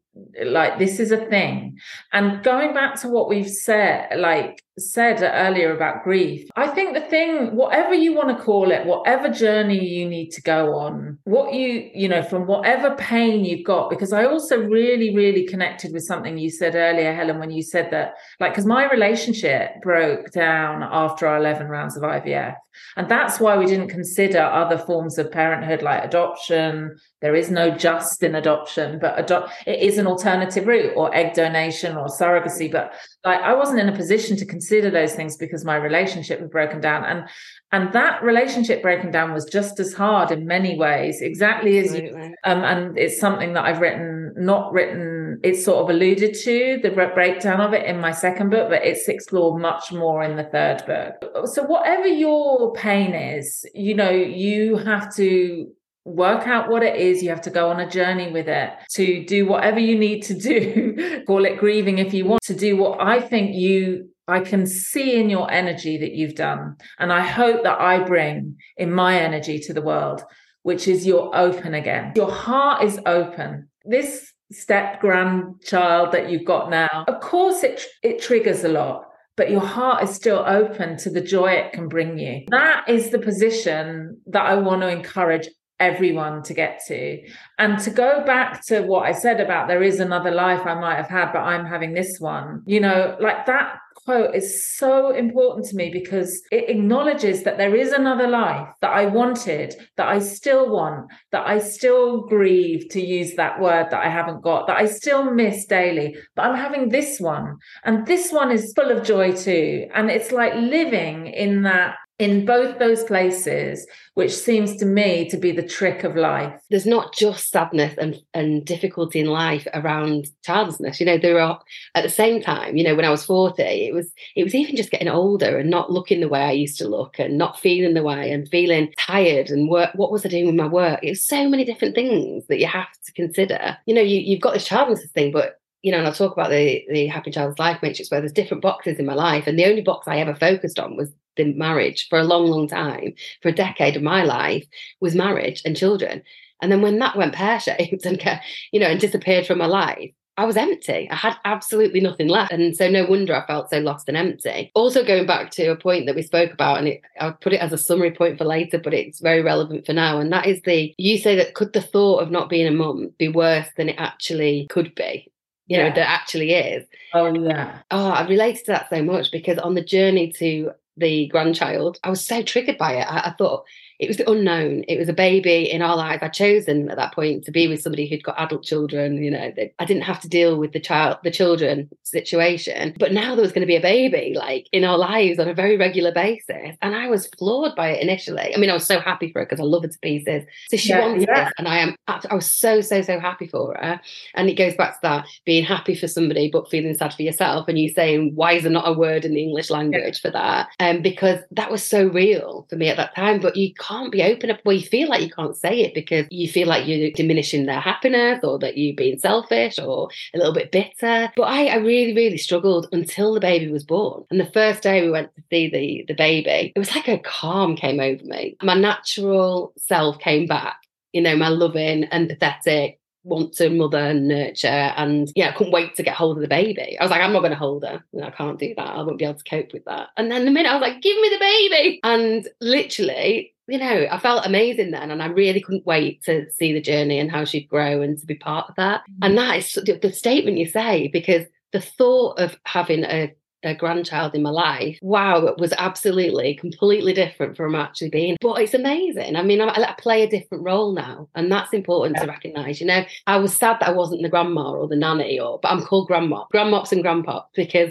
like 0.45 0.79
this 0.79 1.01
is 1.01 1.13
a 1.13 1.25
thing. 1.27 1.79
And 2.13 2.43
going 2.43 2.75
back 2.75 3.01
to 3.01 3.09
what 3.09 3.29
we've 3.29 3.51
said 3.51 4.19
like 4.19 4.63
said 4.81 5.23
earlier 5.23 5.75
about 5.75 6.03
grief 6.03 6.49
i 6.57 6.67
think 6.67 6.95
the 6.95 7.01
thing 7.01 7.55
whatever 7.55 7.95
you 7.95 8.15
want 8.15 8.37
to 8.37 8.43
call 8.43 8.71
it 8.71 8.87
whatever 8.87 9.29
journey 9.29 9.85
you 9.85 10.09
need 10.09 10.31
to 10.31 10.43
go 10.43 10.75
on 10.75 11.19
what 11.25 11.53
you 11.53 11.91
you 11.95 12.09
know 12.09 12.23
from 12.23 12.47
whatever 12.47 12.95
pain 12.97 13.45
you've 13.45 13.65
got 13.65 13.91
because 13.91 14.13
i 14.13 14.25
also 14.25 14.59
really 14.61 15.15
really 15.15 15.47
connected 15.47 15.93
with 15.93 16.03
something 16.03 16.39
you 16.39 16.51
said 16.51 16.75
earlier 16.75 17.15
helen 17.15 17.39
when 17.39 17.51
you 17.51 17.63
said 17.63 17.91
that 17.91 18.15
like 18.41 18.53
because 18.53 18.67
my 18.67 18.91
relationship 18.91 19.71
broke 19.83 20.31
down 20.33 20.83
after 20.83 21.27
our 21.27 21.39
11 21.39 21.69
rounds 21.69 21.97
of 21.97 22.03
ivf 22.03 22.57
and 22.97 23.09
that's 23.09 23.41
why 23.41 23.57
we 23.57 23.67
didn't 23.67 23.89
consider 23.89 24.41
other 24.41 24.79
forms 24.79 25.19
of 25.19 25.31
parenthood 25.31 25.83
like 25.83 26.05
adoption 26.05 26.97
there 27.21 27.35
is 27.35 27.51
no 27.51 27.71
just 27.71 28.23
in 28.23 28.35
adoption 28.35 28.99
but 29.01 29.19
adopt 29.19 29.53
it 29.67 29.81
is 29.81 29.99
an 29.99 30.07
alternative 30.07 30.67
route 30.67 30.93
or 30.97 31.15
egg 31.15 31.35
donation 31.35 31.97
or 31.97 32.07
surrogacy. 32.07 32.71
But 32.71 32.93
like 33.25 33.41
i 33.41 33.55
wasn't 33.55 33.81
in 33.81 33.89
a 33.89 33.97
position 33.97 34.37
to 34.37 34.47
consider 34.47 34.91
those 34.91 35.15
things 35.15 35.37
because 35.37 35.65
my 35.65 35.77
relationship 35.77 36.41
was 36.41 36.51
broken 36.51 36.81
down. 36.81 37.05
And 37.05 37.29
and 37.73 37.93
that 37.93 38.23
relationship 38.23 38.83
breaking 38.83 39.13
down 39.13 39.33
was 39.33 39.45
just 39.45 39.79
as 39.79 39.95
hard 39.95 40.31
in 40.31 40.47
many 40.47 40.77
ways 40.77 41.21
exactly 41.21 41.79
as 41.79 41.95
you 41.95 42.35
um, 42.45 42.65
and 42.65 42.99
it's 42.99 43.21
something 43.21 43.53
that 43.53 43.65
i've 43.65 43.81
written 43.81 44.33
not 44.37 44.73
written 44.73 45.39
it's 45.43 45.65
sort 45.65 45.83
of 45.83 45.91
alluded 45.91 46.35
to 46.35 46.79
the 46.83 46.91
breakdown 46.91 47.61
of 47.61 47.73
it 47.73 47.87
in 47.87 48.01
my 48.01 48.11
second 48.11 48.51
book 48.51 48.69
but 48.69 48.85
it's 48.85 49.09
explored 49.09 49.61
much 49.61 49.93
more 49.93 50.23
in 50.23 50.37
the 50.37 50.45
third 50.45 50.85
book. 50.87 51.47
So 51.47 51.63
whatever 51.63 52.07
your 52.07 52.73
pain 52.75 53.15
is 53.15 53.65
you 53.75 53.95
know 53.95 54.11
you 54.11 54.77
have 54.77 55.15
to 55.17 55.71
work 56.05 56.47
out 56.47 56.69
what 56.69 56.83
it 56.83 56.97
is. 56.97 57.23
You 57.23 57.31
have 57.31 57.43
to 57.43 57.51
go 57.51 57.71
on 57.71 57.81
a 57.81 57.91
journey 57.91 58.31
with 58.31 58.49
it 58.49 58.71
to 58.93 59.25
do 59.25 59.47
whatever 59.47 59.79
you 59.79 59.99
need 59.99 60.23
to 60.23 60.35
do. 60.35 61.23
Call 61.27 61.45
it 61.45 61.59
grieving 61.59 61.99
if 61.99 62.15
you 62.15 62.25
want 62.25 62.43
to 62.45 62.55
do 62.55 62.77
what 62.77 63.01
I 63.01 63.21
think 63.21 63.55
you. 63.55 64.09
I 64.29 64.41
can 64.41 64.65
see 64.65 65.19
in 65.19 65.29
your 65.29 65.51
energy 65.51 65.99
that 65.99 66.13
you've 66.13 66.37
done. 66.37 66.77
And 67.01 67.13
I 67.13 67.21
hope 67.21 67.65
that 67.65 67.81
I 67.81 67.99
bring 67.99 68.59
in 68.77 68.93
my 68.93 69.19
energy 69.19 69.59
to 69.61 69.75
the 69.75 69.83
world, 69.83 70.23
which 70.63 70.87
is 70.87 71.05
you're 71.05 71.35
open 71.35 71.75
again. 71.75 72.13
Your 72.15 72.31
heart 72.31 72.85
is 72.85 73.01
open. 73.07 73.69
This 73.85 74.33
step 74.53 75.01
grandchild 75.01 76.13
that 76.13 76.31
you've 76.31 76.45
got 76.45 76.71
now, 76.71 77.05
of 77.09 77.21
course, 77.21 77.65
it, 77.65 77.83
it 78.05 78.23
triggers 78.23 78.63
a 78.63 78.69
lot 78.69 79.05
but 79.37 79.51
your 79.51 79.65
heart 79.65 80.03
is 80.03 80.15
still 80.15 80.45
open 80.47 80.99
to 80.99 81.09
the 81.09 81.23
joy 81.23 81.51
it 81.53 81.73
can 81.73 81.89
bring 81.89 82.19
you. 82.19 82.43
That 82.51 82.85
is 82.87 83.09
the 83.09 83.19
position 83.19 84.21
that 84.27 84.45
I 84.45 84.57
want 84.57 84.83
to 84.83 84.89
encourage 84.89 85.49
everyone 85.81 86.43
to 86.45 86.55
get 86.55 86.81
to. 86.87 87.21
And 87.59 87.79
to 87.81 87.91
go 87.91 88.25
back 88.25 88.65
to 88.67 88.83
what 88.83 89.07
I 89.07 89.13
said 89.13 89.41
about 89.41 89.67
there 89.67 89.83
is 89.83 89.99
another 89.99 90.31
life 90.31 90.67
I 90.67 90.75
might 90.75 90.97
have 90.97 91.09
had, 91.09 91.33
but 91.33 91.41
I'm 91.41 91.67
having 91.67 91.95
this 91.95 92.21
one, 92.21 92.63
you 92.67 92.81
know, 92.81 93.17
like 93.21 93.47
that 93.47 93.79
quote 94.05 94.35
is 94.35 94.67
so 94.67 95.11
important 95.11 95.67
to 95.67 95.77
me 95.77 95.91
because 95.91 96.43
it 96.51 96.69
acknowledges 96.69 97.43
that 97.43 97.59
there 97.59 97.75
is 97.75 97.93
another 97.93 98.27
life 98.27 98.69
that 98.81 98.91
I 98.91 99.07
wanted, 99.07 99.75
that 99.97 100.09
I 100.09 100.19
still 100.19 100.71
want, 100.71 101.11
that 101.33 101.47
I 101.47 101.59
still 101.59 102.23
grieve 102.23 102.89
to 102.91 103.01
use 103.01 103.35
that 103.35 103.61
word 103.61 103.89
that 103.91 104.05
I 104.05 104.09
haven't 104.09 104.43
got, 104.43 104.67
that 104.67 104.79
I 104.79 104.87
still 104.87 105.33
miss 105.33 105.67
daily, 105.67 106.17
but 106.35 106.47
I'm 106.47 106.57
having 106.57 106.89
this 106.89 107.21
one. 107.21 107.59
And 107.85 108.07
this 108.07 108.33
one 108.33 108.51
is 108.51 108.73
full 108.75 108.91
of 108.91 109.05
joy 109.05 109.33
too. 109.33 109.87
And 109.95 110.11
it's 110.11 110.33
like 110.33 110.55
living 110.55 111.27
in 111.27 111.63
that 111.63 111.97
in 112.21 112.45
both 112.45 112.79
those 112.79 113.03
places, 113.05 113.87
which 114.13 114.31
seems 114.31 114.77
to 114.77 114.85
me 114.85 115.27
to 115.31 115.39
be 115.39 115.53
the 115.53 115.67
trick 115.67 116.05
of 116.05 116.17
life. 116.17 116.53
There's 116.69 116.85
not 116.85 117.15
just 117.15 117.51
sadness 117.51 117.95
and, 117.97 118.21
and 118.35 118.63
difficulty 118.65 119.21
in 119.21 119.27
life 119.27 119.67
around 119.73 120.27
childlessness. 120.45 121.01
You 121.01 121.07
know, 121.07 121.17
there 121.17 121.41
are 121.41 121.59
at 121.95 122.03
the 122.03 122.11
same 122.11 122.43
time, 122.43 122.77
you 122.77 122.85
know, 122.85 122.95
when 122.95 123.07
I 123.07 123.11
was 123.11 123.25
40, 123.25 123.63
it 123.63 123.95
was 123.95 124.13
it 124.37 124.45
was 124.45 124.55
even 124.55 124.77
just 124.77 124.91
getting 124.91 125.09
older 125.09 125.59
and 125.59 125.71
not 125.71 125.91
looking 125.91 126.21
the 126.21 126.29
way 126.29 126.43
I 126.43 126.53
used 126.53 126.77
to 126.79 126.89
look 126.89 127.19
and 127.19 127.39
not 127.39 127.59
feeling 127.59 127.95
the 127.95 128.03
way 128.03 128.31
and 128.31 128.47
feeling 128.49 128.93
tired 128.99 129.49
and 129.49 129.71
work 129.71 129.91
what 129.95 130.13
was 130.13 130.25
I 130.27 130.29
doing 130.29 130.47
with 130.47 130.55
my 130.55 130.67
work? 130.67 131.01
It 131.03 131.11
was 131.11 131.25
so 131.25 131.49
many 131.49 131.65
different 131.65 131.95
things 131.95 132.45
that 132.49 132.61
you 132.61 132.67
have 132.67 132.89
to 133.07 133.13
consider. 133.13 133.79
You 133.87 133.95
know, 133.95 134.03
you, 134.03 134.21
you've 134.21 134.43
got 134.43 134.53
this 134.53 134.67
childlessness 134.67 135.11
thing, 135.13 135.33
but 135.33 135.57
you 135.83 135.91
know, 135.91 135.99
and 135.99 136.07
I 136.07 136.11
talk 136.11 136.35
about 136.35 136.51
the 136.51 136.85
the 136.91 137.07
Happy 137.07 137.31
Childless 137.31 137.59
Life 137.59 137.79
Matrix 137.83 138.11
where 138.11 138.21
there's 138.21 138.33
different 138.33 138.63
boxes 138.63 138.99
in 138.99 139.07
my 139.07 139.15
life, 139.15 139.47
and 139.47 139.59
the 139.59 139.65
only 139.65 139.81
box 139.81 140.07
I 140.07 140.19
ever 140.19 140.35
focused 140.35 140.79
on 140.79 140.97
was 140.97 141.11
the 141.37 141.53
marriage 141.55 142.09
for 142.09 142.19
a 142.19 142.25
long, 142.25 142.47
long 142.47 142.69
time, 142.69 143.15
for 143.43 143.49
a 143.49 143.55
decade 143.55 143.97
of 143.97 144.03
my 144.03 144.23
life, 144.23 144.67
was 145.01 145.15
marriage 145.15 145.63
and 145.65 145.77
children. 145.77 146.23
And 146.63 146.71
then 146.71 146.83
when 146.83 146.99
that 146.99 147.17
went 147.17 147.35
pear 147.35 147.59
shaped 147.61 148.05
and 148.05 148.41
you 148.73 148.81
know 148.81 148.87
and 148.87 149.01
disappeared 149.01 149.47
from 149.47 149.59
my 149.59 149.67
life, 149.67 150.11
I 150.41 150.45
was 150.45 150.57
empty. 150.57 151.07
I 151.11 151.17
had 151.17 151.37
absolutely 151.45 152.01
nothing 152.01 152.29
left. 152.29 152.51
And 152.51 152.75
so 152.75 152.89
no 152.89 153.05
wonder 153.05 153.35
I 153.35 153.47
felt 153.47 153.69
so 153.69 153.79
lost 153.79 154.09
and 154.09 154.17
empty. 154.17 154.71
Also 154.75 155.05
going 155.05 155.27
back 155.27 155.51
to 155.51 155.67
a 155.67 155.77
point 155.77 156.07
that 156.07 156.15
we 156.15 156.23
spoke 156.23 156.51
about, 156.51 156.79
and 156.79 156.89
it, 156.89 157.03
I'll 157.21 157.35
put 157.35 157.53
it 157.53 157.61
as 157.61 157.75
a 157.75 157.79
summary 157.79 158.11
point 158.11 158.39
for 158.39 158.45
later, 158.45 158.79
but 158.79 158.95
it's 158.95 159.21
very 159.21 159.43
relevant 159.43 159.85
for 159.85 159.93
now. 159.93 160.19
And 160.19 160.33
that 160.33 160.47
is 160.47 160.63
the 160.63 160.95
you 160.97 161.19
say 161.19 161.37
that 161.37 161.55
could 161.55 161.75
the 161.75 161.83
thought 161.83 162.23
of 162.23 162.31
not 162.31 162.49
being 162.49 162.67
a 162.67 162.71
mum 162.71 163.13
be 163.19 163.29
worse 163.29 163.69
than 163.77 163.91
it 163.91 163.97
actually 163.99 164.67
could 164.71 164.95
be? 164.95 165.31
You 165.67 165.77
yeah. 165.77 165.89
know, 165.89 165.95
that 165.95 166.09
actually 166.09 166.53
is. 166.55 166.87
Oh 167.13 167.35
yeah. 167.35 167.81
Oh, 167.91 168.09
I 168.09 168.27
related 168.27 168.65
to 168.65 168.73
that 168.73 168.89
so 168.89 169.03
much 169.03 169.31
because 169.31 169.59
on 169.59 169.75
the 169.75 169.85
journey 169.85 170.33
to 170.39 170.71
the 170.97 171.27
grandchild, 171.29 171.99
I 172.03 172.11
was 172.11 172.25
so 172.25 172.43
triggered 172.43 172.79
by 172.79 172.95
it. 172.95 173.07
I, 173.11 173.31
I 173.31 173.35
thought, 173.39 173.65
it 174.01 174.09
was 174.09 174.17
the 174.17 174.31
unknown. 174.31 174.83
It 174.89 174.99
was 174.99 175.11
a 175.11 175.13
baby 175.13 175.71
in 175.71 175.83
our 175.83 175.95
lives. 175.95 176.23
I'd 176.23 176.33
chosen 176.33 176.89
at 176.89 176.97
that 176.97 177.15
point 177.15 177.45
to 177.45 177.51
be 177.51 177.69
with 177.69 177.83
somebody 177.83 178.09
who'd 178.09 178.25
got 178.25 178.41
adult 178.41 178.65
children. 178.65 179.23
You 179.23 179.31
know, 179.31 179.53
I 179.79 179.85
didn't 179.85 180.05
have 180.05 180.21
to 180.21 180.29
deal 180.29 180.57
with 180.57 180.73
the 180.73 180.81
child, 180.81 181.19
the 181.23 181.31
children 181.31 181.91
situation. 182.03 182.95
But 182.99 183.13
now 183.13 183.35
there 183.35 183.43
was 183.43 183.53
going 183.53 183.61
to 183.61 183.67
be 183.67 183.77
a 183.77 183.81
baby 183.81 184.33
like 184.35 184.69
in 184.73 184.85
our 184.85 184.97
lives 184.97 185.39
on 185.39 185.49
a 185.49 185.55
very 185.55 185.77
regular 185.77 186.13
basis, 186.13 186.79
and 186.81 186.95
I 186.95 187.09
was 187.09 187.27
floored 187.39 187.77
by 187.77 187.91
it 187.91 188.03
initially. 188.03 188.55
I 188.55 188.59
mean, 188.59 188.71
I 188.71 188.75
was 188.75 188.87
so 188.87 189.01
happy 189.01 189.31
for 189.33 189.41
her 189.41 189.45
because 189.45 189.61
I 189.61 189.65
love 189.65 189.83
her 189.83 189.89
to 189.89 189.99
pieces. 189.99 190.45
So 190.71 190.79
she 190.79 190.89
yeah, 190.89 191.07
wanted 191.07 191.29
yeah. 191.29 191.45
this, 191.45 191.53
and 191.59 191.69
I 191.69 191.79
am. 191.79 191.95
I 192.09 192.35
was 192.35 192.51
so 192.51 192.81
so 192.81 193.03
so 193.03 193.21
happy 193.21 193.49
for 193.49 193.75
her. 193.75 194.01
And 194.35 194.49
it 194.49 194.55
goes 194.55 194.75
back 194.77 194.95
to 194.95 194.99
that 195.03 195.27
being 195.45 195.65
happy 195.65 195.95
for 195.95 196.09
somebody 196.09 196.49
but 196.51 196.71
feeling 196.71 196.95
sad 196.95 197.13
for 197.13 197.23
yourself, 197.23 197.69
and 197.69 197.79
you 197.79 197.91
saying, 197.91 198.33
"Why 198.35 198.55
is 198.55 198.63
there 198.63 198.73
not 198.73 198.89
a 198.89 198.95
word 198.95 199.27
in 199.27 199.35
the 199.35 199.43
English 199.43 199.69
language 199.69 200.21
yeah. 200.25 200.31
for 200.31 200.31
that?" 200.31 200.69
Um, 200.81 201.03
because 201.03 201.41
that 201.51 201.71
was 201.71 201.85
so 201.85 202.07
real 202.07 202.67
for 202.71 202.77
me 202.77 202.89
at 202.89 202.97
that 202.97 203.15
time. 203.15 203.41
But 203.41 203.57
you 203.57 203.75
can't 203.75 203.90
be 204.11 204.23
open 204.23 204.51
up. 204.51 204.61
Well, 204.65 204.77
you 204.77 204.87
feel 204.87 205.09
like 205.09 205.23
you 205.23 205.31
can't 205.31 205.57
say 205.57 205.81
it 205.81 205.95
because 205.95 206.27
you 206.31 206.49
feel 206.49 206.69
like 206.69 206.87
you're 206.87 207.11
diminishing 207.11 207.67
their 207.67 207.81
happiness 207.81 208.43
or 208.43 208.59
that 208.61 208.77
you're 208.77 208.97
being 208.97 209.19
selfish 209.19 209.79
or 209.79 210.09
a 210.35 210.39
little 210.39 210.55
bit 210.55 210.73
bitter. 210.73 211.33
But 211.37 211.43
I, 211.43 211.67
I 211.67 211.77
really, 211.77 212.15
really 212.15 212.39
struggled 212.39 212.89
until 212.93 213.35
the 213.35 213.41
baby 213.41 213.71
was 213.71 213.85
born. 213.85 214.25
And 214.31 214.41
the 214.41 214.51
first 214.53 214.83
day 214.83 215.03
we 215.03 215.11
went 215.11 215.35
to 215.37 215.43
see 215.51 215.69
the, 215.69 216.05
the 216.09 216.15
baby, 216.15 216.73
it 216.75 216.79
was 216.79 216.95
like 216.95 217.09
a 217.09 217.19
calm 217.19 217.77
came 217.77 218.01
over 218.01 218.25
me. 218.25 218.57
My 218.63 218.75
natural 218.75 219.73
self 219.77 220.19
came 220.19 220.47
back. 220.47 220.77
You 221.13 221.23
know, 221.23 221.37
my 221.37 221.49
loving, 221.49 222.05
empathetic, 222.05 222.99
want 223.23 223.53
to 223.53 223.69
mother 223.69 223.99
and 223.99 224.29
nurture 224.29 224.67
and 224.69 225.31
yeah 225.37 225.51
I 225.51 225.53
couldn't 225.53 225.73
wait 225.73 225.95
to 225.97 226.03
get 226.03 226.15
hold 226.15 226.39
of 226.39 226.43
the 226.43 226.49
baby 226.49 226.97
I 226.99 227.05
was 227.05 227.11
like 227.11 227.21
I'm 227.21 227.33
not 227.33 227.41
going 227.41 227.53
to 227.53 227.59
hold 227.59 227.85
her 227.85 228.03
I 228.23 228.31
can't 228.31 228.59
do 228.59 228.73
that 228.77 228.97
I 228.97 229.03
won't 229.03 229.19
be 229.19 229.27
able 229.27 229.39
to 229.39 229.45
cope 229.45 229.73
with 229.75 229.85
that 229.85 230.09
and 230.17 230.31
then 230.31 230.47
the 230.47 230.51
minute 230.51 230.71
I 230.71 230.75
was 230.75 230.81
like 230.81 231.03
give 231.03 231.21
me 231.21 231.29
the 231.29 231.39
baby 231.39 232.01
and 232.03 232.49
literally 232.63 233.55
you 233.71 233.79
know, 233.79 234.07
I 234.11 234.19
felt 234.19 234.45
amazing 234.45 234.91
then, 234.91 235.11
and 235.11 235.23
I 235.23 235.27
really 235.27 235.61
couldn't 235.61 235.87
wait 235.87 236.23
to 236.25 236.51
see 236.51 236.73
the 236.73 236.81
journey 236.81 237.19
and 237.19 237.31
how 237.31 237.45
she'd 237.45 237.69
grow 237.69 238.03
and 238.03 238.19
to 238.19 238.27
be 238.27 238.35
part 238.35 238.69
of 238.69 238.75
that. 238.77 239.03
Mm-hmm. 239.03 239.23
And 239.23 239.39
that 239.39 239.57
is 239.57 239.75
the 239.75 240.13
statement 240.13 240.59
you 240.59 240.67
say 240.67 241.09
because 241.09 241.47
the 241.73 241.81
thought 241.81 242.41
of 242.41 242.59
having 242.65 243.05
a, 243.05 243.33
a 243.63 243.75
grandchild 243.77 244.35
in 244.35 244.43
my 244.43 244.51
life, 244.51 244.99
wow, 245.03 245.47
it 245.47 245.59
was 245.59 245.73
absolutely 245.79 246.57
completely 246.57 247.13
different 247.13 247.57
from 247.57 247.77
actually 247.77 248.11
being. 248.11 248.37
But 248.41 248.61
it's 248.61 248.75
amazing. 248.75 249.37
I 249.37 249.43
mean, 249.43 249.61
I, 249.61 249.69
I 249.69 249.95
play 249.99 250.23
a 250.23 250.29
different 250.29 250.65
role 250.65 250.93
now, 250.93 251.29
and 251.37 251.51
that's 251.51 251.73
important 251.73 252.17
yeah. 252.17 252.25
to 252.25 252.31
recognise. 252.31 252.81
You 252.81 252.89
know, 252.89 253.05
I 253.29 253.37
was 253.37 253.57
sad 253.57 253.79
that 253.81 253.89
I 253.89 253.93
wasn't 253.93 254.23
the 254.23 254.29
grandma 254.29 254.73
or 254.73 254.89
the 254.89 254.97
nanny, 254.97 255.39
or 255.39 255.61
but 255.63 255.71
I'm 255.71 255.83
called 255.83 256.09
grandma, 256.09 256.45
grandmops 256.53 256.91
and 256.91 257.05
grandpops 257.05 257.47
because 257.55 257.91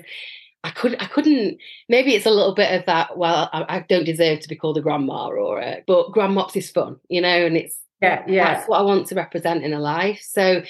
I 0.63 0.71
couldn't, 0.71 1.01
I 1.01 1.05
couldn't 1.05 1.57
maybe 1.87 2.15
it's 2.15 2.25
a 2.25 2.31
little 2.31 2.53
bit 2.53 2.77
of 2.77 2.85
that 2.85 3.17
well 3.17 3.49
I, 3.53 3.77
I 3.77 3.85
don't 3.87 4.03
deserve 4.03 4.41
to 4.41 4.49
be 4.49 4.55
called 4.55 4.77
a 4.77 4.81
grandma 4.81 5.27
or 5.27 5.59
a, 5.59 5.83
but 5.87 6.11
grandmops 6.11 6.55
is 6.55 6.69
fun 6.69 6.97
you 7.07 7.21
know 7.21 7.45
and 7.45 7.55
it's 7.55 7.77
yeah 8.01 8.23
yeah. 8.27 8.53
that's 8.53 8.67
what 8.67 8.79
I 8.79 8.83
want 8.83 9.07
to 9.07 9.15
represent 9.15 9.63
in 9.63 9.73
a 9.73 9.79
life. 9.79 10.21
So 10.21 10.63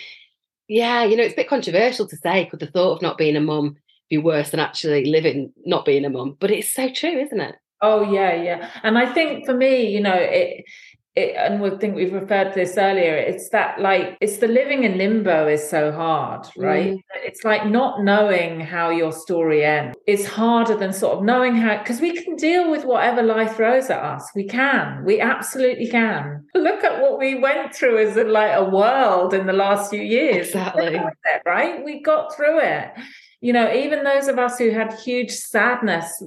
yeah 0.68 1.04
you 1.04 1.16
know 1.16 1.24
it's 1.24 1.34
a 1.34 1.38
bit 1.38 1.50
controversial 1.50 2.08
to 2.08 2.18
say 2.18 2.46
could 2.46 2.60
the 2.60 2.68
thought 2.68 2.98
of 2.98 3.02
not 3.02 3.18
being 3.18 3.36
a 3.36 3.42
mum 3.42 3.78
be 4.10 4.18
worse 4.18 4.52
than 4.52 4.60
actually 4.60 5.06
living 5.06 5.54
not 5.66 5.86
being 5.86 6.06
a 6.06 6.10
mum 6.10 6.38
but 6.40 6.52
it's 6.52 6.72
so 6.72 6.90
true 6.90 7.20
isn't 7.20 7.42
it? 7.42 7.56
Oh 7.82 8.12
yeah 8.12 8.34
yeah. 8.34 8.70
And 8.84 8.98
I 8.98 9.12
think 9.12 9.46
for 9.46 9.54
me 9.54 9.90
you 9.90 10.02
know 10.02 10.16
it 10.16 10.66
it, 11.16 11.36
and 11.36 11.62
we 11.62 11.70
think 11.72 11.96
we've 11.96 12.14
referred 12.14 12.54
to 12.54 12.60
this 12.60 12.78
earlier 12.78 13.16
it's 13.16 13.50
that 13.50 13.80
like 13.82 14.18
it's 14.22 14.38
the 14.38 14.48
living 14.48 14.84
in 14.84 14.98
limbo 14.98 15.48
is 15.48 15.68
so 15.70 15.92
hard 15.92 16.48
right? 16.58 16.94
Mm. 16.94 17.04
it's 17.16 17.44
like 17.44 17.66
not 17.66 18.04
knowing 18.04 18.60
how 18.60 18.90
your 18.90 19.12
story 19.12 19.64
ends. 19.64 19.98
It's 20.08 20.26
harder 20.26 20.76
than 20.76 20.94
sort 20.94 21.18
of 21.18 21.24
knowing 21.24 21.56
how 21.56 21.78
because 21.78 22.02
we 22.02 22.14
can 22.14 22.36
deal 22.36 22.70
with 22.70 22.86
whatever 22.86 23.22
life 23.22 23.56
throws 23.56 23.90
at 23.90 24.00
us. 24.00 24.30
We 24.36 24.46
can. 24.48 25.04
We 25.06 25.20
absolutely 25.20 25.88
can. 25.88 26.46
Look 26.54 26.84
at 26.84 27.02
what 27.02 27.18
we 27.18 27.36
went 27.36 27.74
through 27.74 28.00
as 28.00 28.18
a, 28.18 28.24
like 28.24 28.54
a 28.54 28.64
world 28.64 29.34
in 29.34 29.46
the 29.46 29.54
last 29.54 29.90
few 29.90 30.02
years. 30.02 30.48
Exactly. 30.48 30.96
it, 30.96 31.42
right? 31.46 31.84
We 31.84 32.02
got 32.02 32.36
through 32.36 32.60
it. 32.60 32.92
You 33.42 33.54
know 33.54 33.74
even 33.74 34.04
those 34.04 34.28
of 34.28 34.38
us 34.38 34.58
who 34.58 34.72
had 34.72 34.94
huge 34.94 35.32
sadness 35.32 36.24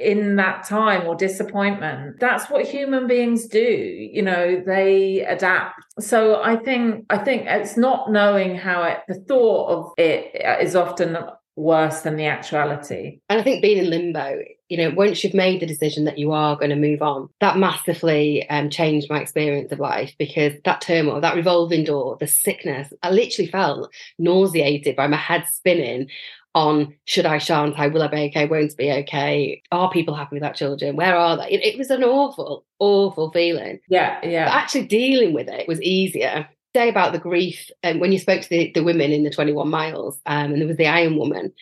in 0.00 0.36
that 0.36 0.64
time 0.64 1.06
or 1.06 1.14
disappointment. 1.14 2.18
That's 2.20 2.50
what 2.50 2.64
human 2.66 3.06
beings 3.06 3.46
do 3.46 3.58
you 3.60 4.22
know 4.22 4.62
they 4.64 5.20
adapt. 5.20 5.80
So 6.00 6.42
i 6.42 6.56
think 6.56 7.06
i 7.10 7.18
think 7.18 7.44
it's 7.46 7.76
not 7.76 8.10
knowing 8.10 8.56
how 8.56 8.82
it 8.84 8.98
the 9.08 9.14
thought 9.14 9.68
of 9.68 9.92
it 9.98 10.62
is 10.62 10.74
often 10.74 11.16
worse 11.56 12.00
than 12.00 12.16
the 12.16 12.26
actuality. 12.26 13.20
And 13.28 13.40
i 13.40 13.42
think 13.42 13.62
being 13.62 13.78
in 13.78 13.90
limbo 13.90 14.38
you 14.68 14.76
know 14.78 14.94
once 14.94 15.22
you've 15.22 15.34
made 15.34 15.60
the 15.60 15.66
decision 15.66 16.04
that 16.04 16.18
you 16.18 16.32
are 16.32 16.56
going 16.56 16.70
to 16.70 16.76
move 16.76 17.02
on 17.02 17.28
that 17.40 17.58
massively 17.58 18.48
um, 18.48 18.70
changed 18.70 19.08
my 19.10 19.20
experience 19.20 19.70
of 19.70 19.78
life 19.78 20.14
because 20.18 20.54
that 20.64 20.80
turmoil 20.80 21.20
that 21.20 21.36
revolving 21.36 21.84
door 21.84 22.16
the 22.18 22.26
sickness 22.26 22.92
i 23.02 23.10
literally 23.10 23.50
felt 23.50 23.92
nauseated 24.18 24.96
by 24.96 25.06
my 25.06 25.16
head 25.16 25.44
spinning 25.48 26.08
on 26.54 26.94
should 27.04 27.26
I, 27.26 27.38
shan't 27.38 27.78
I, 27.78 27.88
will 27.88 28.02
I 28.02 28.08
be 28.08 28.22
okay, 28.24 28.46
won't 28.46 28.76
be 28.76 28.90
okay? 28.90 29.62
Are 29.72 29.90
people 29.90 30.14
happy 30.14 30.36
without 30.36 30.54
children? 30.54 30.96
Where 30.96 31.16
are 31.16 31.36
they? 31.36 31.50
It, 31.50 31.74
it 31.74 31.78
was 31.78 31.90
an 31.90 32.04
awful, 32.04 32.64
awful 32.78 33.30
feeling. 33.32 33.80
Yeah, 33.88 34.18
yeah. 34.24 34.46
But 34.46 34.54
actually 34.54 34.86
dealing 34.86 35.34
with 35.34 35.48
it 35.48 35.66
was 35.66 35.82
easier. 35.82 36.48
Say 36.74 36.88
about 36.88 37.12
the 37.12 37.18
grief, 37.18 37.70
and 37.82 37.96
um, 37.96 38.00
when 38.00 38.10
you 38.10 38.18
spoke 38.18 38.42
to 38.42 38.48
the, 38.48 38.72
the 38.74 38.82
women 38.82 39.12
in 39.12 39.22
the 39.22 39.30
21 39.30 39.68
miles, 39.68 40.20
um, 40.26 40.52
and 40.52 40.60
there 40.60 40.66
was 40.66 40.76
the 40.76 40.88
Iron 40.88 41.16
Woman, 41.16 41.52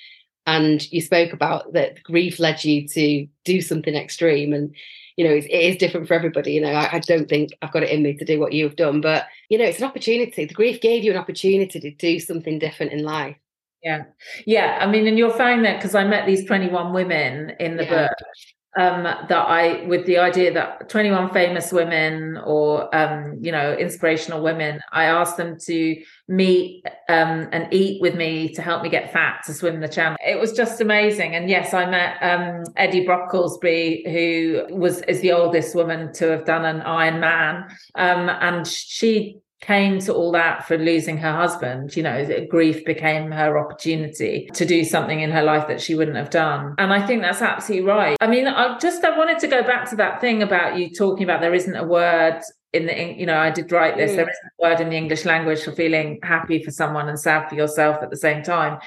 and 0.46 0.90
you 0.90 1.00
spoke 1.00 1.32
about 1.32 1.72
that 1.72 2.02
grief 2.02 2.38
led 2.38 2.64
you 2.64 2.88
to 2.88 3.26
do 3.44 3.60
something 3.60 3.94
extreme 3.94 4.52
and 4.52 4.74
you 5.16 5.24
know 5.24 5.34
it 5.34 5.50
is 5.50 5.76
different 5.76 6.08
for 6.08 6.14
everybody 6.14 6.52
you 6.52 6.60
know 6.60 6.72
I, 6.72 6.96
I, 6.96 6.98
don't 6.98 7.28
think 7.28 7.50
i've 7.60 7.72
got 7.72 7.82
it 7.82 7.90
in 7.90 8.02
me 8.02 8.14
to 8.14 8.24
do 8.24 8.40
what 8.40 8.52
you've 8.52 8.76
done 8.76 9.00
but 9.00 9.26
you 9.48 9.58
know 9.58 9.64
it's 9.64 9.78
an 9.78 9.84
opportunity 9.84 10.44
the 10.44 10.54
grief 10.54 10.80
gave 10.80 11.04
you 11.04 11.12
an 11.12 11.18
opportunity 11.18 11.78
to 11.78 11.90
do 11.90 12.18
something 12.18 12.58
different 12.58 12.92
in 12.92 13.04
life 13.04 13.36
yeah. 13.82 14.04
Yeah. 14.46 14.78
I 14.80 14.86
mean, 14.86 15.06
and 15.06 15.18
you'll 15.18 15.30
find 15.30 15.64
that 15.64 15.78
because 15.78 15.94
I 15.94 16.04
met 16.04 16.26
these 16.26 16.44
21 16.46 16.92
women 16.92 17.52
in 17.58 17.76
the 17.76 17.84
yeah. 17.84 18.08
book. 18.08 18.18
um, 18.78 19.02
that 19.02 19.32
I, 19.48 19.84
with 19.86 20.06
the 20.06 20.16
idea 20.16 20.50
that 20.54 20.88
21 20.88 21.30
famous 21.34 21.72
women 21.72 22.38
or, 22.42 22.94
um, 22.96 23.36
you 23.38 23.52
know, 23.52 23.74
inspirational 23.74 24.42
women, 24.42 24.80
I 24.92 25.04
asked 25.04 25.36
them 25.36 25.58
to 25.66 26.02
meet 26.26 26.82
um, 27.10 27.48
and 27.52 27.68
eat 27.70 28.00
with 28.00 28.14
me 28.14 28.48
to 28.54 28.62
help 28.62 28.82
me 28.82 28.88
get 28.88 29.12
fat 29.12 29.42
to 29.44 29.52
swim 29.52 29.80
the 29.80 29.88
channel. 29.88 30.16
It 30.26 30.40
was 30.40 30.52
just 30.54 30.80
amazing. 30.80 31.34
And 31.34 31.50
yes, 31.50 31.74
I 31.74 31.84
met 31.84 32.16
um, 32.22 32.64
Eddie 32.76 33.06
Brocklesby, 33.06 34.10
who 34.10 34.74
was 34.74 35.02
is 35.02 35.20
the 35.20 35.32
oldest 35.32 35.74
woman 35.74 36.10
to 36.14 36.30
have 36.30 36.46
done 36.46 36.64
an 36.64 36.80
Ironman, 36.80 37.70
um, 37.96 38.30
and 38.40 38.66
she 38.66 39.41
came 39.62 40.00
to 40.00 40.12
all 40.12 40.32
that 40.32 40.66
for 40.66 40.76
losing 40.76 41.16
her 41.18 41.32
husband. 41.32 41.96
You 41.96 42.02
know, 42.02 42.46
grief 42.48 42.84
became 42.84 43.30
her 43.30 43.56
opportunity 43.56 44.50
to 44.52 44.66
do 44.66 44.84
something 44.84 45.20
in 45.20 45.30
her 45.30 45.42
life 45.42 45.68
that 45.68 45.80
she 45.80 45.94
wouldn't 45.94 46.16
have 46.16 46.30
done. 46.30 46.74
And 46.78 46.92
I 46.92 47.06
think 47.06 47.22
that's 47.22 47.40
absolutely 47.40 47.86
right. 47.86 48.16
I 48.20 48.26
mean, 48.26 48.46
I 48.46 48.76
just 48.78 49.04
I 49.04 49.16
wanted 49.16 49.38
to 49.38 49.46
go 49.46 49.62
back 49.62 49.88
to 49.90 49.96
that 49.96 50.20
thing 50.20 50.42
about 50.42 50.76
you 50.76 50.90
talking 50.90 51.24
about 51.24 51.40
there 51.40 51.54
isn't 51.54 51.76
a 51.76 51.84
word 51.84 52.42
in 52.72 52.86
the 52.86 53.14
you 53.18 53.26
know 53.26 53.38
I 53.38 53.50
did 53.50 53.70
write 53.70 53.96
this. 53.96 54.12
Mm. 54.12 54.16
There 54.16 54.30
isn't 54.30 54.52
a 54.58 54.62
word 54.62 54.80
in 54.80 54.90
the 54.90 54.96
English 54.96 55.24
language 55.24 55.62
for 55.62 55.72
feeling 55.72 56.18
happy 56.22 56.62
for 56.62 56.70
someone 56.70 57.08
and 57.08 57.18
sad 57.18 57.48
for 57.48 57.54
yourself 57.54 58.02
at 58.02 58.10
the 58.10 58.16
same 58.16 58.42
time. 58.42 58.78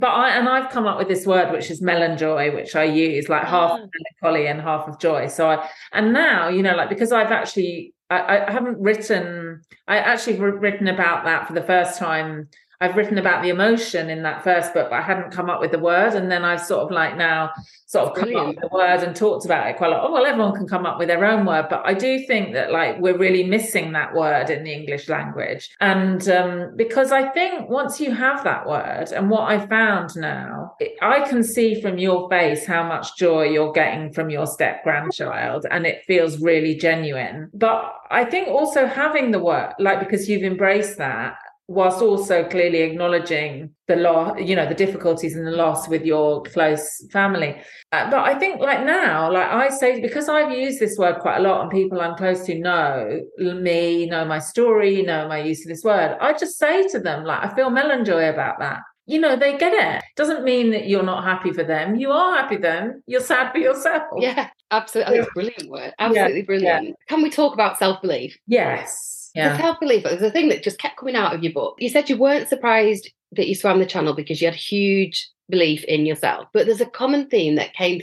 But 0.00 0.08
I 0.08 0.30
and 0.30 0.48
I've 0.48 0.70
come 0.70 0.86
up 0.86 0.98
with 0.98 1.08
this 1.08 1.26
word 1.26 1.52
which 1.52 1.70
is 1.70 1.80
melanjoy, 1.80 2.54
which 2.54 2.74
I 2.74 2.84
use 2.84 3.28
like 3.28 3.44
half 3.44 3.72
oh. 3.72 3.88
melancholy 4.22 4.48
and 4.48 4.60
half 4.60 4.88
of 4.88 4.98
joy. 4.98 5.28
So 5.28 5.48
I 5.50 5.68
and 5.92 6.12
now 6.12 6.48
you 6.48 6.62
know 6.62 6.74
like 6.74 6.88
because 6.88 7.12
I've 7.12 7.30
actually 7.30 7.93
I, 8.10 8.46
I 8.46 8.52
haven't 8.52 8.80
written. 8.80 9.62
I 9.88 9.98
actually 9.98 10.38
written 10.38 10.88
about 10.88 11.24
that 11.24 11.46
for 11.46 11.54
the 11.54 11.62
first 11.62 11.98
time 11.98 12.48
I've 12.80 12.96
written 12.96 13.18
about 13.18 13.42
the 13.42 13.50
emotion 13.50 14.10
in 14.10 14.22
that 14.22 14.44
first 14.44 14.74
book, 14.74 14.90
but 14.90 14.96
I 14.96 15.02
hadn't 15.02 15.32
come 15.32 15.48
up 15.48 15.60
with 15.60 15.70
the 15.70 15.78
word. 15.78 16.14
And 16.14 16.30
then 16.30 16.44
I've 16.44 16.60
sort 16.60 16.84
of 16.84 16.90
like 16.90 17.16
now 17.16 17.50
sort 17.86 18.08
of 18.08 18.14
come 18.16 18.36
up 18.36 18.48
with 18.48 18.60
the 18.60 18.68
word 18.72 19.02
and 19.02 19.14
talked 19.14 19.44
about 19.44 19.68
it 19.68 19.76
quite 19.76 19.88
a 19.88 19.90
lot. 19.90 20.08
Oh, 20.08 20.12
well, 20.12 20.26
everyone 20.26 20.54
can 20.54 20.66
come 20.66 20.84
up 20.84 20.98
with 20.98 21.08
their 21.08 21.24
own 21.24 21.46
word. 21.46 21.66
But 21.70 21.82
I 21.84 21.94
do 21.94 22.26
think 22.26 22.52
that 22.54 22.72
like 22.72 22.98
we're 22.98 23.16
really 23.16 23.44
missing 23.44 23.92
that 23.92 24.14
word 24.14 24.50
in 24.50 24.64
the 24.64 24.72
English 24.72 25.08
language. 25.08 25.70
And 25.80 26.28
um, 26.28 26.72
because 26.76 27.12
I 27.12 27.28
think 27.28 27.68
once 27.68 28.00
you 28.00 28.10
have 28.12 28.42
that 28.44 28.66
word, 28.66 29.12
and 29.12 29.30
what 29.30 29.50
I 29.50 29.64
found 29.66 30.16
now, 30.16 30.74
I 31.02 31.20
can 31.28 31.44
see 31.44 31.80
from 31.80 31.98
your 31.98 32.28
face 32.28 32.66
how 32.66 32.86
much 32.86 33.16
joy 33.16 33.44
you're 33.44 33.72
getting 33.72 34.12
from 34.12 34.30
your 34.30 34.46
step 34.46 34.82
grandchild. 34.82 35.66
And 35.70 35.86
it 35.86 36.02
feels 36.06 36.40
really 36.40 36.74
genuine. 36.74 37.50
But 37.54 37.94
I 38.10 38.24
think 38.24 38.48
also 38.48 38.86
having 38.86 39.30
the 39.30 39.38
word, 39.38 39.74
like 39.78 40.00
because 40.00 40.28
you've 40.28 40.42
embraced 40.42 40.98
that 40.98 41.36
whilst 41.66 42.02
also 42.02 42.44
clearly 42.44 42.82
acknowledging 42.82 43.70
the 43.88 43.96
loss 43.96 44.38
you 44.38 44.54
know 44.54 44.68
the 44.68 44.74
difficulties 44.74 45.34
and 45.34 45.46
the 45.46 45.50
loss 45.50 45.88
with 45.88 46.04
your 46.04 46.42
close 46.42 47.06
family. 47.10 47.56
Uh, 47.92 48.10
but 48.10 48.20
i 48.24 48.38
think 48.38 48.60
like 48.60 48.84
now 48.84 49.30
like 49.32 49.48
i 49.48 49.68
say 49.68 50.00
because 50.00 50.28
i've 50.28 50.52
used 50.52 50.78
this 50.78 50.98
word 50.98 51.18
quite 51.20 51.38
a 51.38 51.40
lot 51.40 51.62
and 51.62 51.70
people 51.70 52.00
i'm 52.00 52.16
close 52.16 52.44
to 52.44 52.58
know 52.58 53.20
me 53.38 54.06
know 54.06 54.24
my 54.24 54.38
story 54.38 55.02
know 55.02 55.26
my 55.28 55.38
use 55.38 55.64
of 55.64 55.68
this 55.68 55.84
word 55.84 56.16
i 56.20 56.32
just 56.32 56.58
say 56.58 56.86
to 56.88 56.98
them 56.98 57.24
like 57.24 57.42
i 57.44 57.54
feel 57.54 57.70
melanjoy 57.70 58.32
about 58.32 58.58
that. 58.58 58.80
You 59.06 59.20
know 59.20 59.36
they 59.36 59.58
get 59.58 59.74
it. 59.74 60.02
Doesn't 60.16 60.44
mean 60.44 60.70
that 60.70 60.88
you're 60.88 61.02
not 61.02 61.24
happy 61.24 61.52
for 61.52 61.62
them. 61.62 61.96
You 61.96 62.10
are 62.10 62.36
happy 62.36 62.56
for 62.56 62.62
them. 62.62 63.02
You're 63.06 63.20
sad 63.20 63.52
for 63.52 63.58
yourself. 63.58 64.04
Yeah 64.18 64.48
absolutely. 64.70 65.18
That's 65.18 65.28
a 65.28 65.32
brilliant 65.32 65.70
word. 65.70 65.92
Absolutely 65.98 66.38
yeah. 66.38 66.44
brilliant. 66.44 66.88
Yeah. 66.88 66.94
can 67.08 67.22
we 67.22 67.28
talk 67.28 67.52
about 67.52 67.78
self-belief? 67.78 68.38
Yes 68.46 69.13
yeah. 69.34 69.56
The 69.56 69.62
self 69.62 69.80
belief 69.80 70.04
was 70.04 70.22
a 70.22 70.30
thing 70.30 70.48
that 70.48 70.62
just 70.62 70.78
kept 70.78 70.96
coming 70.96 71.16
out 71.16 71.34
of 71.34 71.42
your 71.42 71.52
book. 71.52 71.76
You 71.78 71.88
said 71.88 72.08
you 72.08 72.16
weren't 72.16 72.48
surprised 72.48 73.10
that 73.32 73.48
you 73.48 73.54
swam 73.54 73.80
the 73.80 73.86
channel 73.86 74.14
because 74.14 74.40
you 74.40 74.46
had 74.46 74.54
huge 74.54 75.28
belief 75.48 75.84
in 75.84 76.06
yourself. 76.06 76.48
But 76.52 76.66
there's 76.66 76.80
a 76.80 76.86
common 76.86 77.28
theme 77.28 77.56
that 77.56 77.74
came 77.74 78.00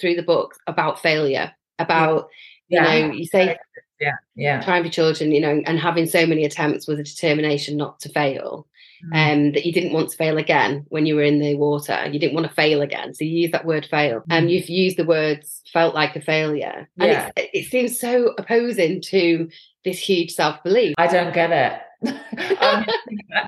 through 0.00 0.14
the 0.14 0.22
book 0.22 0.56
about 0.66 1.00
failure, 1.00 1.52
about, 1.78 2.28
yeah. 2.68 2.94
you 2.94 3.08
know, 3.08 3.12
you 3.14 3.26
say, 3.26 3.56
yeah, 4.00 4.16
yeah, 4.34 4.62
trying 4.62 4.82
for 4.82 4.88
children, 4.88 5.32
you 5.32 5.40
know, 5.40 5.62
and 5.66 5.78
having 5.78 6.06
so 6.06 6.26
many 6.26 6.44
attempts 6.44 6.86
with 6.86 6.98
a 6.98 7.04
determination 7.04 7.76
not 7.76 8.00
to 8.00 8.08
fail. 8.08 8.66
Mm. 9.14 9.32
Um, 9.32 9.52
that 9.52 9.64
you 9.64 9.72
didn't 9.72 9.94
want 9.94 10.10
to 10.10 10.16
fail 10.18 10.36
again 10.36 10.84
when 10.90 11.06
you 11.06 11.14
were 11.14 11.22
in 11.22 11.40
the 11.40 11.54
water. 11.54 12.06
You 12.12 12.18
didn't 12.18 12.34
want 12.34 12.46
to 12.46 12.52
fail 12.52 12.82
again. 12.82 13.14
So 13.14 13.24
you 13.24 13.30
use 13.30 13.50
that 13.52 13.64
word 13.64 13.86
fail. 13.86 14.22
And 14.28 14.46
mm. 14.46 14.50
you've 14.52 14.68
used 14.68 14.98
the 14.98 15.06
words 15.06 15.62
felt 15.72 15.94
like 15.94 16.16
a 16.16 16.20
failure. 16.20 16.86
And 16.98 17.10
yeah. 17.10 17.30
it 17.36 17.70
seems 17.70 17.98
so 17.98 18.34
opposing 18.36 19.00
to 19.02 19.48
this 19.84 19.98
huge 19.98 20.32
self 20.32 20.62
belief. 20.62 20.94
I 20.98 21.06
don't 21.06 21.34
get 21.34 21.50
it. 21.50 21.80
um, 22.06 22.86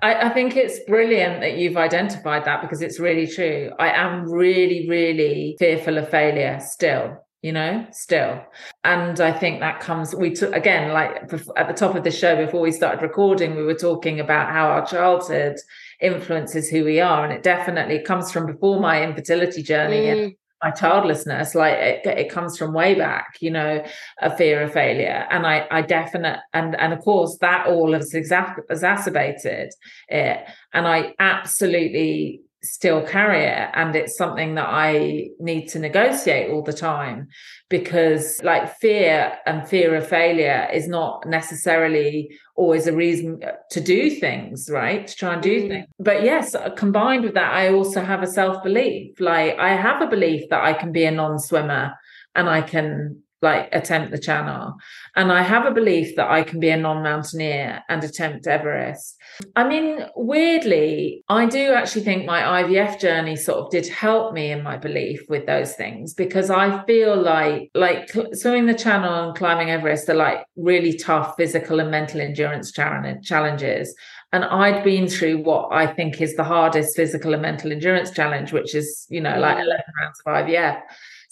I, 0.03 0.27
I, 0.27 0.29
think 0.29 0.57
it's 0.57 0.79
brilliant 0.81 1.41
that 1.41 1.57
you've 1.57 1.79
identified 1.79 2.45
that 2.45 2.61
because 2.61 2.83
it's 2.83 3.01
really 3.01 3.27
true. 3.27 3.71
I 3.79 3.91
am 3.93 4.31
really, 4.31 4.87
really 4.91 5.57
fearful 5.59 5.97
of 5.97 6.11
failure 6.11 6.61
still, 6.61 7.17
you 7.41 7.51
know, 7.51 7.87
still. 7.93 8.43
And 8.85 9.19
I 9.21 9.33
think 9.33 9.61
that 9.61 9.81
comes, 9.81 10.15
we 10.15 10.35
took 10.35 10.55
again, 10.55 10.93
like 10.93 11.33
at 11.57 11.67
the 11.67 11.73
top 11.73 11.95
of 11.97 12.05
the 12.05 12.11
show 12.11 12.37
before 12.45 12.61
we 12.61 12.73
started 12.73 13.01
recording, 13.01 13.57
we 13.57 13.63
were 13.63 13.73
talking 13.73 14.21
about 14.21 14.51
how 14.51 14.67
our 14.67 14.87
childhood 14.87 15.57
influences 16.03 16.69
who 16.69 16.85
we 16.85 17.01
are. 17.01 17.25
And 17.25 17.33
it 17.33 17.43
definitely 17.43 18.01
comes 18.01 18.31
from 18.31 18.45
before 18.45 18.79
my 18.81 19.03
infertility 19.03 19.63
journey 19.63 20.03
mm. 20.03 20.13
and 20.25 20.35
my 20.63 20.71
childlessness 20.71 21.55
like 21.55 21.75
it, 21.75 22.07
it 22.07 22.31
comes 22.31 22.57
from 22.57 22.73
way 22.73 22.95
back 22.95 23.37
you 23.41 23.51
know 23.51 23.85
a 24.21 24.37
fear 24.37 24.63
of 24.63 24.73
failure. 24.73 25.27
And 25.31 25.47
i 25.47 25.67
i 25.71 25.83
definite 25.83 26.41
and 26.53 26.79
and 26.79 26.93
of 26.93 27.01
course 27.01 27.37
that 27.41 27.67
all 27.67 27.93
has 27.93 28.15
exacerbated 28.15 29.73
it. 30.09 30.39
And 30.73 30.87
i 30.87 31.15
absolutely 31.19 32.43
still 32.65 33.03
carry 33.03 33.45
it. 33.45 33.69
And 33.75 33.95
it's 33.97 34.17
something 34.17 34.55
that 34.55 34.69
i 34.69 35.29
need 35.41 35.67
to 35.69 35.79
negotiate 35.79 36.51
all 36.51 36.63
the 36.63 36.73
time 36.73 37.29
because 37.69 38.41
like 38.43 38.77
fear 38.79 39.33
and 39.47 39.69
fear 39.69 39.95
of 39.95 40.07
failure 40.07 40.69
is 40.73 40.89
not 40.89 41.27
necessarily 41.27 42.31
always 42.55 42.87
a 42.87 42.93
reason 42.93 43.41
to 43.71 43.81
do 43.81 44.11
things 44.11 44.69
right? 44.71 45.07
To 45.07 45.15
try 45.17 45.35
and 45.35 45.43
do 45.43 45.63
mm. 45.63 45.69
things. 45.69 45.87
But 45.99 46.23
yes 46.23 46.55
combined 46.77 47.25
with 47.25 47.35
that 47.35 47.53
i 47.53 47.73
also 47.73 48.01
have 48.03 48.23
a 48.23 48.27
self 48.27 48.63
belief 48.63 49.19
like 49.21 49.59
i 49.59 49.71
have 49.75 50.03
a 50.03 50.07
belief 50.07 50.49
that 50.51 50.63
i 50.63 50.73
can 50.73 50.93
be 50.93 51.05
a 51.05 51.11
non-swimmer 51.11 51.93
and 52.35 52.49
i 52.49 52.63
can 52.63 53.23
like 53.43 53.69
attempt 53.73 54.13
the 54.13 54.19
channel. 54.19 54.75
And 55.17 55.33
I 55.33 55.43
have 55.43 55.67
a 55.67 55.75
belief 55.75 56.17
that 56.17 56.31
I 56.31 56.43
can 56.43 56.61
be 56.61 56.71
a 56.71 56.77
non 56.77 57.03
mountaineer 57.03 57.83
and 57.89 58.03
attempt 58.03 58.47
Everest. 58.47 59.19
I 59.57 59.67
mean, 59.67 60.07
weirdly, 60.15 61.25
I 61.29 61.47
do 61.47 61.73
actually 61.73 62.03
think 62.03 62.25
my 62.25 62.63
IVF 62.63 63.01
journey 63.01 63.37
sort 63.37 63.59
of 63.59 63.71
did 63.71 63.89
help 63.89 64.33
me 64.33 64.53
in 64.53 64.63
my 64.63 64.77
belief 64.77 65.23
with 65.29 65.47
those 65.47 65.75
things 65.75 66.15
because 66.15 66.51
I 66.51 66.85
feel 66.85 67.21
like 67.21 67.71
like 67.75 68.11
swimming 68.33 68.67
the 68.67 68.75
channel 68.75 69.29
and 69.29 69.37
climbing 69.37 69.71
Everest 69.71 70.09
are 70.09 70.15
like 70.15 70.45
really 70.57 70.97
tough 70.97 71.35
physical 71.37 71.81
and 71.81 71.91
mental 71.91 72.21
endurance 72.21 72.73
challenges. 72.73 73.95
And 74.35 74.45
I'd 74.45 74.83
been 74.83 75.09
through 75.09 75.43
what 75.43 75.69
I 75.73 75.87
think 75.87 76.21
is 76.21 76.37
the 76.37 76.45
hardest 76.45 76.97
physical 76.97 77.35
and 77.35 77.43
mental 77.43 77.71
endurance 77.71 78.11
challenge, 78.11 78.53
which 78.53 78.75
is, 78.75 79.07
you 79.11 79.21
know, 79.21 79.39
like 79.39 79.59
mm. 79.59 79.65
11 79.65 79.83
rounds 80.01 80.21
of 80.25 80.33
IVF. 80.33 80.81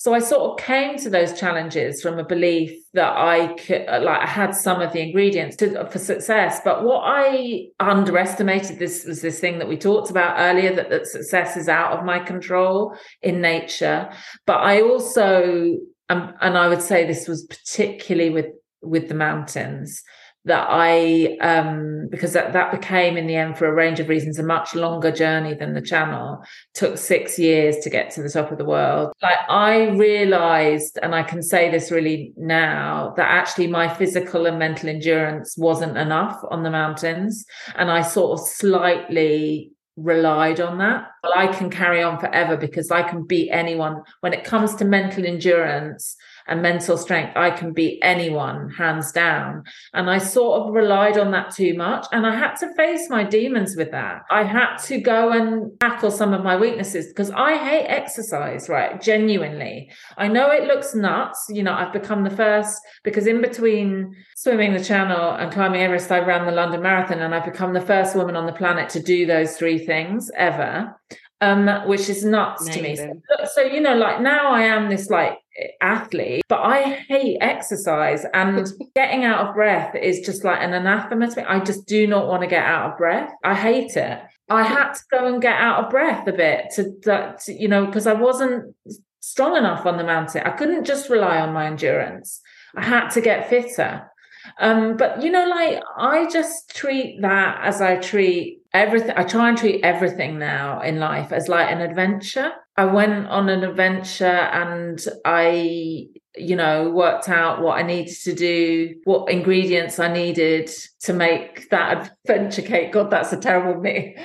So 0.01 0.15
I 0.15 0.19
sort 0.19 0.51
of 0.51 0.67
came 0.67 0.97
to 0.97 1.11
those 1.11 1.39
challenges 1.39 2.01
from 2.01 2.19
a 2.19 2.25
belief 2.25 2.73
that 2.95 3.13
I 3.19 3.49
could, 3.53 3.87
uh, 3.87 4.01
like, 4.01 4.23
I 4.23 4.27
had 4.27 4.55
some 4.55 4.81
of 4.81 4.95
the 4.95 5.01
ingredients 5.03 5.57
to, 5.57 5.87
for 5.91 5.99
success. 5.99 6.59
But 6.65 6.85
what 6.85 7.03
I 7.05 7.67
underestimated 7.81 8.79
this 8.79 9.05
was 9.05 9.21
this 9.21 9.41
thing 9.41 9.59
that 9.59 9.69
we 9.69 9.77
talked 9.77 10.09
about 10.09 10.37
earlier 10.39 10.75
that, 10.75 10.89
that 10.89 11.07
success 11.07 11.55
is 11.59 11.69
out 11.69 11.93
of 11.93 12.07
my 12.07 12.19
control 12.19 12.97
in 13.21 13.43
nature. 13.43 14.09
But 14.47 14.61
I 14.61 14.81
also, 14.81 15.77
um, 16.09 16.33
and 16.41 16.57
I 16.57 16.69
would 16.69 16.81
say 16.81 17.07
this 17.07 17.29
was 17.29 17.45
particularly 17.45 18.31
with 18.31 18.47
with 18.81 19.09
the 19.09 19.15
mountains 19.15 20.03
that 20.47 20.67
I, 20.71 21.37
um, 21.41 22.09
because 22.11 22.33
that, 22.33 22.55
that 22.55 22.71
became 22.71 23.17
in 23.17 23.27
the 23.27 23.37
end 23.37 23.59
for 23.59 23.67
a 23.67 23.75
range 23.75 24.01
of 24.01 24.09
reasons 24.09 24.39
a 24.39 24.43
much 24.43 24.75
longer 24.75 25.13
journey 25.13 25.55
than 25.55 25.75
the 25.75 25.83
channel. 25.83 26.43
Took 26.75 26.97
six 26.97 27.39
years 27.39 27.77
to 27.79 27.91
get 27.91 28.11
to 28.13 28.23
the 28.23 28.31
top 28.31 28.51
of 28.51 28.59
the 28.59 28.65
world. 28.65 29.13
Like 29.23 29.39
I 29.49 29.89
realized, 29.89 30.99
and 31.03 31.15
I 31.15 31.23
can 31.23 31.43
say 31.43 31.71
this 31.71 31.91
really 31.91 32.33
now, 32.37 33.13
that 33.17 33.31
actually 33.31 33.67
my 33.67 33.93
physical 33.93 34.47
and 34.47 34.59
mental 34.59 34.89
endurance 34.89 35.57
wasn't 35.59 35.99
enough 35.99 36.41
on 36.51 36.63
the 36.63 36.71
mountains. 36.71 37.45
And 37.75 37.91
I 37.91 38.01
sort 38.01 38.41
of 38.41 38.47
slightly 38.47 39.73
relied 39.97 40.61
on 40.61 40.79
that. 40.79 41.05
Well, 41.23 41.33
I 41.37 41.49
can 41.49 41.71
carry 41.71 42.03
on 42.03 42.19
forever 42.19 42.57
because 42.57 42.91
I 42.91 43.03
can 43.03 43.25
beat 43.25 43.51
anyone 43.51 44.03
when 44.21 44.33
it 44.33 44.45
comes 44.45 44.75
to 44.77 44.85
mental 44.85 45.27
endurance 45.27 46.17
and 46.51 46.61
mental 46.61 46.99
strength, 46.99 47.37
I 47.37 47.51
can 47.51 47.73
beat 47.73 48.01
anyone 48.03 48.71
hands 48.71 49.13
down. 49.13 49.63
And 49.95 50.11
I 50.11 50.19
sort 50.19 50.61
of 50.61 50.75
relied 50.75 51.17
on 51.17 51.31
that 51.31 51.55
too 51.55 51.75
much. 51.75 52.07
And 52.13 52.27
I 52.27 52.35
had 52.37 52.57
to 52.57 52.75
face 52.75 53.09
my 53.09 53.23
demons 53.25 53.77
with 53.77 53.93
that. 53.93 54.23
I 54.31 54.43
had 54.43 54.77
to 54.89 55.01
go 55.01 55.31
and 55.31 55.71
tackle 55.81 56.11
some 56.11 56.35
of 56.35 56.43
my 56.43 56.57
weaknesses 56.57 57.07
because 57.09 57.31
I 57.31 57.57
hate 57.57 57.87
exercise, 57.87 58.69
right? 58.69 59.01
Genuinely. 59.01 59.91
I 60.19 60.29
know 60.29 60.51
it 60.51 60.65
looks 60.65 60.95
nuts. 60.95 61.47
You 61.49 61.63
know, 61.63 61.73
I've 61.73 61.93
become 61.93 62.25
the 62.25 62.31
first 62.31 62.77
because 63.05 63.27
in 63.27 63.41
between 63.41 64.15
swimming 64.37 64.73
the 64.75 64.85
channel 64.85 65.31
and 65.31 65.53
climbing 65.53 65.83
Everest, 65.83 66.11
I 66.11 66.19
ran 66.19 66.47
the 66.47 66.53
London 66.53 66.83
Marathon 66.83 67.21
and 67.21 67.35
I've 67.35 67.45
become 67.45 67.73
the 67.73 67.81
first 67.81 68.17
woman 68.17 68.35
on 68.37 68.47
the 68.47 68.53
planet 68.53 68.91
to 68.91 69.01
do 69.01 69.25
those 69.25 69.57
three 69.57 69.79
things 69.79 70.31
ever. 70.37 70.97
um, 71.41 71.69
which 71.89 72.09
is 72.09 72.25
nuts 72.25 72.63
Amazing. 72.63 72.97
to 73.09 73.15
me. 73.15 73.21
So, 73.29 73.47
so, 73.55 73.61
you 73.63 73.81
know, 73.81 73.95
like 73.97 74.21
now 74.21 74.51
I 74.51 74.63
am 74.63 74.89
this 74.89 75.09
like 75.09 75.39
athlete, 75.81 76.43
but 76.49 76.61
I 76.61 76.83
hate 77.09 77.39
exercise 77.41 78.25
and 78.33 78.67
getting 78.95 79.25
out 79.25 79.47
of 79.47 79.55
breath 79.55 79.95
is 79.95 80.21
just 80.21 80.45
like 80.45 80.61
an 80.61 80.73
anathema 80.73 81.31
to 81.31 81.37
me. 81.41 81.47
I 81.47 81.61
just 81.61 81.87
do 81.87 82.07
not 82.07 82.29
want 82.29 82.43
to 82.43 82.49
get 82.49 82.65
out 82.65 82.93
of 82.93 82.99
breath. 82.99 83.33
I 83.45 83.55
hate 83.55 83.97
it. 83.97 84.21
I 84.49 84.65
had 84.65 84.93
to 84.95 85.01
go 85.11 85.27
and 85.27 85.41
get 85.41 85.61
out 85.61 85.85
of 85.85 85.91
breath 85.91 86.27
a 86.27 86.33
bit 86.33 86.67
to, 86.75 86.93
to 87.05 87.37
you 87.49 87.69
know, 87.69 87.87
because 87.87 88.07
I 88.07 88.15
wasn't 88.15 88.75
strong 89.21 89.57
enough 89.57 89.87
on 89.87 89.97
the 89.97 90.05
mountain. 90.05 90.43
I 90.45 90.51
couldn't 90.51 90.85
just 90.85 91.09
rely 91.09 91.41
on 91.41 91.53
my 91.53 91.67
endurance. 91.67 92.41
I 92.77 92.85
had 92.85 93.11
to 93.11 93.21
get 93.21 93.49
fitter. 93.49 94.11
Um, 94.59 94.97
but 94.97 95.23
you 95.23 95.31
know, 95.31 95.47
like 95.47 95.83
I 95.97 96.29
just 96.29 96.75
treat 96.75 97.21
that 97.21 97.61
as 97.63 97.81
I 97.81 97.97
treat 97.97 98.61
everything. 98.73 99.13
I 99.17 99.25
try 99.25 99.49
and 99.49 99.59
treat 99.59 99.85
everything 99.85 100.39
now 100.39 100.81
in 100.81 100.99
life 100.99 101.33
as 101.33 101.49
like 101.49 101.71
an 101.71 101.81
adventure. 101.81 102.53
I 102.77 102.85
went 102.87 103.27
on 103.29 103.49
an 103.49 103.65
adventure 103.65 104.25
and 104.25 104.99
I 105.25 106.07
you 106.37 106.57
know, 106.57 106.91
worked 106.91 107.29
out 107.29 107.61
what 107.61 107.79
I 107.79 107.83
needed 107.83 108.17
to 108.25 108.35
do, 108.35 108.95
what 109.05 109.31
ingredients 109.31 109.99
I 109.99 110.13
needed 110.13 110.71
to 111.03 111.13
make 111.15 111.71
that 111.71 112.13
adventure 112.27 112.63
cake. 112.63 112.93
God, 112.93 113.11
that's 113.11 113.33
a 113.33 113.39
terrible 113.39 113.81
mix. 113.81 114.21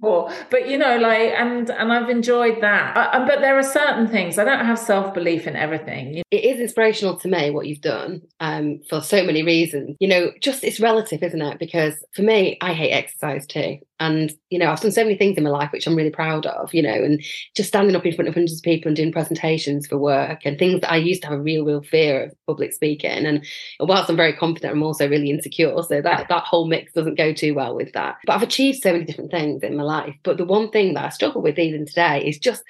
For. 0.00 0.30
But 0.50 0.68
you 0.68 0.76
know, 0.76 0.96
like, 0.98 1.32
and 1.36 1.70
and 1.70 1.92
I've 1.92 2.10
enjoyed 2.10 2.60
that. 2.60 2.96
I, 2.96 3.26
but 3.26 3.40
there 3.40 3.56
are 3.58 3.62
certain 3.62 4.08
things 4.08 4.38
I 4.38 4.44
don't 4.44 4.64
have 4.64 4.78
self 4.78 5.14
belief 5.14 5.46
in 5.46 5.56
everything. 5.56 6.22
It 6.30 6.44
is 6.44 6.60
inspirational 6.60 7.16
to 7.20 7.28
me 7.28 7.50
what 7.50 7.66
you've 7.66 7.80
done, 7.80 8.22
um, 8.40 8.80
for 8.88 9.00
so 9.00 9.24
many 9.24 9.42
reasons. 9.42 9.96
You 10.00 10.08
know, 10.08 10.32
just 10.40 10.64
it's 10.64 10.80
relative, 10.80 11.22
isn't 11.22 11.40
it? 11.40 11.58
Because 11.58 11.94
for 12.14 12.22
me, 12.22 12.58
I 12.60 12.72
hate 12.72 12.92
exercise 12.92 13.46
too. 13.46 13.78
And, 14.00 14.32
you 14.50 14.58
know, 14.58 14.70
I've 14.70 14.80
done 14.80 14.92
so 14.92 15.02
many 15.02 15.16
things 15.16 15.36
in 15.36 15.44
my 15.44 15.50
life 15.50 15.72
which 15.72 15.86
I'm 15.86 15.96
really 15.96 16.10
proud 16.10 16.46
of, 16.46 16.72
you 16.72 16.82
know, 16.82 16.92
and 16.92 17.22
just 17.56 17.68
standing 17.68 17.96
up 17.96 18.06
in 18.06 18.14
front 18.14 18.28
of 18.28 18.34
hundreds 18.34 18.58
of 18.58 18.62
people 18.62 18.88
and 18.88 18.96
doing 18.96 19.12
presentations 19.12 19.86
for 19.86 19.98
work 19.98 20.42
and 20.44 20.56
things 20.58 20.80
that 20.80 20.92
I 20.92 20.96
used 20.96 21.22
to 21.22 21.28
have 21.28 21.38
a 21.38 21.42
real, 21.42 21.64
real 21.64 21.82
fear 21.82 22.24
of 22.24 22.34
public 22.46 22.72
speaking. 22.72 23.26
And 23.26 23.44
whilst 23.80 24.08
I'm 24.08 24.16
very 24.16 24.32
confident, 24.32 24.72
I'm 24.72 24.82
also 24.82 25.08
really 25.08 25.30
insecure. 25.30 25.67
So 25.82 26.00
that, 26.00 26.28
that 26.28 26.44
whole 26.44 26.66
mix 26.66 26.92
doesn't 26.92 27.16
go 27.16 27.32
too 27.32 27.54
well 27.54 27.74
with 27.74 27.92
that. 27.92 28.18
But 28.26 28.34
I've 28.34 28.42
achieved 28.42 28.82
so 28.82 28.92
many 28.92 29.04
different 29.04 29.30
things 29.30 29.62
in 29.62 29.76
my 29.76 29.82
life. 29.82 30.14
But 30.22 30.36
the 30.36 30.44
one 30.44 30.70
thing 30.70 30.94
that 30.94 31.04
I 31.04 31.08
struggle 31.10 31.42
with 31.42 31.58
even 31.58 31.86
today 31.86 32.24
is 32.26 32.38
just 32.38 32.62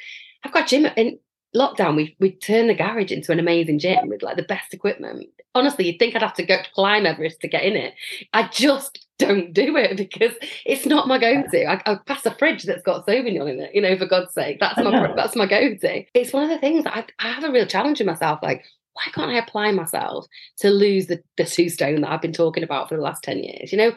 I've 0.44 0.53
got 0.53 0.68
gym 0.68 0.86
in 0.96 1.18
lockdown. 1.55 1.96
We 1.96 2.16
we 2.20 2.32
turned 2.32 2.70
the 2.70 2.74
garage 2.74 3.12
into 3.12 3.32
an 3.32 3.38
amazing 3.38 3.78
gym 3.78 4.09
with 4.09 4.22
like 4.22 4.36
the 4.36 4.42
best 4.42 4.74
equipment. 4.74 5.26
Honestly, 5.55 5.86
you'd 5.86 5.99
think 5.99 6.14
I'd 6.14 6.22
have 6.22 6.34
to 6.34 6.46
go 6.46 6.57
to 6.57 6.72
climb 6.72 7.07
Everest 7.07 7.40
to 7.40 7.49
get 7.49 7.64
in 7.64 7.74
it. 7.74 7.94
I 8.32 8.49
just 8.49 9.05
don't 9.18 9.53
do 9.53 9.76
it 9.76 9.96
because 9.96 10.32
it's 10.64 10.86
not 10.86 11.09
my 11.09 11.18
go-to. 11.18 11.68
I, 11.68 11.82
I 11.84 11.96
pass 12.07 12.24
a 12.24 12.34
fridge 12.34 12.62
that's 12.62 12.82
got 12.82 13.07
Sauvignon 13.07 13.51
in 13.51 13.61
it, 13.61 13.74
you 13.74 13.80
know, 13.80 13.96
for 13.99 14.07
God's 14.07 14.32
sake. 14.32 14.61
That's 14.61 14.78
my 14.78 15.12
that's 15.14 15.34
my 15.34 15.46
go-to. 15.46 16.05
It's 16.14 16.32
one 16.32 16.44
of 16.44 16.51
the 16.51 16.59
things 16.59 16.84
I, 16.86 17.05
I 17.18 17.32
have 17.32 17.44
a 17.44 17.51
real 17.51 17.66
challenge 17.66 18.01
in 18.01 18.07
myself. 18.07 18.38
Like, 18.42 18.64
why 18.99 19.12
can't 19.12 19.30
I 19.30 19.38
apply 19.38 19.70
myself 19.72 20.26
to 20.59 20.70
lose 20.70 21.07
the, 21.07 21.22
the 21.36 21.44
two 21.44 21.68
stone 21.68 22.01
that 22.01 22.11
I've 22.11 22.22
been 22.22 22.32
talking 22.32 22.64
about 22.64 22.88
for 22.88 22.96
the 22.96 23.03
last 23.03 23.22
10 23.22 23.38
years? 23.38 23.70
You 23.70 23.78
know, 23.78 23.92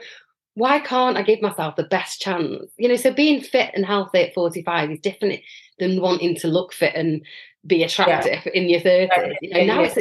why 0.54 0.80
can't 0.80 1.18
I 1.18 1.24
give 1.24 1.42
myself 1.42 1.76
the 1.76 1.84
best 1.84 2.22
chance? 2.22 2.72
You 2.78 2.88
know, 2.88 2.96
so 2.96 3.12
being 3.12 3.42
fit 3.42 3.72
and 3.74 3.86
healthy 3.86 4.20
at 4.20 4.34
45 4.34 4.92
is 4.92 5.00
different 5.00 5.42
than 5.80 6.02
wanting 6.02 6.36
to 6.36 6.48
look 6.48 6.72
fit 6.74 6.94
and 6.94 7.26
be 7.66 7.84
attractive 7.84 8.42
yeah. 8.46 8.52
in 8.54 8.70
your 8.70 8.82
30s. 8.82 9.36
You 9.42 9.54
know, 9.54 9.66
now 9.66 9.82
it's 9.82 9.98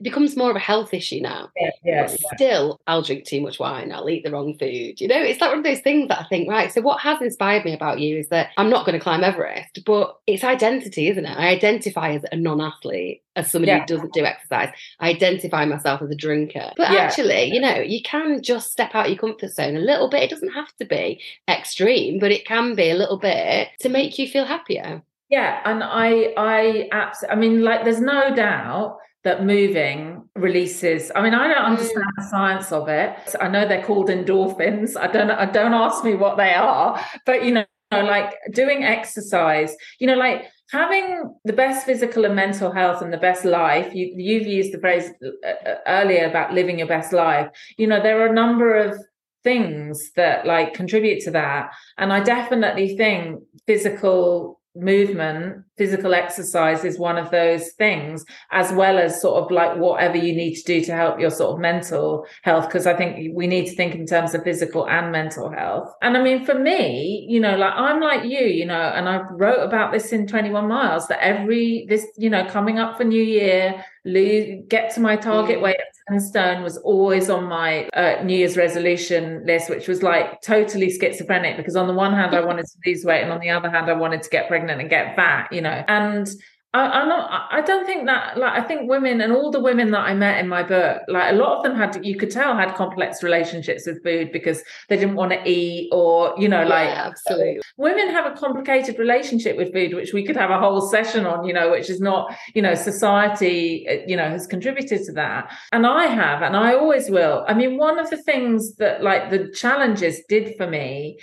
it 0.00 0.04
becomes 0.04 0.34
more 0.34 0.48
of 0.48 0.56
a 0.56 0.60
health 0.60 0.94
issue 0.94 1.20
now. 1.20 1.50
Yeah, 1.56 1.70
yeah, 1.84 2.08
yeah, 2.10 2.16
Still, 2.34 2.80
I'll 2.86 3.02
drink 3.02 3.26
too 3.26 3.42
much 3.42 3.58
wine. 3.58 3.92
I'll 3.92 4.08
eat 4.08 4.24
the 4.24 4.30
wrong 4.30 4.56
food. 4.58 4.98
You 4.98 5.08
know, 5.08 5.20
it's 5.20 5.42
like 5.42 5.50
one 5.50 5.58
of 5.58 5.64
those 5.64 5.80
things 5.80 6.08
that 6.08 6.20
I 6.20 6.24
think, 6.24 6.48
right. 6.48 6.72
So, 6.72 6.80
what 6.80 7.00
has 7.02 7.20
inspired 7.20 7.66
me 7.66 7.74
about 7.74 8.00
you 8.00 8.16
is 8.16 8.28
that 8.30 8.48
I'm 8.56 8.70
not 8.70 8.86
going 8.86 8.98
to 8.98 9.02
climb 9.02 9.22
Everest, 9.22 9.80
but 9.84 10.16
it's 10.26 10.42
identity, 10.42 11.08
isn't 11.08 11.26
it? 11.26 11.36
I 11.36 11.48
identify 11.48 12.12
as 12.12 12.24
a 12.32 12.36
non 12.36 12.62
athlete, 12.62 13.22
as 13.36 13.50
somebody 13.50 13.72
yeah. 13.72 13.80
who 13.80 13.86
doesn't 13.86 14.14
do 14.14 14.24
exercise. 14.24 14.70
I 15.00 15.10
identify 15.10 15.66
myself 15.66 16.00
as 16.00 16.10
a 16.10 16.16
drinker. 16.16 16.72
But 16.78 16.92
actually, 16.92 17.52
you 17.52 17.60
know, 17.60 17.76
you 17.76 18.00
can 18.02 18.42
just 18.42 18.72
step 18.72 18.94
out 18.94 19.10
your 19.10 19.18
comfort 19.18 19.52
zone 19.52 19.76
a 19.76 19.80
little 19.80 20.08
bit. 20.08 20.22
It 20.22 20.30
doesn't 20.30 20.54
have 20.54 20.74
to 20.76 20.86
be 20.86 21.20
extreme, 21.46 22.18
but 22.18 22.32
it 22.32 22.46
can 22.46 22.74
be 22.74 22.90
a 22.90 22.94
little 22.94 23.18
bit 23.18 23.68
to 23.80 23.90
make 23.90 24.18
you 24.18 24.26
feel 24.26 24.46
happier. 24.46 25.02
Yeah, 25.28 25.60
and 25.66 25.84
I, 25.84 26.32
I, 26.38 26.88
absolutely. 26.90 27.36
I 27.36 27.38
mean, 27.38 27.62
like, 27.62 27.84
there's 27.84 28.00
no 28.00 28.34
doubt 28.34 28.98
that 29.24 29.44
moving 29.44 30.22
releases 30.34 31.10
i 31.14 31.22
mean 31.22 31.34
i 31.34 31.46
don't 31.46 31.64
understand 31.64 32.04
the 32.16 32.28
science 32.30 32.72
of 32.72 32.88
it. 32.88 33.16
I 33.40 33.48
know 33.48 33.66
they're 33.66 33.84
called 33.84 34.08
endorphins. 34.08 34.96
I 34.96 35.06
don't 35.06 35.30
I 35.30 35.46
don't 35.46 35.74
ask 35.74 36.04
me 36.04 36.14
what 36.14 36.36
they 36.36 36.54
are 36.54 37.00
but 37.26 37.44
you 37.44 37.52
know 37.52 37.64
like 37.92 38.34
doing 38.52 38.84
exercise 38.84 39.74
you 39.98 40.06
know 40.06 40.14
like 40.14 40.46
having 40.70 41.34
the 41.44 41.52
best 41.52 41.84
physical 41.84 42.24
and 42.24 42.36
mental 42.36 42.70
health 42.70 43.02
and 43.02 43.12
the 43.12 43.18
best 43.18 43.44
life 43.44 43.92
you, 43.92 44.14
you've 44.16 44.46
used 44.46 44.72
the 44.72 44.78
phrase 44.78 45.10
uh, 45.24 45.68
uh, 45.68 45.74
earlier 45.86 46.28
about 46.28 46.52
living 46.52 46.78
your 46.78 46.86
best 46.86 47.12
life. 47.12 47.48
You 47.76 47.88
know 47.88 48.00
there 48.02 48.20
are 48.22 48.26
a 48.26 48.32
number 48.32 48.76
of 48.76 48.98
things 49.42 50.12
that 50.16 50.46
like 50.46 50.74
contribute 50.74 51.20
to 51.24 51.30
that. 51.32 51.70
And 51.98 52.12
i 52.12 52.20
definitely 52.20 52.96
think 52.96 53.42
physical 53.66 54.59
movement, 54.76 55.64
physical 55.76 56.14
exercise 56.14 56.84
is 56.84 56.98
one 56.98 57.18
of 57.18 57.30
those 57.30 57.72
things, 57.72 58.24
as 58.52 58.72
well 58.72 58.98
as 58.98 59.20
sort 59.20 59.42
of 59.42 59.50
like 59.50 59.76
whatever 59.76 60.16
you 60.16 60.34
need 60.34 60.54
to 60.54 60.62
do 60.64 60.84
to 60.84 60.92
help 60.92 61.18
your 61.18 61.30
sort 61.30 61.54
of 61.54 61.60
mental 61.60 62.26
health. 62.42 62.66
Because 62.66 62.86
I 62.86 62.94
think 62.94 63.34
we 63.34 63.46
need 63.46 63.66
to 63.66 63.74
think 63.74 63.94
in 63.94 64.06
terms 64.06 64.34
of 64.34 64.44
physical 64.44 64.88
and 64.88 65.10
mental 65.10 65.50
health. 65.50 65.92
And 66.02 66.16
I 66.16 66.22
mean, 66.22 66.44
for 66.44 66.54
me, 66.54 67.26
you 67.28 67.40
know, 67.40 67.56
like 67.56 67.74
I'm 67.74 68.00
like 68.00 68.24
you, 68.24 68.46
you 68.46 68.66
know, 68.66 68.74
and 68.74 69.08
I 69.08 69.22
wrote 69.30 69.62
about 69.62 69.92
this 69.92 70.12
in 70.12 70.26
21 70.26 70.68
Miles 70.68 71.08
that 71.08 71.20
every 71.20 71.86
this, 71.88 72.06
you 72.16 72.30
know, 72.30 72.44
coming 72.46 72.78
up 72.78 72.96
for 72.96 73.04
New 73.04 73.22
Year, 73.22 73.84
lose, 74.04 74.64
get 74.68 74.94
to 74.94 75.00
my 75.00 75.16
target 75.16 75.58
mm. 75.58 75.62
weight 75.62 75.76
of 75.76 76.18
10 76.18 76.20
stone 76.20 76.62
was 76.62 76.76
always 76.78 77.30
on 77.30 77.44
my 77.44 77.84
uh, 77.94 78.22
New 78.24 78.36
Year's 78.36 78.56
resolution 78.56 79.44
list, 79.46 79.70
which 79.70 79.88
was 79.88 80.02
like 80.02 80.40
totally 80.42 80.90
schizophrenic 80.90 81.56
because 81.56 81.76
on 81.76 81.86
the 81.86 81.94
one 81.94 82.12
hand, 82.12 82.34
I 82.34 82.44
wanted 82.44 82.66
to 82.66 82.78
lose 82.86 83.04
weight, 83.04 83.22
and 83.22 83.32
on 83.32 83.40
the 83.40 83.50
other 83.50 83.70
hand, 83.70 83.90
I 83.90 83.94
wanted 83.94 84.22
to 84.22 84.30
get 84.30 84.48
pregnant 84.48 84.80
and 84.80 84.90
get 84.90 85.16
fat, 85.16 85.52
you 85.52 85.60
know. 85.60 85.84
And 85.88 86.28
I, 86.72 87.02
am 87.02 87.08
not. 87.08 87.48
I 87.50 87.62
don't 87.62 87.84
think 87.84 88.06
that. 88.06 88.38
Like, 88.38 88.52
I 88.52 88.62
think 88.62 88.88
women 88.88 89.20
and 89.20 89.32
all 89.32 89.50
the 89.50 89.58
women 89.58 89.90
that 89.90 90.00
I 90.00 90.14
met 90.14 90.38
in 90.38 90.48
my 90.48 90.62
book, 90.62 91.02
like 91.08 91.32
a 91.32 91.34
lot 91.34 91.56
of 91.56 91.64
them 91.64 91.74
had, 91.74 91.98
you 92.04 92.16
could 92.16 92.30
tell, 92.30 92.56
had 92.56 92.76
complex 92.76 93.24
relationships 93.24 93.86
with 93.86 94.02
food 94.04 94.30
because 94.30 94.62
they 94.88 94.96
didn't 94.96 95.16
want 95.16 95.32
to 95.32 95.42
eat, 95.48 95.88
or 95.90 96.32
you 96.38 96.48
know, 96.48 96.62
yeah, 96.62 96.68
like 96.68 96.88
absolutely. 96.88 97.60
Women 97.76 98.10
have 98.10 98.24
a 98.24 98.36
complicated 98.36 99.00
relationship 99.00 99.56
with 99.56 99.72
food, 99.72 99.94
which 99.94 100.12
we 100.12 100.24
could 100.24 100.36
have 100.36 100.50
a 100.50 100.60
whole 100.60 100.80
session 100.80 101.26
on. 101.26 101.44
You 101.44 101.54
know, 101.54 101.72
which 101.72 101.90
is 101.90 102.00
not, 102.00 102.32
you 102.54 102.62
know, 102.62 102.76
society, 102.76 103.88
uh, 103.88 104.04
you 104.06 104.16
know, 104.16 104.28
has 104.28 104.46
contributed 104.46 105.04
to 105.06 105.12
that, 105.14 105.52
and 105.72 105.84
I 105.84 106.06
have, 106.06 106.42
and 106.42 106.56
I 106.56 106.74
always 106.74 107.10
will. 107.10 107.44
I 107.48 107.54
mean, 107.54 107.78
one 107.78 107.98
of 107.98 108.10
the 108.10 108.16
things 108.16 108.76
that, 108.76 109.02
like, 109.02 109.30
the 109.30 109.50
challenges 109.50 110.22
did 110.28 110.56
for 110.56 110.68
me 110.68 111.18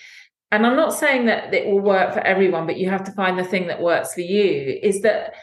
and 0.51 0.65
I'm 0.65 0.75
not 0.75 0.93
saying 0.93 1.25
that 1.25 1.53
it 1.53 1.67
will 1.67 1.81
work 1.81 2.13
for 2.13 2.21
everyone, 2.21 2.65
but 2.65 2.77
you 2.77 2.89
have 2.89 3.03
to 3.05 3.11
find 3.11 3.37
the 3.37 3.43
thing 3.43 3.67
that 3.67 3.81
works 3.81 4.13
for 4.13 4.21
you. 4.21 4.79
Is 4.81 5.01
that 5.01 5.33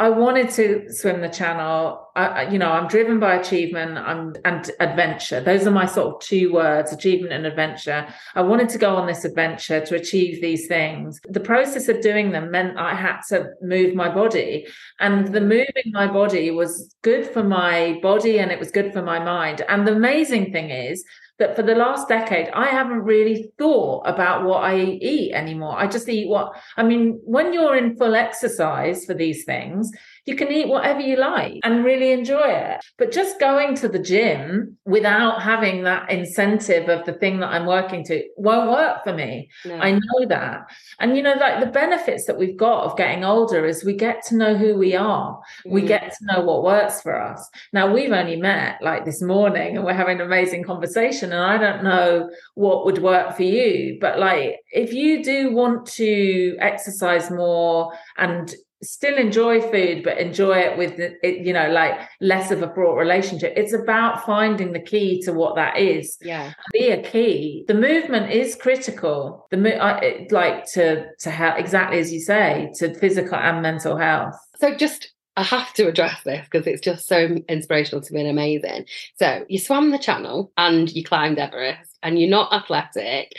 I 0.00 0.08
wanted 0.08 0.50
to 0.50 0.92
swim 0.92 1.20
the 1.20 1.28
channel. 1.28 2.08
I, 2.16 2.48
you 2.48 2.58
know, 2.58 2.70
I'm 2.70 2.88
driven 2.88 3.20
by 3.20 3.36
achievement 3.36 3.96
and 4.44 4.70
adventure. 4.80 5.40
Those 5.40 5.68
are 5.68 5.70
my 5.70 5.86
sort 5.86 6.14
of 6.14 6.20
two 6.20 6.52
words 6.52 6.92
achievement 6.92 7.32
and 7.32 7.46
adventure. 7.46 8.06
I 8.34 8.42
wanted 8.42 8.70
to 8.70 8.78
go 8.78 8.96
on 8.96 9.06
this 9.06 9.24
adventure 9.24 9.84
to 9.86 9.94
achieve 9.94 10.40
these 10.40 10.66
things. 10.66 11.20
The 11.28 11.38
process 11.38 11.88
of 11.88 12.00
doing 12.00 12.32
them 12.32 12.50
meant 12.50 12.76
I 12.76 12.94
had 12.94 13.20
to 13.28 13.50
move 13.62 13.94
my 13.94 14.12
body. 14.12 14.66
And 14.98 15.28
the 15.28 15.40
moving 15.40 15.92
my 15.92 16.08
body 16.08 16.50
was 16.50 16.94
good 17.02 17.28
for 17.28 17.44
my 17.44 18.00
body 18.02 18.40
and 18.40 18.50
it 18.50 18.58
was 18.58 18.72
good 18.72 18.92
for 18.92 19.02
my 19.02 19.20
mind. 19.20 19.62
And 19.68 19.86
the 19.86 19.92
amazing 19.92 20.50
thing 20.50 20.70
is, 20.70 21.04
that 21.38 21.56
for 21.56 21.62
the 21.62 21.74
last 21.74 22.08
decade, 22.08 22.48
I 22.54 22.66
haven't 22.66 23.02
really 23.02 23.50
thought 23.58 24.02
about 24.06 24.44
what 24.44 24.62
I 24.62 24.78
eat 24.78 25.32
anymore. 25.32 25.76
I 25.76 25.86
just 25.88 26.08
eat 26.08 26.28
what, 26.28 26.52
I 26.76 26.84
mean, 26.84 27.20
when 27.24 27.52
you're 27.52 27.76
in 27.76 27.96
full 27.96 28.14
exercise 28.14 29.04
for 29.04 29.14
these 29.14 29.44
things, 29.44 29.90
you 30.26 30.36
can 30.36 30.50
eat 30.50 30.68
whatever 30.68 31.00
you 31.00 31.16
like 31.16 31.60
and 31.64 31.84
really 31.84 32.12
enjoy 32.12 32.46
it. 32.46 32.80
But 32.98 33.12
just 33.12 33.38
going 33.38 33.74
to 33.76 33.88
the 33.88 33.98
gym 33.98 34.78
without 34.84 35.42
having 35.42 35.84
that 35.84 36.10
incentive 36.10 36.88
of 36.88 37.04
the 37.04 37.12
thing 37.12 37.40
that 37.40 37.48
I'm 37.48 37.66
working 37.66 38.04
to 38.04 38.22
won't 38.36 38.70
work 38.70 39.04
for 39.04 39.12
me. 39.12 39.48
No. 39.64 39.76
I 39.76 39.92
know 39.92 40.26
that. 40.28 40.66
And, 40.98 41.16
you 41.16 41.22
know, 41.22 41.34
like 41.34 41.60
the 41.60 41.70
benefits 41.70 42.26
that 42.26 42.38
we've 42.38 42.56
got 42.56 42.84
of 42.84 42.96
getting 42.96 43.24
older 43.24 43.66
is 43.66 43.84
we 43.84 43.94
get 43.94 44.24
to 44.26 44.36
know 44.36 44.56
who 44.56 44.76
we 44.76 44.94
are, 44.94 45.38
mm. 45.66 45.72
we 45.72 45.82
get 45.82 46.12
to 46.12 46.24
know 46.26 46.40
what 46.42 46.62
works 46.62 47.00
for 47.00 47.20
us. 47.20 47.48
Now, 47.72 47.92
we've 47.92 48.12
only 48.12 48.36
met 48.36 48.78
like 48.80 49.04
this 49.04 49.20
morning 49.20 49.76
and 49.76 49.84
we're 49.84 49.92
having 49.92 50.20
an 50.20 50.26
amazing 50.26 50.64
conversation, 50.64 51.32
and 51.32 51.42
I 51.42 51.58
don't 51.58 51.84
know 51.84 52.30
what 52.54 52.84
would 52.86 52.98
work 52.98 53.36
for 53.36 53.42
you. 53.42 53.98
But 54.00 54.18
like, 54.18 54.60
if 54.72 54.92
you 54.92 55.22
do 55.22 55.52
want 55.52 55.86
to 55.86 56.56
exercise 56.60 57.30
more 57.30 57.92
and 58.16 58.54
still 58.84 59.16
enjoy 59.16 59.60
food, 59.60 60.02
but 60.04 60.18
enjoy 60.18 60.58
it 60.58 60.78
with, 60.78 60.98
it, 60.98 61.38
you 61.46 61.52
know, 61.52 61.70
like 61.70 61.98
less 62.20 62.50
of 62.50 62.62
a 62.62 62.72
fraught 62.74 62.98
relationship. 62.98 63.52
It's 63.56 63.72
about 63.72 64.24
finding 64.24 64.72
the 64.72 64.80
key 64.80 65.22
to 65.22 65.32
what 65.32 65.56
that 65.56 65.78
is. 65.78 66.16
Yeah. 66.20 66.52
Be 66.72 66.90
a 66.90 67.02
key. 67.02 67.64
The 67.68 67.74
movement 67.74 68.30
is 68.30 68.56
critical. 68.56 69.46
The 69.50 69.56
mo- 69.56 69.70
I, 69.70 70.26
like 70.30 70.66
to, 70.72 71.06
to 71.20 71.30
help, 71.30 71.58
exactly 71.58 71.98
as 71.98 72.12
you 72.12 72.20
say, 72.20 72.72
to 72.76 72.94
physical 72.94 73.36
and 73.36 73.62
mental 73.62 73.96
health. 73.96 74.34
So 74.56 74.74
just 74.76 75.14
I 75.36 75.42
have 75.42 75.72
to 75.74 75.88
address 75.88 76.22
this 76.22 76.46
because 76.48 76.66
it's 76.66 76.80
just 76.80 77.08
so 77.08 77.36
inspirational 77.48 78.02
to 78.02 78.14
me 78.14 78.20
and 78.20 78.30
amazing. 78.30 78.86
So 79.18 79.44
you 79.48 79.58
swam 79.58 79.90
the 79.90 79.98
channel 79.98 80.52
and 80.56 80.90
you 80.94 81.02
climbed 81.02 81.38
Everest 81.38 81.98
and 82.04 82.20
you're 82.20 82.30
not 82.30 82.52
athletic. 82.52 83.32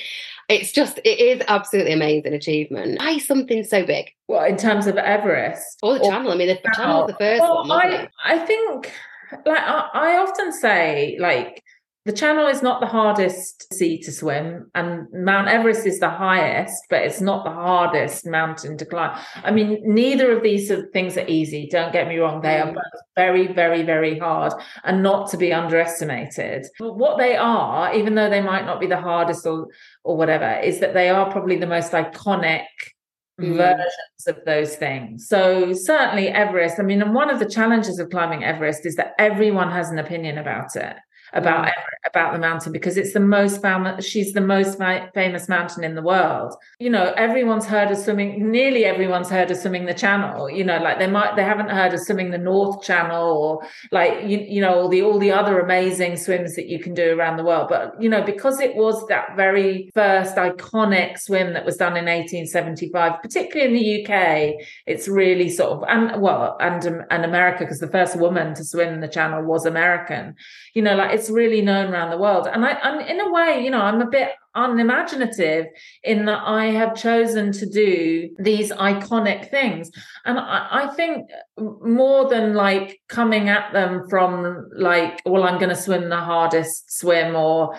It's 0.47 0.71
just 0.71 0.99
it 0.99 1.19
is 1.19 1.41
absolutely 1.47 1.93
amazing 1.93 2.33
achievement. 2.33 2.99
Why 2.99 3.17
something 3.17 3.63
so 3.63 3.85
big? 3.85 4.11
Well, 4.27 4.45
in 4.45 4.57
terms 4.57 4.85
of 4.87 4.97
Everest 4.97 5.79
or 5.81 5.95
the 5.95 6.01
or, 6.01 6.11
channel. 6.11 6.31
I 6.31 6.35
mean, 6.35 6.47
the 6.47 6.71
channel 6.75 7.01
was 7.01 7.07
the 7.11 7.17
first 7.17 7.41
well, 7.41 7.67
one. 7.67 7.71
I, 7.71 8.09
I 8.23 8.37
think 8.39 8.91
like 9.45 9.59
I, 9.59 9.89
I 9.93 10.17
often 10.17 10.51
say 10.53 11.17
like 11.19 11.63
the 12.05 12.13
channel 12.13 12.45
is 12.45 12.61
not 12.61 12.81
the 12.81 12.85
hardest 12.85 13.73
sea 13.73 13.99
to 14.03 14.11
swim, 14.11 14.69
and 14.75 15.07
Mount 15.11 15.47
Everest 15.47 15.87
is 15.87 15.99
the 15.99 16.09
highest, 16.09 16.83
but 16.87 17.01
it's 17.01 17.19
not 17.19 17.43
the 17.43 17.49
hardest 17.49 18.27
mountain 18.27 18.77
to 18.77 18.85
climb. 18.85 19.19
I 19.43 19.49
mean, 19.49 19.81
neither 19.83 20.31
of 20.31 20.43
these 20.43 20.71
things 20.93 21.17
are 21.17 21.25
easy. 21.27 21.67
Don't 21.71 21.91
get 21.91 22.07
me 22.07 22.17
wrong; 22.17 22.41
they 22.41 22.59
are 22.59 22.67
mm. 22.67 22.75
both 22.75 23.01
very, 23.15 23.51
very, 23.51 23.81
very 23.81 24.19
hard 24.19 24.53
and 24.83 25.01
not 25.01 25.31
to 25.31 25.37
be 25.37 25.51
underestimated. 25.51 26.67
But 26.77 26.95
what 26.95 27.17
they 27.17 27.35
are, 27.35 27.91
even 27.95 28.13
though 28.13 28.29
they 28.29 28.41
might 28.41 28.65
not 28.65 28.79
be 28.79 28.87
the 28.87 29.01
hardest 29.01 29.47
or 29.47 29.67
or 30.03 30.15
whatever, 30.15 30.59
is 30.59 30.79
that 30.81 30.93
they 30.93 31.09
are 31.09 31.31
probably 31.31 31.57
the 31.57 31.67
most 31.67 31.91
iconic 31.91 32.65
Mm. 33.37 33.57
versions 33.57 34.27
of 34.27 34.37
those 34.45 34.77
things. 34.77 35.27
So 35.27 35.73
certainly 35.73 36.29
Everest. 36.29 36.79
I 36.79 36.83
mean, 36.83 37.01
and 37.01 37.13
one 37.13 37.29
of 37.29 37.37
the 37.39 37.49
challenges 37.49 37.99
of 37.99 38.09
climbing 38.09 38.45
Everest 38.45 38.85
is 38.85 38.95
that 38.95 39.11
everyone 39.19 39.69
has 39.71 39.89
an 39.89 39.99
opinion 39.99 40.37
about 40.37 40.77
it 40.77 40.95
about 41.35 41.67
mm. 41.67 41.71
about 42.05 42.33
the 42.33 42.39
mountain 42.39 42.71
because 42.71 42.97
it's 42.97 43.13
the 43.13 43.19
most 43.19 43.61
famous 43.61 44.05
she's 44.05 44.33
the 44.33 44.41
most 44.41 44.77
famous 45.13 45.47
mountain 45.47 45.83
in 45.83 45.95
the 45.95 46.01
world. 46.01 46.55
You 46.79 46.89
know 46.89 47.13
everyone's 47.17 47.65
heard 47.65 47.91
of 47.91 47.97
swimming 47.97 48.51
nearly 48.51 48.85
everyone's 48.85 49.29
heard 49.29 49.51
of 49.51 49.57
swimming 49.57 49.85
the 49.85 49.93
channel 49.93 50.49
you 50.49 50.63
know 50.63 50.79
like 50.79 50.99
they 50.99 51.07
might 51.07 51.35
they 51.35 51.43
haven't 51.43 51.69
heard 51.69 51.93
of 51.93 51.99
swimming 51.99 52.31
the 52.31 52.37
north 52.37 52.83
channel 52.83 53.31
or 53.37 53.67
like 53.91 54.23
you, 54.23 54.39
you 54.39 54.61
know 54.61 54.73
all 54.73 54.89
the 54.89 55.01
all 55.01 55.19
the 55.19 55.31
other 55.31 55.59
amazing 55.59 56.15
swims 56.15 56.55
that 56.55 56.67
you 56.67 56.79
can 56.79 56.93
do 56.93 57.17
around 57.17 57.37
the 57.37 57.43
world. 57.43 57.67
But 57.69 58.01
you 58.01 58.09
know 58.09 58.23
because 58.23 58.59
it 58.59 58.75
was 58.75 59.05
that 59.07 59.35
very 59.35 59.91
first 59.93 60.35
iconic 60.35 61.19
swim 61.19 61.53
that 61.53 61.65
was 61.65 61.77
done 61.77 61.97
in 61.97 62.05
1875 62.05 63.21
particularly 63.21 63.75
in 63.75 64.05
the 64.07 64.13
UK 64.13 64.65
it's 64.85 65.07
really 65.07 65.49
sort 65.49 65.71
of 65.71 65.83
and 65.87 66.21
well 66.21 66.57
and 66.59 66.85
and 67.11 67.25
America 67.25 67.59
because 67.59 67.79
the 67.79 67.87
first 67.87 68.17
woman 68.17 68.53
to 68.55 68.63
swim 68.63 69.01
the 69.01 69.07
channel 69.07 69.43
was 69.43 69.65
American. 69.65 70.35
You 70.73 70.81
know 70.81 70.95
like 70.95 71.13
it's 71.13 71.24
really 71.29 71.61
known 71.61 71.91
around 71.91 72.11
the 72.11 72.17
world. 72.17 72.47
And 72.47 72.65
I, 72.65 72.73
I'm 72.81 72.99
in 73.01 73.19
a 73.19 73.31
way, 73.31 73.63
you 73.63 73.71
know, 73.71 73.81
I'm 73.81 74.01
a 74.01 74.09
bit 74.09 74.31
unimaginative 74.55 75.67
in 76.03 76.25
that 76.25 76.41
I 76.45 76.67
have 76.67 76.95
chosen 76.95 77.51
to 77.51 77.65
do 77.65 78.29
these 78.39 78.71
iconic 78.71 79.49
things. 79.49 79.91
And 80.23 80.39
I, 80.39 80.67
I, 80.71 80.87
think 80.95 81.29
more 81.57 82.29
than 82.29 82.53
like 82.53 83.01
coming 83.09 83.49
at 83.49 83.73
them 83.73 84.07
from 84.09 84.69
like, 84.73 85.21
well, 85.25 85.43
I'm 85.43 85.59
going 85.59 85.69
to 85.69 85.75
swim 85.75 86.09
the 86.09 86.17
hardest 86.17 86.97
swim 86.97 87.35
or 87.35 87.75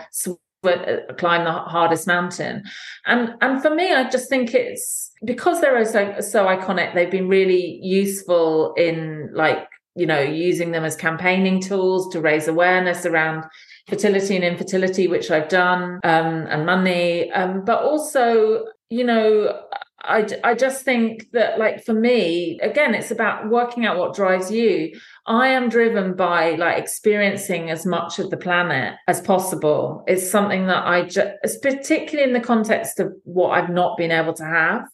uh, 0.64 1.12
climb 1.16 1.44
the 1.44 1.52
hardest 1.52 2.06
mountain. 2.06 2.64
And 3.06 3.34
and 3.40 3.62
for 3.62 3.70
me, 3.70 3.92
I 3.92 4.08
just 4.10 4.28
think 4.28 4.52
it's 4.52 5.12
because 5.24 5.60
they're 5.60 5.84
so 5.84 6.20
so 6.20 6.46
iconic. 6.46 6.94
They've 6.94 7.10
been 7.10 7.28
really 7.28 7.78
useful 7.82 8.74
in 8.74 9.30
like 9.32 9.68
you 9.96 10.06
know, 10.06 10.20
using 10.20 10.72
them 10.72 10.84
as 10.84 10.94
campaigning 10.94 11.60
tools 11.60 12.12
to 12.12 12.20
raise 12.20 12.48
awareness 12.48 13.06
around 13.06 13.44
fertility 13.88 14.36
and 14.36 14.44
infertility, 14.44 15.08
which 15.08 15.30
I've 15.30 15.48
done, 15.48 16.00
um, 16.04 16.46
and 16.48 16.66
money. 16.66 17.30
Um, 17.32 17.64
but 17.64 17.82
also, 17.82 18.66
you 18.90 19.04
know, 19.04 19.62
I, 20.06 20.26
I 20.44 20.54
just 20.54 20.84
think 20.84 21.30
that, 21.32 21.58
like, 21.58 21.84
for 21.84 21.92
me, 21.92 22.58
again, 22.62 22.94
it's 22.94 23.10
about 23.10 23.50
working 23.50 23.86
out 23.86 23.98
what 23.98 24.14
drives 24.14 24.50
you. 24.50 24.98
I 25.26 25.48
am 25.48 25.68
driven 25.68 26.14
by 26.14 26.54
like 26.54 26.78
experiencing 26.78 27.70
as 27.70 27.84
much 27.84 28.18
of 28.18 28.30
the 28.30 28.36
planet 28.36 28.94
as 29.08 29.20
possible. 29.20 30.04
It's 30.06 30.30
something 30.30 30.66
that 30.66 30.86
I 30.86 31.04
just, 31.04 31.62
particularly 31.62 32.28
in 32.28 32.32
the 32.32 32.46
context 32.46 33.00
of 33.00 33.12
what 33.24 33.50
I've 33.50 33.70
not 33.70 33.96
been 33.96 34.12
able 34.12 34.34
to 34.34 34.44
have. 34.44 34.84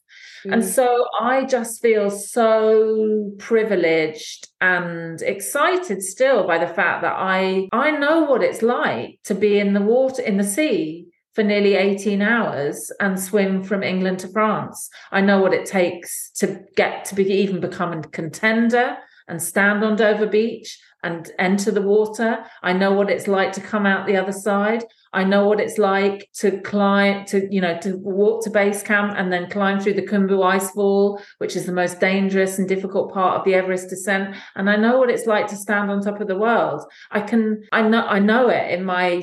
And 0.45 0.63
mm. 0.63 0.65
so 0.65 1.07
I 1.21 1.45
just 1.45 1.81
feel 1.81 2.11
so 2.11 3.31
privileged 3.39 4.49
and 4.61 5.21
excited 5.23 6.03
still 6.03 6.47
by 6.47 6.59
the 6.59 6.73
fact 6.73 7.03
that 7.03 7.15
I 7.17 7.69
I 7.73 7.93
know 7.93 8.23
what 8.23 8.43
it's 8.43 8.63
like 8.63 9.21
to 9.25 9.35
be 9.35 9.59
in 9.59 9.73
the 9.73 9.81
water 9.81 10.23
in 10.23 10.39
the 10.39 10.45
sea 10.45 11.02
for 11.35 11.43
nearly 11.43 11.75
18 11.75 12.21
hours 12.23 12.91
and 13.01 13.19
swim 13.19 13.63
from 13.63 13.83
England 13.83 14.19
to 14.21 14.29
France. 14.29 14.91
I 15.11 15.21
know 15.21 15.41
what 15.41 15.55
it 15.55 15.67
takes 15.67 16.31
to 16.37 16.61
get 16.77 17.05
to 17.07 17.15
be 17.15 17.25
even 17.25 17.61
become 17.61 17.93
a 17.93 18.03
contender 18.03 18.97
and 19.29 19.43
stand 19.43 19.83
on 19.85 19.97
Dover 19.97 20.27
Beach 20.27 20.79
and 21.03 21.31
enter 21.39 21.71
the 21.71 21.83
water. 21.83 22.45
I 22.63 22.73
know 22.73 22.93
what 22.93 23.11
it's 23.11 23.27
like 23.27 23.53
to 23.53 23.61
come 23.61 23.87
out 23.87 24.07
the 24.07 24.17
other 24.17 24.33
side. 24.33 24.85
I 25.13 25.25
know 25.25 25.49
what 25.49 25.61
it's 25.61 25.77
like 25.77 26.29
to 26.37 26.61
climb, 26.61 27.25
to, 27.27 27.53
you 27.53 27.61
know, 27.61 27.79
to 27.81 27.97
walk 27.99 28.45
to 28.45 28.51
base 28.51 28.83
camp 28.83 29.15
and 29.17 29.33
then 29.33 29.51
climb 29.51 29.81
through 29.81 29.95
the 29.95 30.07
Khumbu 30.07 30.39
Icefall, 30.39 31.21
which 31.39 31.57
is 31.57 31.67
the 31.67 31.73
most 31.73 31.99
dangerous 31.99 32.59
and 32.59 32.69
difficult 32.69 33.13
part 33.13 33.39
of 33.39 33.45
the 33.45 33.55
Everest 33.55 33.91
descent. 33.91 34.37
And 34.55 34.71
I 34.71 34.77
know 34.77 34.99
what 34.99 35.11
it's 35.11 35.27
like 35.27 35.49
to 35.49 35.57
stand 35.57 35.91
on 35.91 36.03
top 36.03 36.21
of 36.21 36.29
the 36.29 36.39
world. 36.39 36.83
I 37.11 37.21
can, 37.21 37.65
I 37.73 37.83
know, 37.83 38.07
I 38.07 38.21
know 38.21 38.49
it 38.49 38.71
in 38.71 38.85
my 38.85 39.23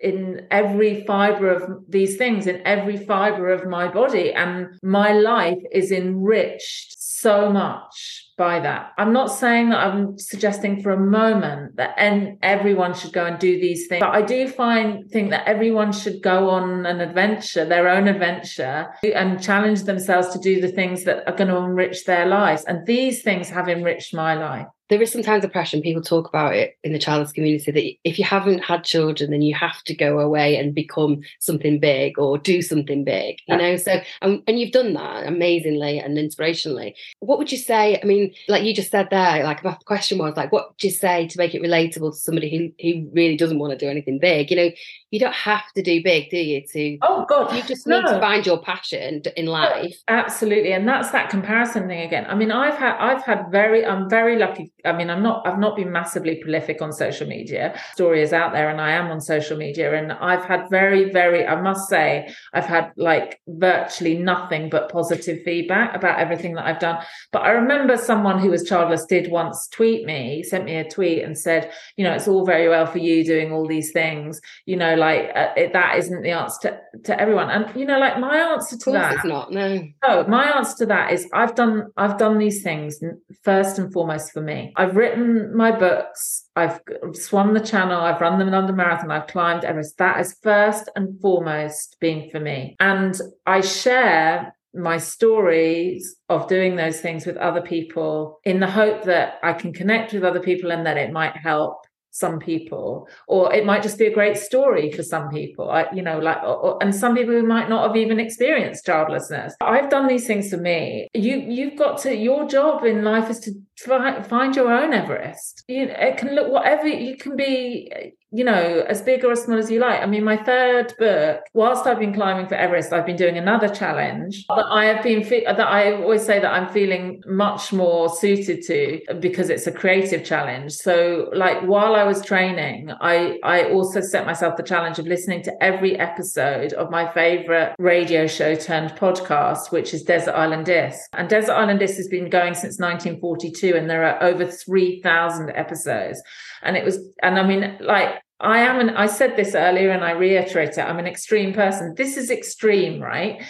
in 0.00 0.46
every 0.50 1.04
fiber 1.04 1.50
of 1.50 1.84
these 1.88 2.16
things 2.16 2.46
in 2.46 2.62
every 2.66 2.96
fiber 2.96 3.50
of 3.50 3.66
my 3.66 3.86
body 3.86 4.32
and 4.32 4.68
my 4.82 5.12
life 5.12 5.58
is 5.72 5.92
enriched 5.92 6.96
so 6.98 7.52
much 7.52 8.30
by 8.38 8.58
that. 8.60 8.92
I'm 8.96 9.12
not 9.12 9.26
saying 9.26 9.68
that 9.68 9.86
I'm 9.86 10.16
suggesting 10.16 10.82
for 10.82 10.92
a 10.92 10.98
moment 10.98 11.76
that 11.76 11.94
en- 11.98 12.38
everyone 12.42 12.94
should 12.94 13.12
go 13.12 13.26
and 13.26 13.38
do 13.38 13.60
these 13.60 13.86
things, 13.88 14.00
but 14.00 14.14
I 14.14 14.22
do 14.22 14.48
find 14.48 15.10
think 15.10 15.28
that 15.30 15.46
everyone 15.46 15.92
should 15.92 16.22
go 16.22 16.48
on 16.48 16.86
an 16.86 17.02
adventure, 17.02 17.66
their 17.66 17.88
own 17.88 18.08
adventure, 18.08 18.88
and 19.02 19.42
challenge 19.42 19.82
themselves 19.82 20.28
to 20.30 20.38
do 20.38 20.62
the 20.62 20.72
things 20.72 21.04
that 21.04 21.28
are 21.28 21.36
going 21.36 21.50
to 21.50 21.58
enrich 21.58 22.06
their 22.06 22.24
lives. 22.24 22.64
And 22.64 22.86
these 22.86 23.20
things 23.20 23.50
have 23.50 23.68
enriched 23.68 24.14
my 24.14 24.34
life 24.34 24.66
there 24.90 25.00
is 25.00 25.10
sometimes 25.10 25.44
a 25.44 25.48
pressure, 25.48 25.80
people 25.80 26.02
talk 26.02 26.28
about 26.28 26.54
it 26.54 26.76
in 26.82 26.92
the 26.92 26.98
childless 26.98 27.32
community, 27.32 27.70
that 27.70 28.08
if 28.08 28.18
you 28.18 28.24
haven't 28.24 28.58
had 28.58 28.84
children, 28.84 29.30
then 29.30 29.40
you 29.40 29.54
have 29.54 29.82
to 29.84 29.94
go 29.94 30.18
away 30.18 30.56
and 30.56 30.74
become 30.74 31.20
something 31.38 31.78
big 31.78 32.18
or 32.18 32.36
do 32.36 32.60
something 32.60 33.04
big, 33.04 33.38
you 33.46 33.56
know? 33.56 33.76
So, 33.76 34.00
and, 34.20 34.42
and 34.46 34.58
you've 34.58 34.72
done 34.72 34.92
that 34.94 35.26
amazingly 35.26 35.98
and 35.98 36.18
inspirationally. 36.18 36.94
What 37.20 37.38
would 37.38 37.52
you 37.52 37.58
say? 37.58 38.00
I 38.02 38.04
mean, 38.04 38.34
like 38.48 38.64
you 38.64 38.74
just 38.74 38.90
said 38.90 39.08
there, 39.10 39.44
like 39.44 39.62
the 39.62 39.76
question 39.86 40.18
was 40.18 40.36
like, 40.36 40.50
what 40.52 40.70
would 40.70 40.82
you 40.82 40.90
say 40.90 41.28
to 41.28 41.38
make 41.38 41.54
it 41.54 41.62
relatable 41.62 42.12
to 42.12 42.18
somebody 42.18 42.50
who, 42.50 42.72
who 42.82 43.08
really 43.12 43.36
doesn't 43.36 43.60
want 43.60 43.72
to 43.72 43.78
do 43.78 43.88
anything 43.88 44.18
big? 44.18 44.50
You 44.50 44.56
know, 44.56 44.70
you 45.10 45.18
don't 45.18 45.34
have 45.34 45.70
to 45.74 45.82
do 45.82 46.02
big, 46.02 46.30
do 46.30 46.36
you? 46.36 46.62
To 46.72 46.98
oh 47.02 47.26
god, 47.28 47.54
you 47.54 47.62
just 47.64 47.86
need 47.86 48.02
to 48.06 48.20
find 48.20 48.46
your 48.46 48.62
passion 48.62 49.22
in 49.36 49.46
life. 49.46 49.96
Absolutely, 50.06 50.72
and 50.72 50.86
that's 50.86 51.10
that 51.10 51.30
comparison 51.30 51.88
thing 51.88 52.00
again. 52.00 52.26
I 52.28 52.34
mean, 52.36 52.52
I've 52.52 52.76
had 52.76 52.96
I've 52.98 53.24
had 53.24 53.50
very 53.50 53.84
I'm 53.84 54.08
very 54.08 54.38
lucky 54.38 54.72
I 54.84 54.92
mean, 54.92 55.10
I'm 55.10 55.22
not, 55.22 55.46
I've 55.46 55.58
not 55.58 55.76
been 55.76 55.92
massively 55.92 56.36
prolific 56.36 56.82
on 56.82 56.92
social 56.92 57.26
media. 57.26 57.78
Story 57.92 58.22
is 58.22 58.32
out 58.32 58.52
there 58.52 58.68
and 58.68 58.80
I 58.80 58.92
am 58.92 59.10
on 59.10 59.20
social 59.20 59.56
media. 59.56 59.94
And 59.94 60.12
I've 60.12 60.44
had 60.44 60.68
very, 60.70 61.10
very, 61.10 61.46
I 61.46 61.60
must 61.60 61.88
say, 61.88 62.32
I've 62.52 62.64
had 62.64 62.92
like 62.96 63.40
virtually 63.48 64.16
nothing 64.16 64.70
but 64.70 64.90
positive 64.90 65.42
feedback 65.44 65.94
about 65.94 66.18
everything 66.18 66.54
that 66.54 66.66
I've 66.66 66.78
done. 66.78 67.02
But 67.32 67.42
I 67.42 67.50
remember 67.50 67.96
someone 67.96 68.38
who 68.38 68.50
was 68.50 68.68
childless 68.68 69.04
did 69.06 69.30
once 69.30 69.68
tweet 69.68 70.04
me, 70.04 70.42
sent 70.42 70.64
me 70.64 70.76
a 70.76 70.88
tweet 70.88 71.22
and 71.22 71.36
said, 71.38 71.72
you 71.96 72.04
know, 72.04 72.12
it's 72.12 72.28
all 72.28 72.44
very 72.44 72.68
well 72.68 72.86
for 72.86 72.98
you 72.98 73.24
doing 73.24 73.52
all 73.52 73.66
these 73.66 73.92
things, 73.92 74.40
you 74.66 74.76
know, 74.76 74.94
like 74.94 75.30
uh, 75.34 75.48
it, 75.56 75.72
that 75.72 75.98
isn't 75.98 76.22
the 76.22 76.30
answer 76.30 76.70
to, 76.94 77.00
to 77.04 77.20
everyone. 77.20 77.50
And, 77.50 77.74
you 77.78 77.86
know, 77.86 77.98
like 77.98 78.18
my 78.18 78.38
answer 78.38 78.76
to 78.76 78.90
that. 78.92 79.14
It's 79.14 79.24
not, 79.24 79.52
no. 79.52 79.82
No, 80.06 80.24
my 80.24 80.56
answer 80.56 80.78
to 80.78 80.86
that 80.86 81.12
is 81.12 81.28
I've 81.32 81.54
done, 81.54 81.88
I've 81.96 82.18
done 82.18 82.38
these 82.38 82.62
things 82.62 83.00
first 83.42 83.78
and 83.78 83.92
foremost 83.92 84.32
for 84.32 84.40
me. 84.40 84.69
I've 84.76 84.96
written 84.96 85.56
my 85.56 85.70
books. 85.72 86.48
I've 86.56 86.80
swum 87.12 87.54
the 87.54 87.60
channel. 87.60 88.00
I've 88.00 88.20
run 88.20 88.38
the 88.38 88.44
London 88.44 88.76
Marathon. 88.76 89.10
I've 89.10 89.26
climbed 89.26 89.64
Everest. 89.64 89.98
That 89.98 90.20
is 90.20 90.36
first 90.42 90.88
and 90.96 91.20
foremost 91.20 91.96
being 92.00 92.30
for 92.30 92.40
me. 92.40 92.76
And 92.80 93.18
I 93.46 93.60
share 93.60 94.54
my 94.72 94.98
stories 94.98 96.16
of 96.28 96.48
doing 96.48 96.76
those 96.76 97.00
things 97.00 97.26
with 97.26 97.36
other 97.36 97.60
people 97.60 98.38
in 98.44 98.60
the 98.60 98.70
hope 98.70 99.04
that 99.04 99.38
I 99.42 99.52
can 99.52 99.72
connect 99.72 100.12
with 100.12 100.24
other 100.24 100.40
people 100.40 100.70
and 100.70 100.86
that 100.86 100.96
it 100.96 101.12
might 101.12 101.36
help 101.36 101.86
some 102.10 102.38
people 102.38 103.08
or 103.28 103.52
it 103.54 103.64
might 103.64 103.82
just 103.82 103.98
be 103.98 104.06
a 104.06 104.14
great 104.14 104.36
story 104.36 104.90
for 104.92 105.02
some 105.02 105.28
people. 105.28 105.70
I, 105.70 105.86
you 105.92 106.02
know 106.02 106.18
like 106.18 106.42
or, 106.42 106.78
and 106.82 106.94
some 106.94 107.14
people 107.14 107.34
who 107.34 107.46
might 107.46 107.68
not 107.68 107.86
have 107.86 107.96
even 107.96 108.20
experienced 108.20 108.86
childlessness. 108.86 109.54
I've 109.60 109.90
done 109.90 110.06
these 110.06 110.26
things 110.26 110.50
for 110.50 110.56
me. 110.56 111.08
You 111.14 111.36
you've 111.36 111.78
got 111.78 111.98
to 112.02 112.14
your 112.14 112.48
job 112.48 112.84
in 112.84 113.04
life 113.04 113.30
is 113.30 113.40
to 113.40 113.52
try, 113.76 114.22
find 114.22 114.54
your 114.54 114.72
own 114.72 114.92
everest. 114.92 115.64
You, 115.68 115.84
it 115.84 116.16
can 116.16 116.34
look 116.34 116.50
whatever 116.50 116.88
you 116.88 117.16
can 117.16 117.36
be 117.36 118.12
you 118.32 118.44
know, 118.44 118.84
as 118.88 119.02
big 119.02 119.24
or 119.24 119.32
as 119.32 119.42
small 119.42 119.58
as 119.58 119.70
you 119.70 119.80
like. 119.80 120.00
I 120.00 120.06
mean, 120.06 120.22
my 120.22 120.36
third 120.36 120.94
book, 120.98 121.40
whilst 121.52 121.86
I've 121.86 121.98
been 121.98 122.14
climbing 122.14 122.46
for 122.46 122.54
Everest, 122.54 122.92
I've 122.92 123.06
been 123.06 123.16
doing 123.16 123.36
another 123.36 123.68
challenge 123.68 124.46
that 124.48 124.66
I 124.70 124.84
have 124.84 125.02
been, 125.02 125.24
fe- 125.24 125.44
that 125.44 125.58
I 125.60 125.94
always 125.94 126.24
say 126.24 126.38
that 126.38 126.52
I'm 126.52 126.68
feeling 126.68 127.22
much 127.26 127.72
more 127.72 128.08
suited 128.08 128.62
to 128.66 129.00
because 129.18 129.50
it's 129.50 129.66
a 129.66 129.72
creative 129.72 130.24
challenge. 130.24 130.72
So, 130.72 131.28
like, 131.34 131.60
while 131.62 131.96
I 131.96 132.04
was 132.04 132.24
training, 132.24 132.92
I, 133.00 133.40
I 133.42 133.64
also 133.64 134.00
set 134.00 134.26
myself 134.26 134.56
the 134.56 134.62
challenge 134.62 135.00
of 135.00 135.06
listening 135.06 135.42
to 135.42 135.62
every 135.62 135.98
episode 135.98 136.72
of 136.74 136.90
my 136.90 137.10
favorite 137.12 137.74
radio 137.78 138.28
show 138.28 138.54
turned 138.54 138.90
podcast, 138.92 139.72
which 139.72 139.92
is 139.92 140.02
Desert 140.02 140.34
Island 140.34 140.66
Disc. 140.66 141.00
And 141.14 141.28
Desert 141.28 141.54
Island 141.54 141.80
Disc 141.80 141.96
has 141.96 142.08
been 142.08 142.30
going 142.30 142.54
since 142.54 142.78
1942, 142.78 143.74
and 143.74 143.90
there 143.90 144.04
are 144.04 144.22
over 144.22 144.46
3,000 144.46 145.50
episodes 145.50 146.22
and 146.62 146.76
it 146.76 146.84
was 146.84 146.98
and 147.22 147.38
i 147.38 147.46
mean 147.46 147.76
like 147.80 148.20
i 148.40 148.58
am 148.60 148.78
an 148.80 148.90
i 148.90 149.06
said 149.06 149.36
this 149.36 149.54
earlier 149.54 149.90
and 149.90 150.04
i 150.04 150.10
reiterate 150.10 150.70
it 150.70 150.78
i'm 150.78 150.98
an 150.98 151.06
extreme 151.06 151.52
person. 151.52 151.94
This 151.96 152.16
is 152.16 152.30
extreme 152.30 153.00
right? 153.00 153.42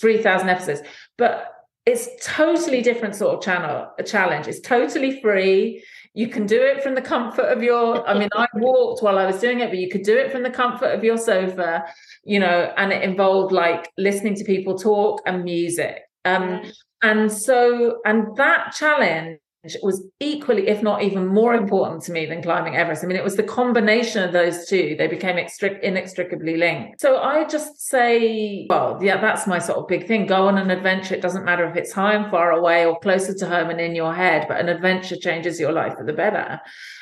3000 0.00 0.48
episodes. 0.48 0.82
But 1.16 1.52
it's 1.86 2.08
totally 2.22 2.82
different 2.82 3.14
sort 3.14 3.34
of 3.34 3.42
channel 3.42 3.90
a 3.98 4.02
challenge. 4.02 4.46
It's 4.46 4.60
totally 4.60 5.20
free. 5.20 5.82
You 6.12 6.28
can 6.28 6.46
do 6.46 6.60
it 6.60 6.82
from 6.82 6.94
the 6.94 7.00
comfort 7.00 7.46
of 7.46 7.62
your 7.62 8.06
i 8.08 8.18
mean 8.18 8.28
i 8.34 8.46
walked 8.54 9.02
while 9.02 9.18
i 9.18 9.26
was 9.26 9.40
doing 9.40 9.60
it 9.60 9.70
but 9.70 9.78
you 9.78 9.88
could 9.88 10.02
do 10.02 10.16
it 10.16 10.32
from 10.32 10.42
the 10.42 10.50
comfort 10.50 10.86
of 10.86 11.04
your 11.04 11.16
sofa 11.16 11.84
you 12.24 12.40
know 12.40 12.72
and 12.76 12.92
it 12.92 13.02
involved 13.02 13.52
like 13.52 13.88
listening 13.96 14.34
to 14.34 14.44
people 14.44 14.76
talk 14.76 15.22
and 15.26 15.44
music. 15.44 16.02
Um 16.24 16.62
and 17.02 17.30
so 17.30 18.00
and 18.04 18.36
that 18.36 18.74
challenge 18.74 19.38
was 19.82 20.06
equally, 20.20 20.68
if 20.68 20.82
not 20.82 21.02
even 21.02 21.26
more 21.26 21.54
important 21.54 22.02
to 22.02 22.12
me 22.12 22.26
than 22.26 22.42
climbing 22.42 22.76
Everest. 22.76 23.02
I 23.02 23.06
mean, 23.06 23.16
it 23.16 23.24
was 23.24 23.36
the 23.36 23.42
combination 23.42 24.22
of 24.22 24.32
those 24.32 24.66
two. 24.66 24.94
They 24.96 25.08
became 25.08 25.36
extric- 25.36 25.82
inextricably 25.82 26.56
linked. 26.56 27.00
So 27.00 27.18
I 27.18 27.44
just 27.44 27.80
say, 27.80 28.66
well, 28.70 28.98
yeah, 29.02 29.20
that's 29.20 29.46
my 29.46 29.58
sort 29.58 29.78
of 29.78 29.88
big 29.88 30.06
thing. 30.06 30.26
Go 30.26 30.46
on 30.46 30.58
an 30.58 30.70
adventure. 30.70 31.14
It 31.14 31.22
doesn't 31.22 31.44
matter 31.44 31.68
if 31.68 31.76
it's 31.76 31.92
high 31.92 32.14
and 32.14 32.30
far 32.30 32.52
away 32.52 32.86
or 32.86 32.98
closer 33.00 33.34
to 33.34 33.46
home 33.48 33.70
and 33.70 33.80
in 33.80 33.94
your 33.94 34.14
head, 34.14 34.46
but 34.48 34.60
an 34.60 34.68
adventure 34.68 35.16
changes 35.16 35.58
your 35.58 35.72
life 35.72 35.96
for 35.96 36.04
the 36.04 36.12
better. 36.12 36.60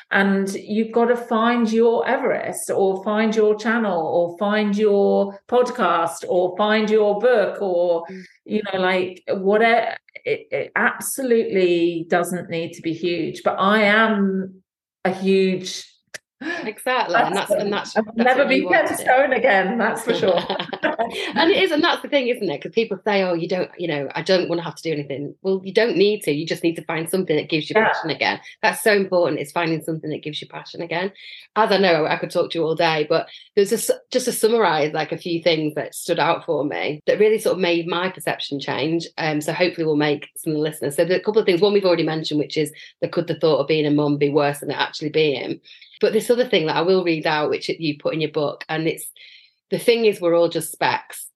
And 0.09 0.51
you've 0.53 0.93
got 0.93 1.05
to 1.05 1.17
find 1.17 1.71
your 1.71 2.07
Everest 2.07 2.71
or 2.71 3.03
find 3.03 3.35
your 3.35 3.55
channel 3.55 4.01
or 4.01 4.37
find 4.37 4.75
your 4.75 5.39
podcast 5.49 6.23
or 6.27 6.55
find 6.57 6.89
your 6.89 7.19
book 7.19 7.61
or, 7.61 8.05
mm. 8.05 8.23
you 8.45 8.61
know, 8.71 8.79
like 8.79 9.21
whatever 9.27 9.95
it, 10.25 10.47
it 10.51 10.71
absolutely 10.75 12.05
doesn't 12.09 12.49
need 12.49 12.73
to 12.73 12.81
be 12.81 12.93
huge, 12.93 13.43
but 13.43 13.55
I 13.59 13.83
am 13.83 14.63
a 15.05 15.11
huge 15.11 15.85
exactly 16.41 17.15
and 17.15 17.35
that's 17.35 17.49
and 17.49 17.73
that's, 17.73 17.93
that's 17.93 18.07
never 18.15 18.45
be 18.47 18.67
ten 18.67 18.95
stone 18.95 19.33
again 19.33 19.77
that's 19.77 20.03
for 20.03 20.13
sure. 20.13 20.39
And 21.35 21.51
it 21.51 21.63
is 21.63 21.71
and 21.71 21.83
that's 21.83 22.01
the 22.01 22.09
thing 22.09 22.27
isn't 22.27 22.49
it? 22.49 22.61
Because 22.61 22.73
people 22.73 22.99
say 23.05 23.23
oh 23.23 23.33
you 23.33 23.47
don't 23.47 23.71
you 23.77 23.87
know 23.87 24.09
i 24.13 24.21
don't 24.21 24.49
want 24.49 24.59
to 24.59 24.63
have 24.63 24.75
to 24.75 24.83
do 24.83 24.91
anything. 24.91 25.33
Well 25.41 25.61
you 25.63 25.73
don't 25.73 25.95
need 25.95 26.21
to 26.23 26.31
you 26.31 26.45
just 26.45 26.63
need 26.63 26.75
to 26.75 26.83
find 26.83 27.09
something 27.09 27.35
that 27.35 27.49
gives 27.49 27.69
you 27.69 27.75
yeah. 27.75 27.87
passion 27.87 28.09
again. 28.09 28.39
That's 28.61 28.83
so 28.83 28.93
important 28.93 29.41
is 29.41 29.51
finding 29.51 29.81
something 29.81 30.09
that 30.09 30.21
gives 30.21 30.41
you 30.41 30.47
passion 30.47 30.81
again. 30.81 31.11
As 31.55 31.71
i 31.71 31.77
know 31.77 32.05
i 32.05 32.17
could 32.17 32.29
talk 32.29 32.51
to 32.51 32.59
you 32.59 32.65
all 32.65 32.75
day 32.75 33.05
but 33.09 33.27
there's 33.55 33.69
just 33.69 33.89
just 34.11 34.25
to 34.25 34.31
summarize 34.31 34.93
like 34.93 35.11
a 35.11 35.17
few 35.17 35.41
things 35.41 35.73
that 35.75 35.95
stood 35.95 36.19
out 36.19 36.45
for 36.45 36.63
me 36.63 37.01
that 37.07 37.19
really 37.19 37.39
sort 37.39 37.55
of 37.55 37.59
made 37.59 37.87
my 37.87 38.09
perception 38.09 38.59
change 38.59 39.07
um 39.17 39.41
so 39.41 39.53
hopefully 39.53 39.85
we'll 39.85 39.95
make 39.95 40.29
some 40.37 40.51
of 40.51 40.57
the 40.57 40.61
listeners. 40.61 40.95
So 40.95 41.05
there's 41.05 41.21
a 41.21 41.23
couple 41.23 41.39
of 41.39 41.45
things 41.45 41.61
one 41.61 41.73
we've 41.73 41.85
already 41.85 42.03
mentioned 42.03 42.39
which 42.39 42.57
is 42.57 42.71
that 43.01 43.11
could 43.11 43.27
the 43.27 43.39
thought 43.39 43.59
of 43.59 43.67
being 43.67 43.85
a 43.85 43.91
mum 43.91 44.17
be 44.17 44.29
worse 44.29 44.59
than 44.59 44.71
it 44.71 44.77
actually 44.77 45.09
being 45.09 45.59
but 45.99 46.13
this 46.13 46.29
other 46.29 46.47
thing 46.47 46.67
that 46.67 46.75
I 46.75 46.81
will 46.81 47.03
read 47.03 47.25
out, 47.25 47.49
which 47.49 47.69
you 47.69 47.97
put 47.97 48.13
in 48.13 48.21
your 48.21 48.31
book, 48.31 48.63
and 48.69 48.87
it's 48.87 49.09
the 49.69 49.79
thing 49.79 50.05
is, 50.05 50.21
we're 50.21 50.35
all 50.35 50.49
just 50.49 50.71
specks, 50.71 51.27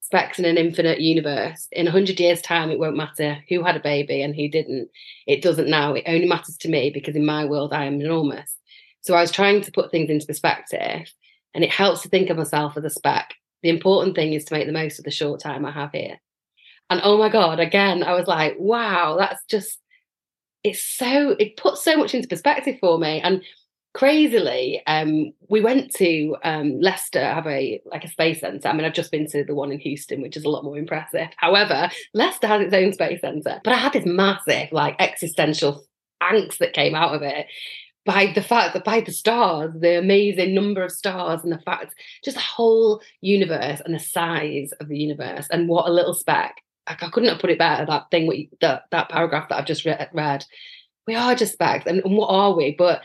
specks 0.00 0.38
in 0.38 0.44
an 0.44 0.58
infinite 0.58 1.00
universe. 1.00 1.66
In 1.72 1.86
100 1.86 2.20
years' 2.20 2.42
time, 2.42 2.70
it 2.70 2.78
won't 2.78 2.96
matter 2.96 3.38
who 3.48 3.62
had 3.62 3.76
a 3.76 3.80
baby 3.80 4.22
and 4.22 4.36
who 4.36 4.48
didn't. 4.48 4.88
It 5.26 5.42
doesn't 5.42 5.68
now. 5.68 5.94
It 5.94 6.04
only 6.06 6.28
matters 6.28 6.56
to 6.58 6.68
me 6.68 6.90
because 6.90 7.16
in 7.16 7.26
my 7.26 7.44
world, 7.44 7.72
I 7.72 7.84
am 7.84 8.00
enormous. 8.00 8.56
So 9.00 9.14
I 9.14 9.20
was 9.20 9.32
trying 9.32 9.62
to 9.62 9.72
put 9.72 9.90
things 9.90 10.10
into 10.10 10.26
perspective, 10.26 11.12
and 11.54 11.64
it 11.64 11.70
helps 11.70 12.02
to 12.02 12.08
think 12.08 12.30
of 12.30 12.36
myself 12.36 12.76
as 12.76 12.84
a 12.84 12.90
speck. 12.90 13.34
The 13.62 13.68
important 13.68 14.14
thing 14.14 14.32
is 14.32 14.44
to 14.44 14.54
make 14.54 14.66
the 14.66 14.72
most 14.72 14.98
of 14.98 15.04
the 15.04 15.10
short 15.10 15.40
time 15.40 15.64
I 15.64 15.72
have 15.72 15.92
here. 15.92 16.20
And 16.90 17.00
oh 17.04 17.16
my 17.16 17.28
God, 17.28 17.58
again, 17.58 18.02
I 18.02 18.12
was 18.12 18.26
like, 18.26 18.56
wow, 18.58 19.16
that's 19.18 19.42
just, 19.46 19.78
it's 20.62 20.82
so, 20.82 21.30
it 21.38 21.56
puts 21.56 21.82
so 21.82 21.96
much 21.96 22.14
into 22.14 22.28
perspective 22.28 22.76
for 22.80 22.98
me. 22.98 23.20
And 23.20 23.42
crazily, 23.94 24.82
um, 24.86 25.32
we 25.48 25.60
went 25.60 25.92
to 25.94 26.36
um, 26.44 26.80
Leicester, 26.80 27.22
have 27.22 27.46
a 27.46 27.80
like 27.84 28.04
a 28.04 28.10
space 28.10 28.40
center. 28.40 28.68
I 28.68 28.72
mean, 28.72 28.84
I've 28.84 28.92
just 28.94 29.12
been 29.12 29.26
to 29.28 29.44
the 29.44 29.54
one 29.54 29.72
in 29.72 29.78
Houston, 29.80 30.22
which 30.22 30.36
is 30.36 30.44
a 30.44 30.48
lot 30.48 30.64
more 30.64 30.78
impressive. 30.78 31.28
However, 31.36 31.90
Leicester 32.14 32.46
has 32.46 32.62
its 32.62 32.74
own 32.74 32.92
space 32.92 33.20
center, 33.20 33.60
but 33.62 33.72
I 33.72 33.76
had 33.76 33.92
this 33.92 34.06
massive 34.06 34.72
like 34.72 34.96
existential 34.98 35.84
angst 36.22 36.58
that 36.58 36.72
came 36.72 36.94
out 36.94 37.14
of 37.14 37.22
it 37.22 37.46
by 38.04 38.32
the 38.34 38.42
fact 38.42 38.74
that 38.74 38.84
by 38.84 39.00
the 39.00 39.12
stars, 39.12 39.72
the 39.78 39.98
amazing 39.98 40.54
number 40.54 40.82
of 40.82 40.90
stars, 40.90 41.40
and 41.44 41.52
the 41.52 41.58
fact 41.58 41.94
just 42.24 42.36
the 42.36 42.42
whole 42.42 43.00
universe 43.20 43.80
and 43.84 43.94
the 43.94 44.00
size 44.00 44.72
of 44.80 44.88
the 44.88 44.98
universe, 44.98 45.46
and 45.50 45.68
what 45.68 45.88
a 45.88 45.92
little 45.92 46.14
speck. 46.14 46.62
Like, 46.88 47.02
I 47.02 47.10
couldn't 47.10 47.28
have 47.28 47.38
put 47.38 47.50
it 47.50 47.58
better. 47.58 47.86
That 47.86 48.10
thing, 48.10 48.48
that 48.60 48.84
that 48.90 49.08
paragraph 49.08 49.48
that 49.48 49.58
I've 49.58 49.66
just 49.66 49.84
read. 49.84 50.44
We 51.06 51.16
are 51.16 51.34
just 51.34 51.54
specks, 51.54 51.86
and, 51.86 52.00
and 52.04 52.16
what 52.16 52.28
are 52.28 52.54
we? 52.54 52.76
But 52.78 53.02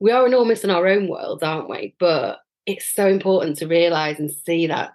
we 0.00 0.10
are 0.10 0.26
enormous 0.26 0.64
in 0.64 0.70
our 0.70 0.86
own 0.86 1.08
worlds, 1.08 1.42
aren't 1.42 1.68
we? 1.68 1.94
But 1.98 2.38
it's 2.66 2.92
so 2.92 3.06
important 3.06 3.58
to 3.58 3.66
realize 3.66 4.18
and 4.18 4.30
see 4.30 4.66
that 4.66 4.92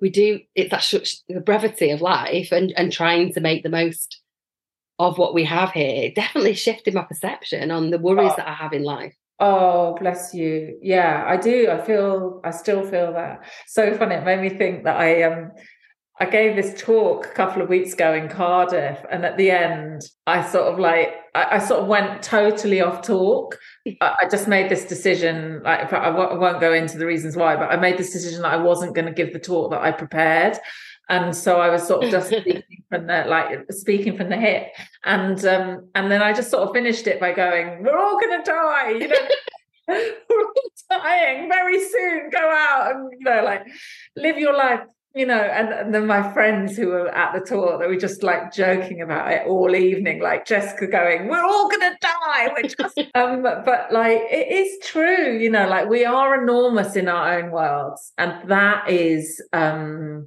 we 0.00 0.10
do. 0.10 0.40
It's 0.54 0.70
that 0.70 1.12
the 1.28 1.40
brevity 1.40 1.90
of 1.90 2.00
life 2.00 2.52
and 2.52 2.72
and 2.76 2.92
trying 2.92 3.32
to 3.34 3.40
make 3.40 3.62
the 3.62 3.68
most 3.68 4.20
of 4.98 5.18
what 5.18 5.34
we 5.34 5.44
have 5.44 5.72
here. 5.72 6.04
It 6.06 6.14
definitely 6.14 6.54
shifted 6.54 6.94
my 6.94 7.02
perception 7.02 7.70
on 7.70 7.90
the 7.90 7.98
worries 7.98 8.32
oh. 8.32 8.36
that 8.38 8.48
I 8.48 8.54
have 8.54 8.72
in 8.72 8.82
life. 8.82 9.14
Oh, 9.38 9.94
bless 10.00 10.32
you. 10.32 10.78
Yeah, 10.80 11.24
I 11.26 11.36
do. 11.36 11.68
I 11.70 11.82
feel, 11.82 12.40
I 12.42 12.50
still 12.50 12.82
feel 12.86 13.12
that. 13.12 13.44
So 13.66 13.94
funny. 13.96 14.14
It 14.14 14.24
made 14.24 14.40
me 14.40 14.48
think 14.48 14.84
that 14.84 14.96
I 14.96 15.22
um 15.24 15.52
I 16.18 16.24
gave 16.24 16.56
this 16.56 16.80
talk 16.80 17.26
a 17.26 17.34
couple 17.34 17.60
of 17.60 17.68
weeks 17.68 17.92
ago 17.92 18.14
in 18.14 18.28
Cardiff, 18.30 19.04
and 19.10 19.26
at 19.26 19.36
the 19.36 19.50
end, 19.50 20.02
I 20.26 20.48
sort 20.48 20.72
of 20.72 20.78
like 20.78 21.14
I, 21.34 21.56
I 21.56 21.58
sort 21.58 21.82
of 21.82 21.88
went 21.88 22.22
totally 22.22 22.80
off 22.80 23.02
talk. 23.02 23.58
I, 24.00 24.28
just 24.30 24.48
made 24.48 24.70
this 24.70 24.84
decision. 24.84 25.62
Like 25.62 25.92
I 25.92 26.10
won't 26.10 26.60
go 26.60 26.72
into 26.72 26.98
the 26.98 27.06
reasons 27.06 27.36
why, 27.36 27.56
but 27.56 27.70
I 27.70 27.76
made 27.76 27.98
this 27.98 28.12
decision 28.12 28.42
that 28.42 28.52
I 28.52 28.56
wasn't 28.56 28.94
going 28.94 29.06
to 29.06 29.12
give 29.12 29.32
the 29.32 29.38
talk 29.38 29.70
that 29.70 29.80
I 29.80 29.92
prepared, 29.92 30.58
and 31.08 31.34
so 31.34 31.60
I 31.60 31.68
was 31.68 31.86
sort 31.86 32.04
of 32.04 32.10
just 32.10 32.28
speaking 32.40 32.82
from 32.88 33.06
the 33.06 33.24
like 33.26 33.72
speaking 33.72 34.16
from 34.16 34.28
the 34.28 34.36
hip, 34.36 34.68
and 35.04 35.44
um, 35.44 35.88
and 35.94 36.10
then 36.10 36.22
I 36.22 36.32
just 36.32 36.50
sort 36.50 36.68
of 36.68 36.74
finished 36.74 37.06
it 37.06 37.20
by 37.20 37.32
going, 37.32 37.82
"We're 37.82 37.98
all 37.98 38.18
going 38.20 38.42
to 38.42 38.50
die," 38.50 38.90
you 38.90 39.08
know. 39.08 39.28
We're 39.88 40.42
all 40.42 40.52
dying 40.90 41.48
very 41.48 41.80
soon. 41.80 42.28
Go 42.30 42.38
out 42.38 42.90
and 42.92 43.12
you 43.12 43.24
know, 43.24 43.44
like 43.44 43.64
live 44.16 44.36
your 44.36 44.56
life 44.56 44.80
you 45.16 45.24
know, 45.24 45.40
and, 45.40 45.72
and, 45.72 45.94
then 45.94 46.06
my 46.06 46.30
friends 46.34 46.76
who 46.76 46.88
were 46.88 47.08
at 47.08 47.32
the 47.32 47.40
talk, 47.40 47.80
they 47.80 47.86
were 47.86 47.96
just 47.96 48.22
like 48.22 48.52
joking 48.52 49.00
about 49.00 49.32
it 49.32 49.46
all 49.46 49.74
evening, 49.74 50.20
like 50.20 50.44
Jessica 50.44 50.86
going, 50.86 51.28
"We're 51.28 51.42
all 51.42 51.70
gonna 51.70 51.96
die," 52.02 52.50
which, 52.54 52.74
um, 53.14 53.42
but 53.42 53.90
like 53.90 54.20
it 54.30 54.52
is 54.52 54.78
true, 54.86 55.38
you 55.38 55.50
know, 55.50 55.66
like 55.68 55.88
we 55.88 56.04
are 56.04 56.42
enormous 56.42 56.96
in 56.96 57.08
our 57.08 57.38
own 57.38 57.50
worlds, 57.50 58.12
and 58.18 58.46
that 58.50 58.90
is 58.90 59.42
um 59.54 60.26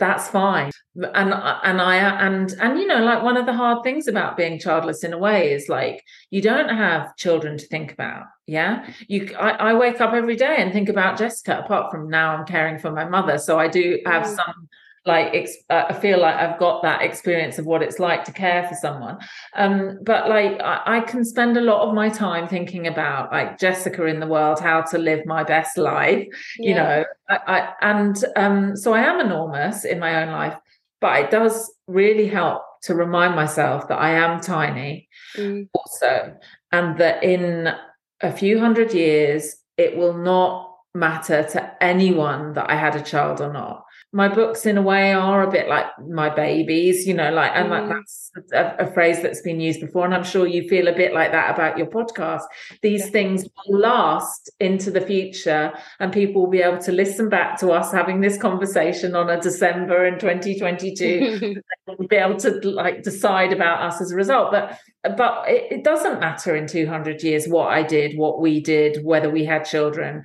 that's 0.00 0.28
fine 0.28 0.70
and 0.96 1.32
and 1.32 1.80
i 1.80 1.96
and 2.26 2.52
and 2.60 2.78
you 2.80 2.86
know 2.86 3.04
like 3.04 3.22
one 3.22 3.36
of 3.36 3.46
the 3.46 3.52
hard 3.52 3.84
things 3.84 4.08
about 4.08 4.36
being 4.36 4.58
childless 4.58 5.04
in 5.04 5.12
a 5.12 5.18
way 5.18 5.52
is 5.52 5.68
like 5.68 6.02
you 6.30 6.42
don't 6.42 6.70
have 6.70 7.14
children 7.16 7.56
to 7.56 7.66
think 7.66 7.92
about 7.92 8.24
yeah 8.46 8.90
you 9.06 9.32
I, 9.38 9.50
I 9.50 9.74
wake 9.74 10.00
up 10.00 10.12
every 10.12 10.36
day 10.36 10.56
and 10.58 10.72
think 10.72 10.88
about 10.88 11.18
jessica 11.18 11.60
apart 11.60 11.92
from 11.92 12.08
now 12.08 12.34
i'm 12.34 12.46
caring 12.46 12.78
for 12.78 12.90
my 12.90 13.04
mother 13.04 13.38
so 13.38 13.58
i 13.58 13.68
do 13.68 14.00
have 14.06 14.24
mm. 14.24 14.34
some 14.34 14.68
like 15.06 15.48
uh, 15.70 15.84
I 15.88 15.94
feel 15.94 16.20
like 16.20 16.34
I've 16.34 16.58
got 16.58 16.82
that 16.82 17.02
experience 17.02 17.58
of 17.58 17.64
what 17.64 17.82
it's 17.82 17.98
like 17.98 18.24
to 18.24 18.32
care 18.32 18.68
for 18.68 18.74
someone. 18.74 19.18
Um, 19.56 19.98
but 20.02 20.28
like 20.28 20.60
I, 20.60 20.98
I, 20.98 21.00
can 21.00 21.24
spend 21.24 21.56
a 21.56 21.62
lot 21.62 21.88
of 21.88 21.94
my 21.94 22.10
time 22.10 22.46
thinking 22.46 22.86
about 22.86 23.32
like 23.32 23.58
Jessica 23.58 24.04
in 24.04 24.20
the 24.20 24.26
world, 24.26 24.60
how 24.60 24.82
to 24.82 24.98
live 24.98 25.24
my 25.24 25.42
best 25.42 25.78
life, 25.78 26.26
yeah. 26.58 26.68
you 26.68 26.74
know. 26.74 27.04
I, 27.30 27.38
I 27.46 27.72
and 27.80 28.24
um, 28.36 28.76
so 28.76 28.92
I 28.92 29.00
am 29.00 29.20
enormous 29.20 29.86
in 29.86 29.98
my 29.98 30.22
own 30.22 30.32
life, 30.32 30.56
but 31.00 31.18
it 31.18 31.30
does 31.30 31.72
really 31.86 32.26
help 32.26 32.62
to 32.82 32.94
remind 32.94 33.34
myself 33.34 33.88
that 33.88 33.98
I 33.98 34.10
am 34.10 34.40
tiny, 34.40 35.08
mm. 35.36 35.66
also, 35.72 36.36
and 36.72 36.98
that 36.98 37.24
in 37.24 37.72
a 38.20 38.32
few 38.32 38.60
hundred 38.60 38.92
years, 38.92 39.56
it 39.78 39.96
will 39.96 40.16
not 40.16 40.76
matter 40.94 41.42
to 41.42 41.82
anyone 41.82 42.52
that 42.54 42.68
I 42.68 42.74
had 42.74 42.96
a 42.96 43.02
child 43.02 43.40
or 43.40 43.52
not 43.52 43.84
my 44.12 44.28
books 44.28 44.66
in 44.66 44.76
a 44.76 44.82
way 44.82 45.12
are 45.12 45.42
a 45.42 45.50
bit 45.50 45.68
like 45.68 45.86
my 46.08 46.28
babies 46.28 47.06
you 47.06 47.14
know 47.14 47.30
like 47.30 47.52
and 47.54 47.68
mm. 47.70 47.88
that's 47.88 48.30
a, 48.52 48.86
a, 48.86 48.92
phrase 48.92 49.22
that's 49.22 49.40
been 49.42 49.60
used 49.60 49.80
before 49.80 50.04
and 50.04 50.14
i'm 50.14 50.24
sure 50.24 50.46
you 50.46 50.68
feel 50.68 50.88
a 50.88 50.92
bit 50.92 51.14
like 51.14 51.30
that 51.30 51.54
about 51.54 51.78
your 51.78 51.86
podcast. 51.86 52.42
These 52.82 53.06
yeah. 53.06 53.10
things 53.10 53.44
will 53.66 53.78
last 53.78 54.50
into 54.60 54.90
the 54.90 55.00
future 55.00 55.72
and 55.98 56.12
people 56.12 56.42
will 56.42 56.50
be 56.50 56.62
able 56.62 56.78
to 56.78 56.92
listen 56.92 57.28
back 57.28 57.58
to 57.60 57.70
us 57.70 57.92
having 57.92 58.20
this 58.20 58.38
conversation 58.38 59.14
on 59.14 59.30
a 59.30 59.40
december 59.40 60.04
in 60.06 60.18
2022 60.18 61.62
and 61.86 62.08
be 62.08 62.16
able 62.16 62.36
to 62.38 62.50
like 62.68 63.02
decide 63.02 63.52
about 63.52 63.82
us 63.82 64.00
as 64.00 64.12
a 64.12 64.16
result. 64.16 64.52
But 64.52 64.78
but 65.16 65.48
it, 65.48 65.72
it 65.72 65.84
doesn't 65.84 66.20
matter 66.20 66.54
in 66.54 66.66
200 66.66 67.22
years 67.22 67.48
what 67.48 67.68
i 67.68 67.82
did 67.82 68.18
what 68.18 68.40
we 68.40 68.60
did 68.60 69.04
whether 69.04 69.30
we 69.30 69.44
had 69.44 69.64
children. 69.64 70.24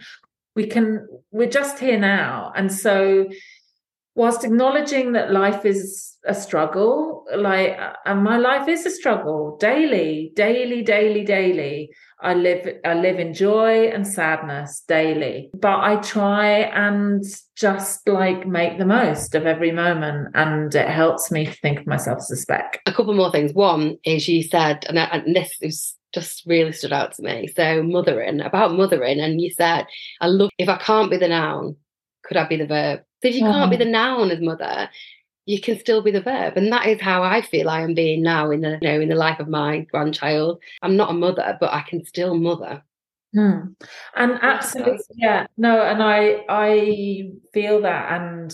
We 0.56 0.68
can 0.68 1.08
we're 1.32 1.50
just 1.50 1.80
here 1.80 2.00
now. 2.00 2.52
And 2.56 2.72
so 2.72 3.28
whilst 4.16 4.44
acknowledging 4.44 5.12
that 5.12 5.32
life 5.32 5.66
is 5.66 6.16
a 6.28 6.34
struggle 6.34 7.26
like 7.36 7.78
and 8.06 8.24
my 8.24 8.38
life 8.38 8.68
is 8.68 8.86
a 8.86 8.90
struggle 8.90 9.58
daily 9.60 10.32
daily 10.36 10.82
daily 10.82 11.24
daily. 11.24 11.90
I 12.22 12.34
live 12.34 12.68
i 12.84 12.94
live 12.94 13.20
in 13.20 13.34
joy 13.34 13.90
and 13.90 14.08
sadness 14.08 14.84
daily. 14.88 15.52
But 15.54 15.80
i 15.82 15.98
try 15.98 16.48
and 16.48 17.24
just 17.56 18.08
like 18.08 18.48
make 18.48 18.80
the 18.80 18.86
most 18.86 19.36
of 19.36 19.46
every 19.46 19.72
moment 19.72 20.30
and 20.34 20.74
it 20.74 20.90
helps 20.90 21.30
me 21.30 21.46
think 21.46 21.82
of 21.82 21.88
myself 21.88 22.20
as 22.20 22.32
a 22.32 22.38
speck. 22.38 22.82
A 22.86 22.92
couple 22.92 23.14
more 23.14 23.32
things. 23.32 23.54
One 23.54 23.98
is 24.04 24.28
you 24.28 24.42
said 24.44 24.86
and, 24.88 24.98
and 24.98 25.36
this 25.36 25.56
is 25.62 25.96
just 26.14 26.46
really 26.46 26.72
stood 26.72 26.94
out 26.94 27.14
to 27.14 27.22
me. 27.22 27.48
So 27.48 27.84
mothering 27.84 28.40
about 28.40 28.74
mothering 28.74 29.20
and 29.20 29.40
you 29.42 29.52
said 29.52 29.86
i 30.22 30.28
love 30.28 30.50
if 30.58 30.70
i 30.70 30.78
can't 30.78 31.12
be 31.12 31.18
the 31.18 31.28
noun 31.28 31.76
could 32.26 32.38
i 32.38 32.46
be 32.48 32.58
the 32.58 32.68
verb 32.68 33.02
so 33.26 33.30
if 33.30 33.36
you 33.38 33.42
can't 33.42 33.72
be 33.72 33.78
the 33.78 33.86
noun 33.86 34.30
as 34.30 34.40
mother, 34.40 34.88
you 35.48 35.60
can 35.60 35.80
still 35.80 36.04
be 36.04 36.12
the 36.12 36.22
verb. 36.22 36.58
And 36.58 36.72
that 36.72 36.86
is 36.86 37.02
how 37.02 37.24
I 37.24 37.42
feel 37.42 37.70
I 37.70 37.82
am 37.82 37.96
being 37.96 38.22
now 38.22 38.52
in 38.52 38.62
the 38.62 38.78
you 38.82 38.88
know 38.88 39.02
in 39.02 39.10
the 39.10 39.16
life 39.16 39.40
of 39.40 39.48
my 39.48 39.80
grandchild. 39.80 40.62
I'm 40.84 40.96
not 40.96 41.10
a 41.10 41.14
mother, 41.14 41.58
but 41.60 41.74
I 41.74 41.82
can 41.82 42.06
still 42.06 42.36
mother. 42.36 42.84
Hmm. 43.34 43.74
And 44.16 44.34
absolutely, 44.44 45.04
yeah, 45.16 45.48
no, 45.58 45.82
and 45.82 46.04
I 46.04 46.46
I 46.50 47.32
feel 47.52 47.82
that, 47.82 48.22
and 48.22 48.54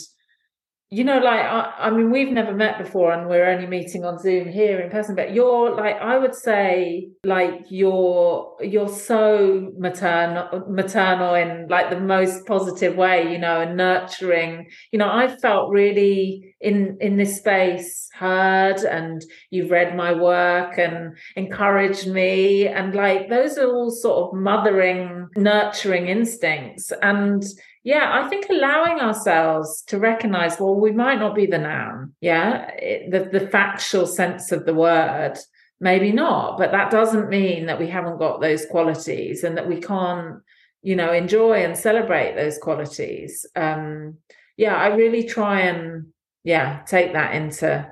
you 0.94 1.06
know, 1.06 1.20
like 1.20 1.39
I, 1.39 1.74
I 1.80 1.89
mean, 1.89 2.12
we've 2.12 2.32
never 2.32 2.54
met 2.54 2.78
before, 2.78 3.14
and 3.14 3.30
we're 3.30 3.50
only 3.50 3.66
meeting 3.66 4.04
on 4.04 4.20
Zoom 4.20 4.50
here 4.50 4.82
in 4.82 4.92
person. 4.92 5.16
But 5.16 5.34
you're 5.34 5.74
like, 5.74 5.96
I 5.96 6.18
would 6.18 6.36
say, 6.36 7.08
like 7.24 7.62
you're 7.70 8.58
you're 8.60 8.89
so 8.89 9.72
maternal, 9.78 10.66
maternal 10.68 11.34
in 11.36 11.68
like 11.70 11.92
the 11.92 12.00
most 12.00 12.46
positive 12.46 12.98
way, 12.98 13.32
you 13.32 13.38
know, 13.38 13.62
and 13.62 13.78
nurturing. 13.78 14.68
You 14.92 15.00
know, 15.00 15.10
I 15.10 15.34
felt 15.38 15.70
really 15.70 16.56
in 16.60 16.98
in 17.00 17.16
this 17.16 17.38
space 17.38 18.10
heard, 18.14 18.80
and 18.80 19.24
you've 19.50 19.72
read 19.72 19.96
my 19.96 20.12
work 20.12 20.78
and 20.78 21.16
encouraged 21.38 22.08
me, 22.08 22.68
and 22.68 22.94
like 22.94 23.30
those 23.30 23.58
are 23.58 23.74
all 23.74 23.92
sort 23.92 24.28
of 24.28 24.42
mothering, 24.42 25.30
nurturing 25.38 26.08
instincts, 26.08 26.92
and 27.02 27.44
yeah 27.84 28.12
i 28.14 28.28
think 28.30 28.46
allowing 28.50 29.00
ourselves 29.00 29.84
to 29.88 29.98
recognize 29.98 30.60
well 30.60 30.76
we 30.76 30.92
might 30.92 31.20
not 31.20 31.36
be 31.36 31.46
the 31.46 31.58
noun. 31.58 32.14
Yeah 32.22 32.70
it, 32.76 33.12
the, 33.12 33.40
the 33.40 33.48
factual 33.48 34.06
sense 34.06 34.52
of 34.52 34.66
the 34.66 34.74
word 34.74 35.38
maybe 35.80 36.12
not 36.12 36.58
but 36.58 36.72
that 36.72 36.92
doesn't 36.92 37.30
mean 37.30 37.66
that 37.66 37.80
we 37.80 37.88
haven't 37.88 38.20
got 38.20 38.42
those 38.42 38.66
qualities 38.68 39.44
and 39.44 39.58
that 39.58 39.68
we 39.68 39.82
can't 39.82 40.42
you 40.84 40.96
know 40.96 41.12
enjoy 41.12 41.64
and 41.64 41.78
celebrate 41.78 42.36
those 42.36 42.58
qualities. 42.58 43.46
Um 43.56 44.18
yeah 44.58 44.76
i 44.76 44.88
really 44.88 45.24
try 45.24 45.62
and 45.62 46.08
yeah 46.44 46.82
take 46.86 47.14
that 47.14 47.36
into 47.36 47.90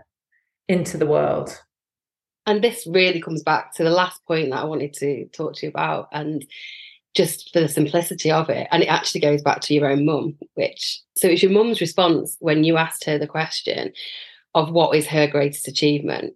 into 0.67 0.97
the 0.97 1.07
world. 1.07 1.59
And 2.45 2.63
this 2.63 2.87
really 2.87 3.21
comes 3.21 3.43
back 3.43 3.73
to 3.75 3.83
the 3.83 3.89
last 3.89 4.25
point 4.25 4.51
that 4.51 4.59
i 4.59 4.63
wanted 4.65 4.93
to 4.93 5.25
talk 5.27 5.55
to 5.55 5.65
you 5.65 5.69
about 5.69 6.09
and 6.11 6.45
just 7.15 7.51
for 7.51 7.59
the 7.59 7.67
simplicity 7.67 8.31
of 8.31 8.49
it. 8.49 8.67
And 8.71 8.83
it 8.83 8.87
actually 8.87 9.21
goes 9.21 9.41
back 9.41 9.61
to 9.61 9.73
your 9.73 9.89
own 9.89 10.05
mum, 10.05 10.37
which 10.53 10.99
so 11.15 11.27
it's 11.27 11.43
your 11.43 11.51
mum's 11.51 11.81
response 11.81 12.37
when 12.39 12.63
you 12.63 12.77
asked 12.77 13.05
her 13.05 13.17
the 13.17 13.27
question 13.27 13.91
of 14.55 14.71
what 14.71 14.95
is 14.95 15.07
her 15.07 15.27
greatest 15.27 15.67
achievement. 15.67 16.33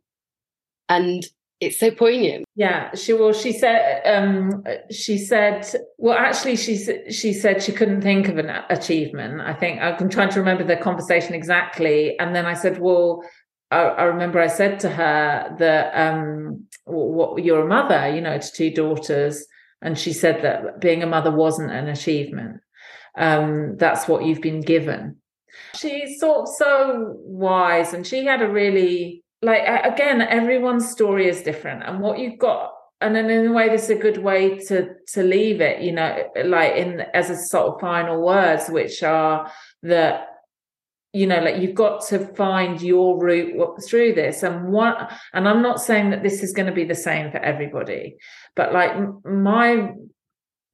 And 0.89 1.25
it's 1.59 1.79
so 1.79 1.91
poignant. 1.91 2.45
Yeah, 2.55 2.93
she 2.93 3.13
well, 3.13 3.31
she 3.31 3.53
said, 3.53 4.01
um, 4.05 4.63
she 4.91 5.17
said, 5.17 5.65
well, 5.97 6.17
actually, 6.17 6.57
she 6.57 6.77
she 7.09 7.33
said 7.33 7.63
she 7.63 7.71
couldn't 7.71 8.01
think 8.01 8.27
of 8.27 8.37
an 8.37 8.49
achievement. 8.69 9.41
I 9.41 9.53
think 9.53 9.79
I'm 9.81 10.09
trying 10.09 10.29
to 10.29 10.39
remember 10.39 10.63
the 10.63 10.75
conversation 10.75 11.33
exactly, 11.33 12.19
and 12.19 12.35
then 12.35 12.45
I 12.45 12.53
said, 12.53 12.79
well, 12.79 13.23
I, 13.71 14.03
remember 14.03 14.39
I 14.39 14.47
said 14.47 14.79
to 14.81 14.89
her 14.89 15.55
that, 15.57 15.91
um, 15.95 16.65
what 16.85 17.43
you're 17.43 17.63
a 17.63 17.67
mother, 17.67 18.13
you 18.13 18.21
know, 18.21 18.37
to 18.37 18.51
two 18.51 18.69
daughters, 18.69 19.45
and 19.83 19.99
she 19.99 20.13
said 20.13 20.41
that 20.41 20.79
being 20.79 21.03
a 21.03 21.07
mother 21.07 21.29
wasn't 21.29 21.71
an 21.71 21.87
achievement. 21.87 22.61
Um, 23.15 23.77
that's 23.77 24.07
what 24.07 24.25
you've 24.25 24.41
been 24.41 24.61
given. 24.61 25.17
She's 25.75 26.19
sort 26.19 26.47
of 26.47 26.55
so 26.55 27.13
wise, 27.19 27.93
and 27.93 28.07
she 28.07 28.25
had 28.25 28.41
a 28.41 28.49
really 28.49 29.23
like 29.43 29.61
again, 29.83 30.21
everyone's 30.21 30.89
story 30.89 31.27
is 31.27 31.43
different, 31.43 31.83
and 31.83 31.99
what 31.99 32.17
you've 32.17 32.39
got 32.39 32.71
and 33.03 33.13
then 33.15 33.29
in 33.29 33.47
a 33.47 33.51
way 33.51 33.67
this 33.67 33.83
is 33.83 33.89
a 33.89 33.95
good 33.95 34.17
way 34.17 34.57
to 34.57 34.95
to 35.07 35.23
leave 35.23 35.59
it 35.59 35.81
you 35.81 35.91
know 35.91 36.25
like 36.45 36.73
in 36.75 37.01
as 37.13 37.29
a 37.29 37.35
sort 37.35 37.67
of 37.67 37.81
final 37.81 38.25
words 38.25 38.69
which 38.69 39.03
are 39.03 39.51
that 39.81 40.27
you 41.13 41.27
know 41.27 41.39
like 41.39 41.61
you've 41.61 41.75
got 41.75 42.05
to 42.07 42.19
find 42.35 42.81
your 42.81 43.19
route 43.19 43.83
through 43.87 44.13
this. 44.13 44.43
And 44.43 44.71
what 44.73 45.11
and 45.31 45.47
i'm 45.47 45.61
not 45.61 45.79
saying 45.79 46.09
that 46.09 46.23
this 46.23 46.43
is 46.43 46.51
going 46.51 46.65
to 46.65 46.73
be 46.73 46.83
the 46.83 46.95
same 46.95 47.31
for 47.31 47.37
everybody 47.37 48.17
but 48.55 48.73
like 48.73 48.93
my 49.23 49.91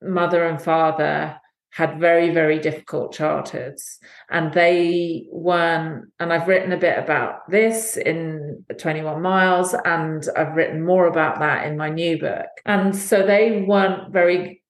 mother 0.02 0.46
and 0.46 0.62
father 0.62 1.40
had 1.72 2.00
very 2.00 2.32
very 2.32 2.58
difficult 2.58 3.14
childhoods 3.14 4.00
and 4.30 4.54
they 4.54 5.28
weren't 5.30 6.06
and 6.20 6.34
i've 6.34 6.48
written 6.48 6.72
a 6.72 6.78
bit 6.78 6.98
about 6.98 7.50
this 7.52 7.96
in 7.98 8.66
21 8.80 9.22
miles 9.22 9.76
and 9.86 10.28
i've 10.36 10.56
written 10.56 10.84
more 10.84 11.06
about 11.06 11.40
that 11.40 11.68
in 11.68 11.78
my 11.78 11.90
new 11.90 12.18
book. 12.18 12.48
And 12.66 12.96
so 12.96 13.26
they 13.26 13.64
weren't 13.68 14.12
very 14.12 14.64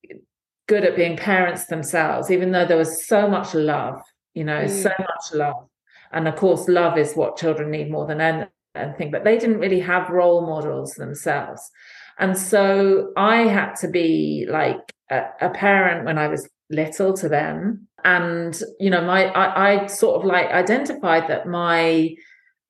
good 0.66 0.84
at 0.84 0.96
being 0.96 1.16
parents 1.16 1.66
themselves 1.66 2.30
even 2.30 2.52
though 2.52 2.66
there 2.66 2.76
was 2.76 3.06
so 3.06 3.28
much 3.28 3.54
love 3.54 4.00
you 4.34 4.44
know, 4.44 4.64
mm. 4.64 4.82
so 4.82 4.90
much 4.98 5.34
love. 5.34 5.68
And 6.12 6.26
of 6.26 6.36
course, 6.36 6.68
love 6.68 6.98
is 6.98 7.14
what 7.14 7.36
children 7.36 7.70
need 7.70 7.90
more 7.90 8.06
than 8.06 8.48
anything, 8.74 9.10
but 9.10 9.24
they 9.24 9.38
didn't 9.38 9.60
really 9.60 9.80
have 9.80 10.10
role 10.10 10.46
models 10.46 10.94
themselves. 10.94 11.70
And 12.18 12.36
so 12.36 13.12
I 13.16 13.42
had 13.42 13.74
to 13.76 13.88
be 13.88 14.46
like 14.48 14.92
a, 15.10 15.22
a 15.40 15.50
parent 15.50 16.04
when 16.04 16.18
I 16.18 16.28
was 16.28 16.48
little 16.68 17.12
to 17.14 17.28
them. 17.28 17.88
And, 18.04 18.60
you 18.78 18.90
know, 18.90 19.02
my 19.02 19.26
I, 19.26 19.72
I 19.72 19.86
sort 19.86 20.20
of 20.20 20.24
like 20.24 20.46
identified 20.46 21.28
that 21.28 21.46
my 21.46 22.14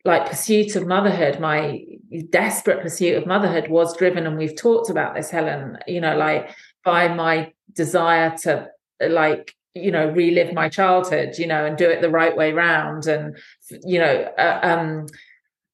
like 0.05 0.29
pursuit 0.29 0.77
of 0.77 0.87
motherhood, 0.87 1.41
my 1.41 1.85
desperate 2.31 2.81
pursuit 2.81 3.17
of 3.17 3.27
motherhood 3.27 3.69
was 3.69 3.97
driven, 3.97 4.27
and 4.27 4.39
we've 4.39 4.57
talked 4.57 4.91
about 4.91 5.15
this, 5.15 5.31
Helen, 5.31 5.79
you 5.87 6.01
know, 6.01 6.17
like 6.17 6.55
by 6.85 7.09
my 7.09 7.53
desire 7.73 8.35
to 8.39 8.69
like 9.01 9.55
you 9.75 9.91
know 9.91 10.11
relive 10.11 10.53
my 10.53 10.69
childhood 10.69 11.39
you 11.39 11.47
know 11.47 11.65
and 11.65 11.77
do 11.77 11.89
it 11.89 12.01
the 12.01 12.11
right 12.11 12.37
way 12.37 12.53
round 12.53 13.07
and 13.07 13.37
you 13.85 14.01
know 14.01 14.29
uh, 14.37 14.61
um 14.63 15.07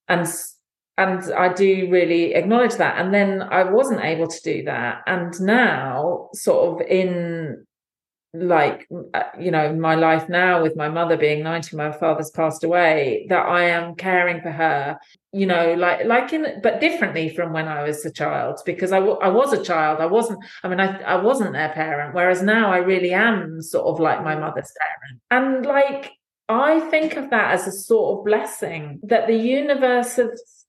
and 0.08 0.26
and 0.98 1.30
I 1.32 1.52
do 1.52 1.88
really 1.90 2.34
acknowledge 2.34 2.76
that. 2.76 2.98
And 2.98 3.12
then 3.12 3.42
I 3.42 3.64
wasn't 3.64 4.02
able 4.02 4.28
to 4.28 4.40
do 4.42 4.64
that. 4.64 5.02
And 5.06 5.38
now 5.40 6.30
sort 6.32 6.80
of 6.80 6.86
in 6.86 7.66
like 8.42 8.86
uh, 9.14 9.22
you 9.38 9.50
know 9.50 9.72
my 9.74 9.94
life 9.94 10.28
now 10.28 10.62
with 10.62 10.76
my 10.76 10.88
mother 10.88 11.16
being 11.16 11.42
90 11.42 11.76
my 11.76 11.92
father's 11.92 12.30
passed 12.30 12.64
away 12.64 13.26
that 13.28 13.46
i 13.46 13.64
am 13.64 13.94
caring 13.94 14.40
for 14.40 14.50
her 14.50 14.98
you 15.32 15.46
know 15.46 15.74
like 15.74 16.04
like 16.04 16.32
in 16.32 16.60
but 16.62 16.80
differently 16.80 17.28
from 17.28 17.52
when 17.52 17.68
i 17.68 17.82
was 17.82 18.04
a 18.04 18.10
child 18.10 18.58
because 18.66 18.92
I, 18.92 18.98
w- 18.98 19.18
I 19.18 19.28
was 19.28 19.52
a 19.52 19.62
child. 19.62 20.00
I 20.00 20.06
wasn't 20.06 20.40
i 20.62 20.68
mean 20.68 20.80
I, 20.80 21.00
I 21.02 21.16
wasn't 21.16 21.52
their 21.52 21.70
parent 21.70 22.14
whereas 22.14 22.42
now 22.42 22.70
i 22.70 22.78
really 22.78 23.12
am 23.12 23.62
sort 23.62 23.86
of 23.86 24.00
like 24.00 24.22
my 24.22 24.34
mother's 24.34 24.72
parent. 24.78 25.22
And 25.30 25.66
like 25.66 26.12
i 26.48 26.80
think 26.90 27.16
of 27.16 27.30
that 27.30 27.52
as 27.52 27.66
a 27.66 27.72
sort 27.72 28.18
of 28.18 28.24
blessing 28.24 29.00
that 29.04 29.26
the 29.26 29.36
universe 29.36 30.16
has 30.16 30.64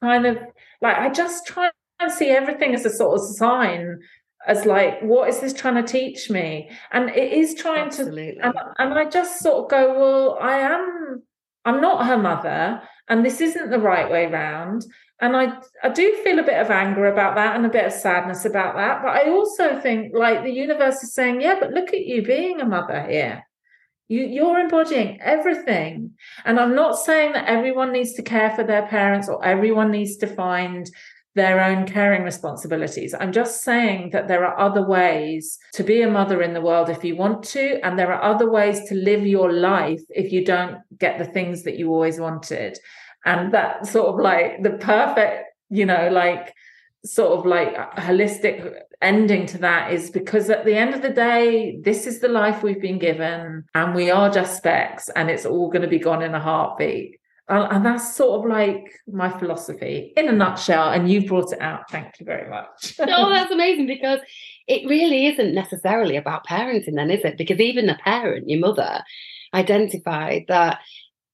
kind 0.00 0.26
of 0.26 0.38
like 0.80 0.96
i 0.96 1.08
just 1.08 1.46
try 1.46 1.70
and 2.00 2.12
see 2.12 2.28
everything 2.28 2.74
as 2.74 2.84
a 2.84 2.90
sort 2.90 3.18
of 3.18 3.26
sign 3.26 4.00
as 4.46 4.66
like 4.66 5.00
what 5.02 5.28
is 5.28 5.40
this 5.40 5.52
trying 5.52 5.74
to 5.74 5.82
teach 5.82 6.28
me 6.30 6.70
and 6.90 7.10
it 7.10 7.32
is 7.32 7.54
trying 7.54 7.86
Absolutely. 7.86 8.34
to 8.34 8.46
and, 8.46 8.54
and 8.78 8.94
i 8.94 9.08
just 9.08 9.40
sort 9.40 9.64
of 9.64 9.70
go 9.70 9.98
well 9.98 10.38
i 10.40 10.58
am 10.58 11.22
i'm 11.64 11.80
not 11.80 12.06
her 12.06 12.18
mother 12.18 12.82
and 13.08 13.24
this 13.24 13.40
isn't 13.40 13.70
the 13.70 13.78
right 13.78 14.10
way 14.10 14.26
round. 14.26 14.86
And 15.20 15.36
I, 15.36 15.58
I 15.82 15.88
do 15.90 16.16
feel 16.24 16.38
a 16.38 16.44
bit 16.44 16.60
of 16.60 16.70
anger 16.70 17.06
about 17.06 17.34
that 17.36 17.56
and 17.56 17.66
a 17.66 17.70
bit 17.70 17.84
of 17.84 17.92
sadness 17.92 18.44
about 18.44 18.76
that. 18.76 19.02
But 19.02 19.10
I 19.10 19.30
also 19.30 19.78
think 19.80 20.12
like 20.14 20.42
the 20.42 20.50
universe 20.50 21.02
is 21.02 21.14
saying, 21.14 21.40
yeah, 21.40 21.56
but 21.60 21.72
look 21.72 21.92
at 21.92 22.06
you 22.06 22.22
being 22.22 22.60
a 22.60 22.66
mother 22.66 23.02
here. 23.02 23.44
You, 24.08 24.24
you're 24.24 24.58
embodying 24.58 25.20
everything. 25.20 26.12
And 26.44 26.58
I'm 26.58 26.74
not 26.74 26.98
saying 26.98 27.32
that 27.32 27.48
everyone 27.48 27.92
needs 27.92 28.14
to 28.14 28.22
care 28.22 28.50
for 28.50 28.64
their 28.64 28.86
parents 28.86 29.28
or 29.28 29.44
everyone 29.44 29.90
needs 29.90 30.16
to 30.18 30.26
find 30.26 30.90
their 31.34 31.62
own 31.62 31.86
caring 31.86 32.22
responsibilities. 32.22 33.14
I'm 33.18 33.32
just 33.32 33.62
saying 33.62 34.10
that 34.10 34.28
there 34.28 34.44
are 34.44 34.58
other 34.58 34.86
ways 34.86 35.58
to 35.72 35.82
be 35.82 36.02
a 36.02 36.10
mother 36.10 36.42
in 36.42 36.52
the 36.52 36.60
world 36.60 36.90
if 36.90 37.04
you 37.04 37.16
want 37.16 37.42
to, 37.44 37.80
and 37.84 37.98
there 37.98 38.12
are 38.12 38.22
other 38.22 38.50
ways 38.50 38.86
to 38.88 38.94
live 38.94 39.26
your 39.26 39.52
life 39.52 40.02
if 40.10 40.30
you 40.32 40.44
don't 40.44 40.78
get 40.98 41.18
the 41.18 41.24
things 41.24 41.62
that 41.62 41.78
you 41.78 41.90
always 41.90 42.20
wanted. 42.20 42.78
And 43.24 43.52
that 43.54 43.86
sort 43.86 44.08
of 44.08 44.20
like 44.20 44.62
the 44.62 44.72
perfect, 44.72 45.44
you 45.70 45.86
know, 45.86 46.10
like 46.10 46.52
sort 47.04 47.38
of 47.38 47.46
like 47.46 47.74
holistic 47.96 48.74
ending 49.00 49.46
to 49.46 49.58
that 49.58 49.92
is 49.92 50.10
because 50.10 50.50
at 50.50 50.64
the 50.64 50.74
end 50.74 50.94
of 50.94 51.02
the 51.02 51.10
day, 51.10 51.80
this 51.82 52.06
is 52.06 52.20
the 52.20 52.28
life 52.28 52.62
we've 52.62 52.80
been 52.80 52.98
given, 52.98 53.64
and 53.74 53.94
we 53.94 54.10
are 54.10 54.30
just 54.30 54.56
specks, 54.56 55.08
and 55.16 55.30
it's 55.30 55.46
all 55.46 55.68
going 55.68 55.82
to 55.82 55.88
be 55.88 55.98
gone 55.98 56.22
in 56.22 56.34
a 56.34 56.40
heartbeat. 56.40 57.18
And 57.60 57.84
that's 57.84 58.16
sort 58.16 58.40
of 58.40 58.50
like 58.50 59.00
my 59.06 59.30
philosophy 59.38 60.12
in 60.16 60.28
a 60.28 60.32
nutshell. 60.32 60.90
And 60.90 61.10
you 61.10 61.26
brought 61.26 61.52
it 61.52 61.60
out. 61.60 61.90
Thank 61.90 62.18
you 62.18 62.26
very 62.26 62.48
much. 62.48 62.94
oh, 63.00 63.30
that's 63.30 63.52
amazing 63.52 63.86
because 63.86 64.20
it 64.68 64.88
really 64.88 65.26
isn't 65.26 65.54
necessarily 65.54 66.16
about 66.16 66.46
parenting, 66.46 66.94
then, 66.94 67.10
is 67.10 67.24
it? 67.24 67.36
Because 67.36 67.60
even 67.60 67.86
the 67.86 67.98
parent, 68.04 68.48
your 68.48 68.60
mother, 68.60 69.02
identified 69.54 70.44
that 70.48 70.78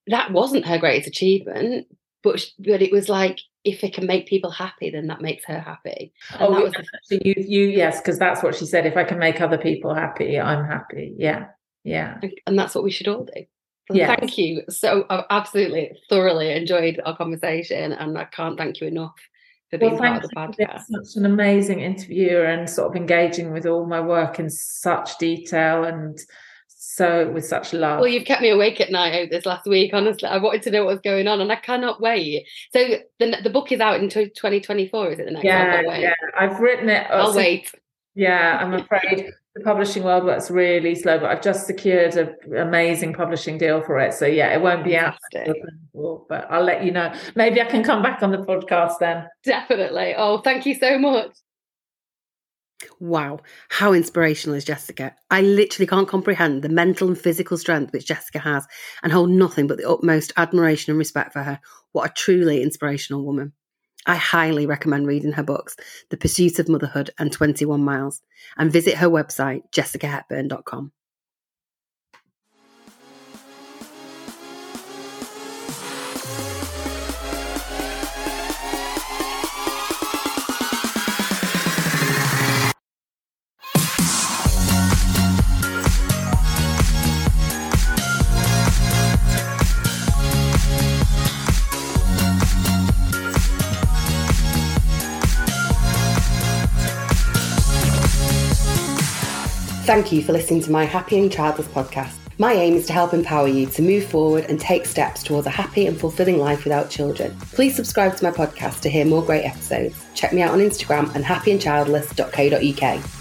that 0.07 0.33
wasn't 0.33 0.67
her 0.67 0.79
greatest 0.79 1.09
achievement, 1.09 1.87
but 2.23 2.45
but 2.59 2.83
it 2.83 2.93
was 2.93 3.09
like 3.09 3.41
if 3.65 3.85
it 3.85 3.93
can 3.93 4.07
make 4.07 4.27
people 4.27 4.51
happy, 4.51 4.91
then 4.91 5.07
that 5.09 5.21
makes 5.21 5.45
her 5.45 5.61
happy. 5.61 6.13
And 6.39 6.55
oh, 6.55 6.73
you 7.11 7.35
you 7.37 7.69
yes, 7.69 8.01
because 8.01 8.19
that's 8.19 8.43
what 8.43 8.55
she 8.55 8.67
said. 8.67 8.87
If 8.87 8.97
I 8.97 9.05
can 9.05 9.19
make 9.19 9.41
other 9.41 9.59
people 9.59 9.95
happy, 9.95 10.39
I'm 10.41 10.65
happy. 10.65 11.15
Yeah, 11.17 11.47
yeah, 11.85 12.19
and 12.47 12.59
that's 12.59 12.75
what 12.75 12.85
we 12.85 12.91
should 12.91 13.09
all 13.09 13.25
do. 13.25 13.45
Yes. 13.91 14.17
Thank 14.19 14.37
you. 14.37 14.63
So 14.69 15.07
I've 15.09 15.25
absolutely 15.31 15.99
thoroughly 16.09 16.53
enjoyed 16.53 17.01
our 17.05 17.17
conversation, 17.17 17.93
and 17.93 18.19
I 18.19 18.25
can't 18.25 18.59
thank 18.59 18.81
you 18.81 18.89
enough 18.89 19.15
for 19.71 19.79
being 19.79 19.93
well, 19.93 20.01
part 20.01 20.25
of 20.25 20.31
the 20.31 20.37
podcast. 20.37 20.83
Such 20.89 21.17
an 21.17 21.27
amazing 21.27 21.81
interview 21.81 22.41
and 22.41 22.69
sort 22.69 22.91
of 22.91 22.97
engaging 22.97 23.53
with 23.53 23.67
all 23.67 23.87
my 23.87 24.01
work 24.01 24.39
in 24.39 24.51
such 24.51 25.17
detail 25.19 25.85
and 25.85 26.19
so 26.67 27.31
with 27.31 27.45
such 27.45 27.73
love. 27.73 28.01
Well, 28.01 28.09
you've 28.09 28.25
kept 28.25 28.43
me 28.43 28.51
awake 28.51 28.81
at 28.81 28.91
night 28.91 29.31
this 29.31 29.47
last 29.47 29.67
week. 29.67 29.93
Honestly, 29.95 30.29
I 30.29 30.39
wanted 30.39 30.63
to 30.63 30.71
know 30.71 30.85
what 30.85 30.95
was 30.95 31.01
going 31.01 31.29
on, 31.29 31.41
and 31.41 31.51
I 31.51 31.57
cannot 31.57 32.01
wait. 32.01 32.47
So 32.73 32.99
the 33.19 33.37
the 33.43 33.51
book 33.51 33.73
is 33.73 33.81
out 33.81 34.01
in 34.01 34.09
2024. 34.09 35.13
Is 35.13 35.19
it 35.19 35.27
the 35.27 35.31
next? 35.33 35.45
Yeah, 35.45 35.81
yeah. 35.99 36.15
I've 36.39 36.61
written 36.61 36.89
it. 36.89 37.11
Uh, 37.11 37.15
I'll 37.15 37.33
so, 37.33 37.39
wait. 37.39 37.73
Yeah, 38.15 38.59
I'm 38.61 38.75
afraid 38.81 39.31
the 39.59 39.65
publishing 39.65 40.05
world 40.05 40.25
works 40.25 40.51
really 40.51 40.95
slow, 40.95 41.19
but 41.19 41.31
I've 41.31 41.43
just 41.43 41.67
secured 41.67 42.17
an 42.17 42.35
amazing 42.57 43.15
publishing 43.15 43.59
deal 43.59 43.83
for 43.83 43.99
it. 43.99 44.15
So 44.15 44.27
yeah, 44.27 44.55
it 44.55 44.61
won't 44.61 44.85
be 44.85 44.93
Fantastic. 44.93 45.49
out, 45.49 46.27
but 46.29 46.47
I'll 46.51 46.65
let 46.65 46.85
you 46.85 46.93
know. 46.93 47.13
Maybe 47.35 47.61
I 47.61 47.65
can 47.65 47.83
come 47.83 48.03
back 48.03 48.23
on 48.23 48.31
the 48.31 48.39
podcast 48.39 48.99
then. 49.01 49.27
Definitely. 49.45 50.15
Oh, 50.17 50.39
thank 50.39 50.67
you 50.67 50.75
so 50.75 50.99
much. 50.99 51.33
Wow, 53.01 53.41
how 53.69 53.93
inspirational 53.93 54.57
is 54.57 54.65
Jessica? 54.65 55.15
I 55.31 55.41
literally 55.43 55.87
can't 55.87 56.07
comprehend 56.09 56.63
the 56.63 56.69
mental 56.69 57.09
and 57.09 57.19
physical 57.19 57.59
strength 57.59 57.93
which 57.93 58.07
Jessica 58.07 58.39
has 58.39 58.67
and 59.03 59.13
hold 59.13 59.31
nothing 59.31 59.67
but 59.67 59.79
the 59.79 59.89
utmost 59.89 60.33
admiration 60.37 60.93
and 60.93 60.99
respect 60.99 61.33
for 61.33 61.43
her. 61.43 61.59
What 61.93 62.11
a 62.11 62.15
truly 62.15 62.63
inspirational 62.63 63.25
woman. 63.25 63.53
I 64.09 64.17
highly 64.17 64.65
recommend 64.67 65.07
reading 65.07 65.33
her 65.33 65.43
books, 65.43 65.77
The 66.09 66.17
Pursuit 66.17 66.59
of 66.59 66.69
Motherhood 66.69 67.11
and 67.19 67.31
21 67.31 67.85
Miles, 67.85 68.23
and 68.57 68.73
visit 68.73 68.95
her 68.97 69.09
website, 69.09 69.71
jessicahepburn.com. 69.71 70.93
Thank 99.89 100.13
you 100.13 100.23
for 100.23 100.35
listening 100.35 100.61
to 100.65 100.71
my 100.71 100.85
Happy 100.85 101.19
and 101.19 101.33
Childless 101.33 101.67
podcast. 101.69 102.13
My 102.37 102.53
aim 102.53 102.75
is 102.75 102.87
to 102.89 102.93
help 102.93 103.15
empower 103.15 103.49
you 103.49 103.65
to 103.69 103.81
move 103.81 104.05
forward 104.05 104.45
and 104.45 104.61
take 104.61 104.85
steps 104.85 105.23
towards 105.23 105.47
a 105.47 105.51
happy 105.51 105.87
and 105.87 105.99
fulfilling 105.99 106.37
life 106.37 106.65
without 106.65 106.91
children. 106.91 107.35
Please 107.55 107.75
subscribe 107.75 108.15
to 108.19 108.25
my 108.25 108.31
podcast 108.31 108.83
to 108.83 108.91
hear 108.91 109.07
more 109.07 109.25
great 109.25 109.47
episodes. 109.47 109.97
Check 110.15 110.35
me 110.35 110.43
out 110.43 110.51
on 110.51 110.59
Instagram 110.59 111.15
and 111.15 111.25
happyandchildless.co.uk. 111.25 113.18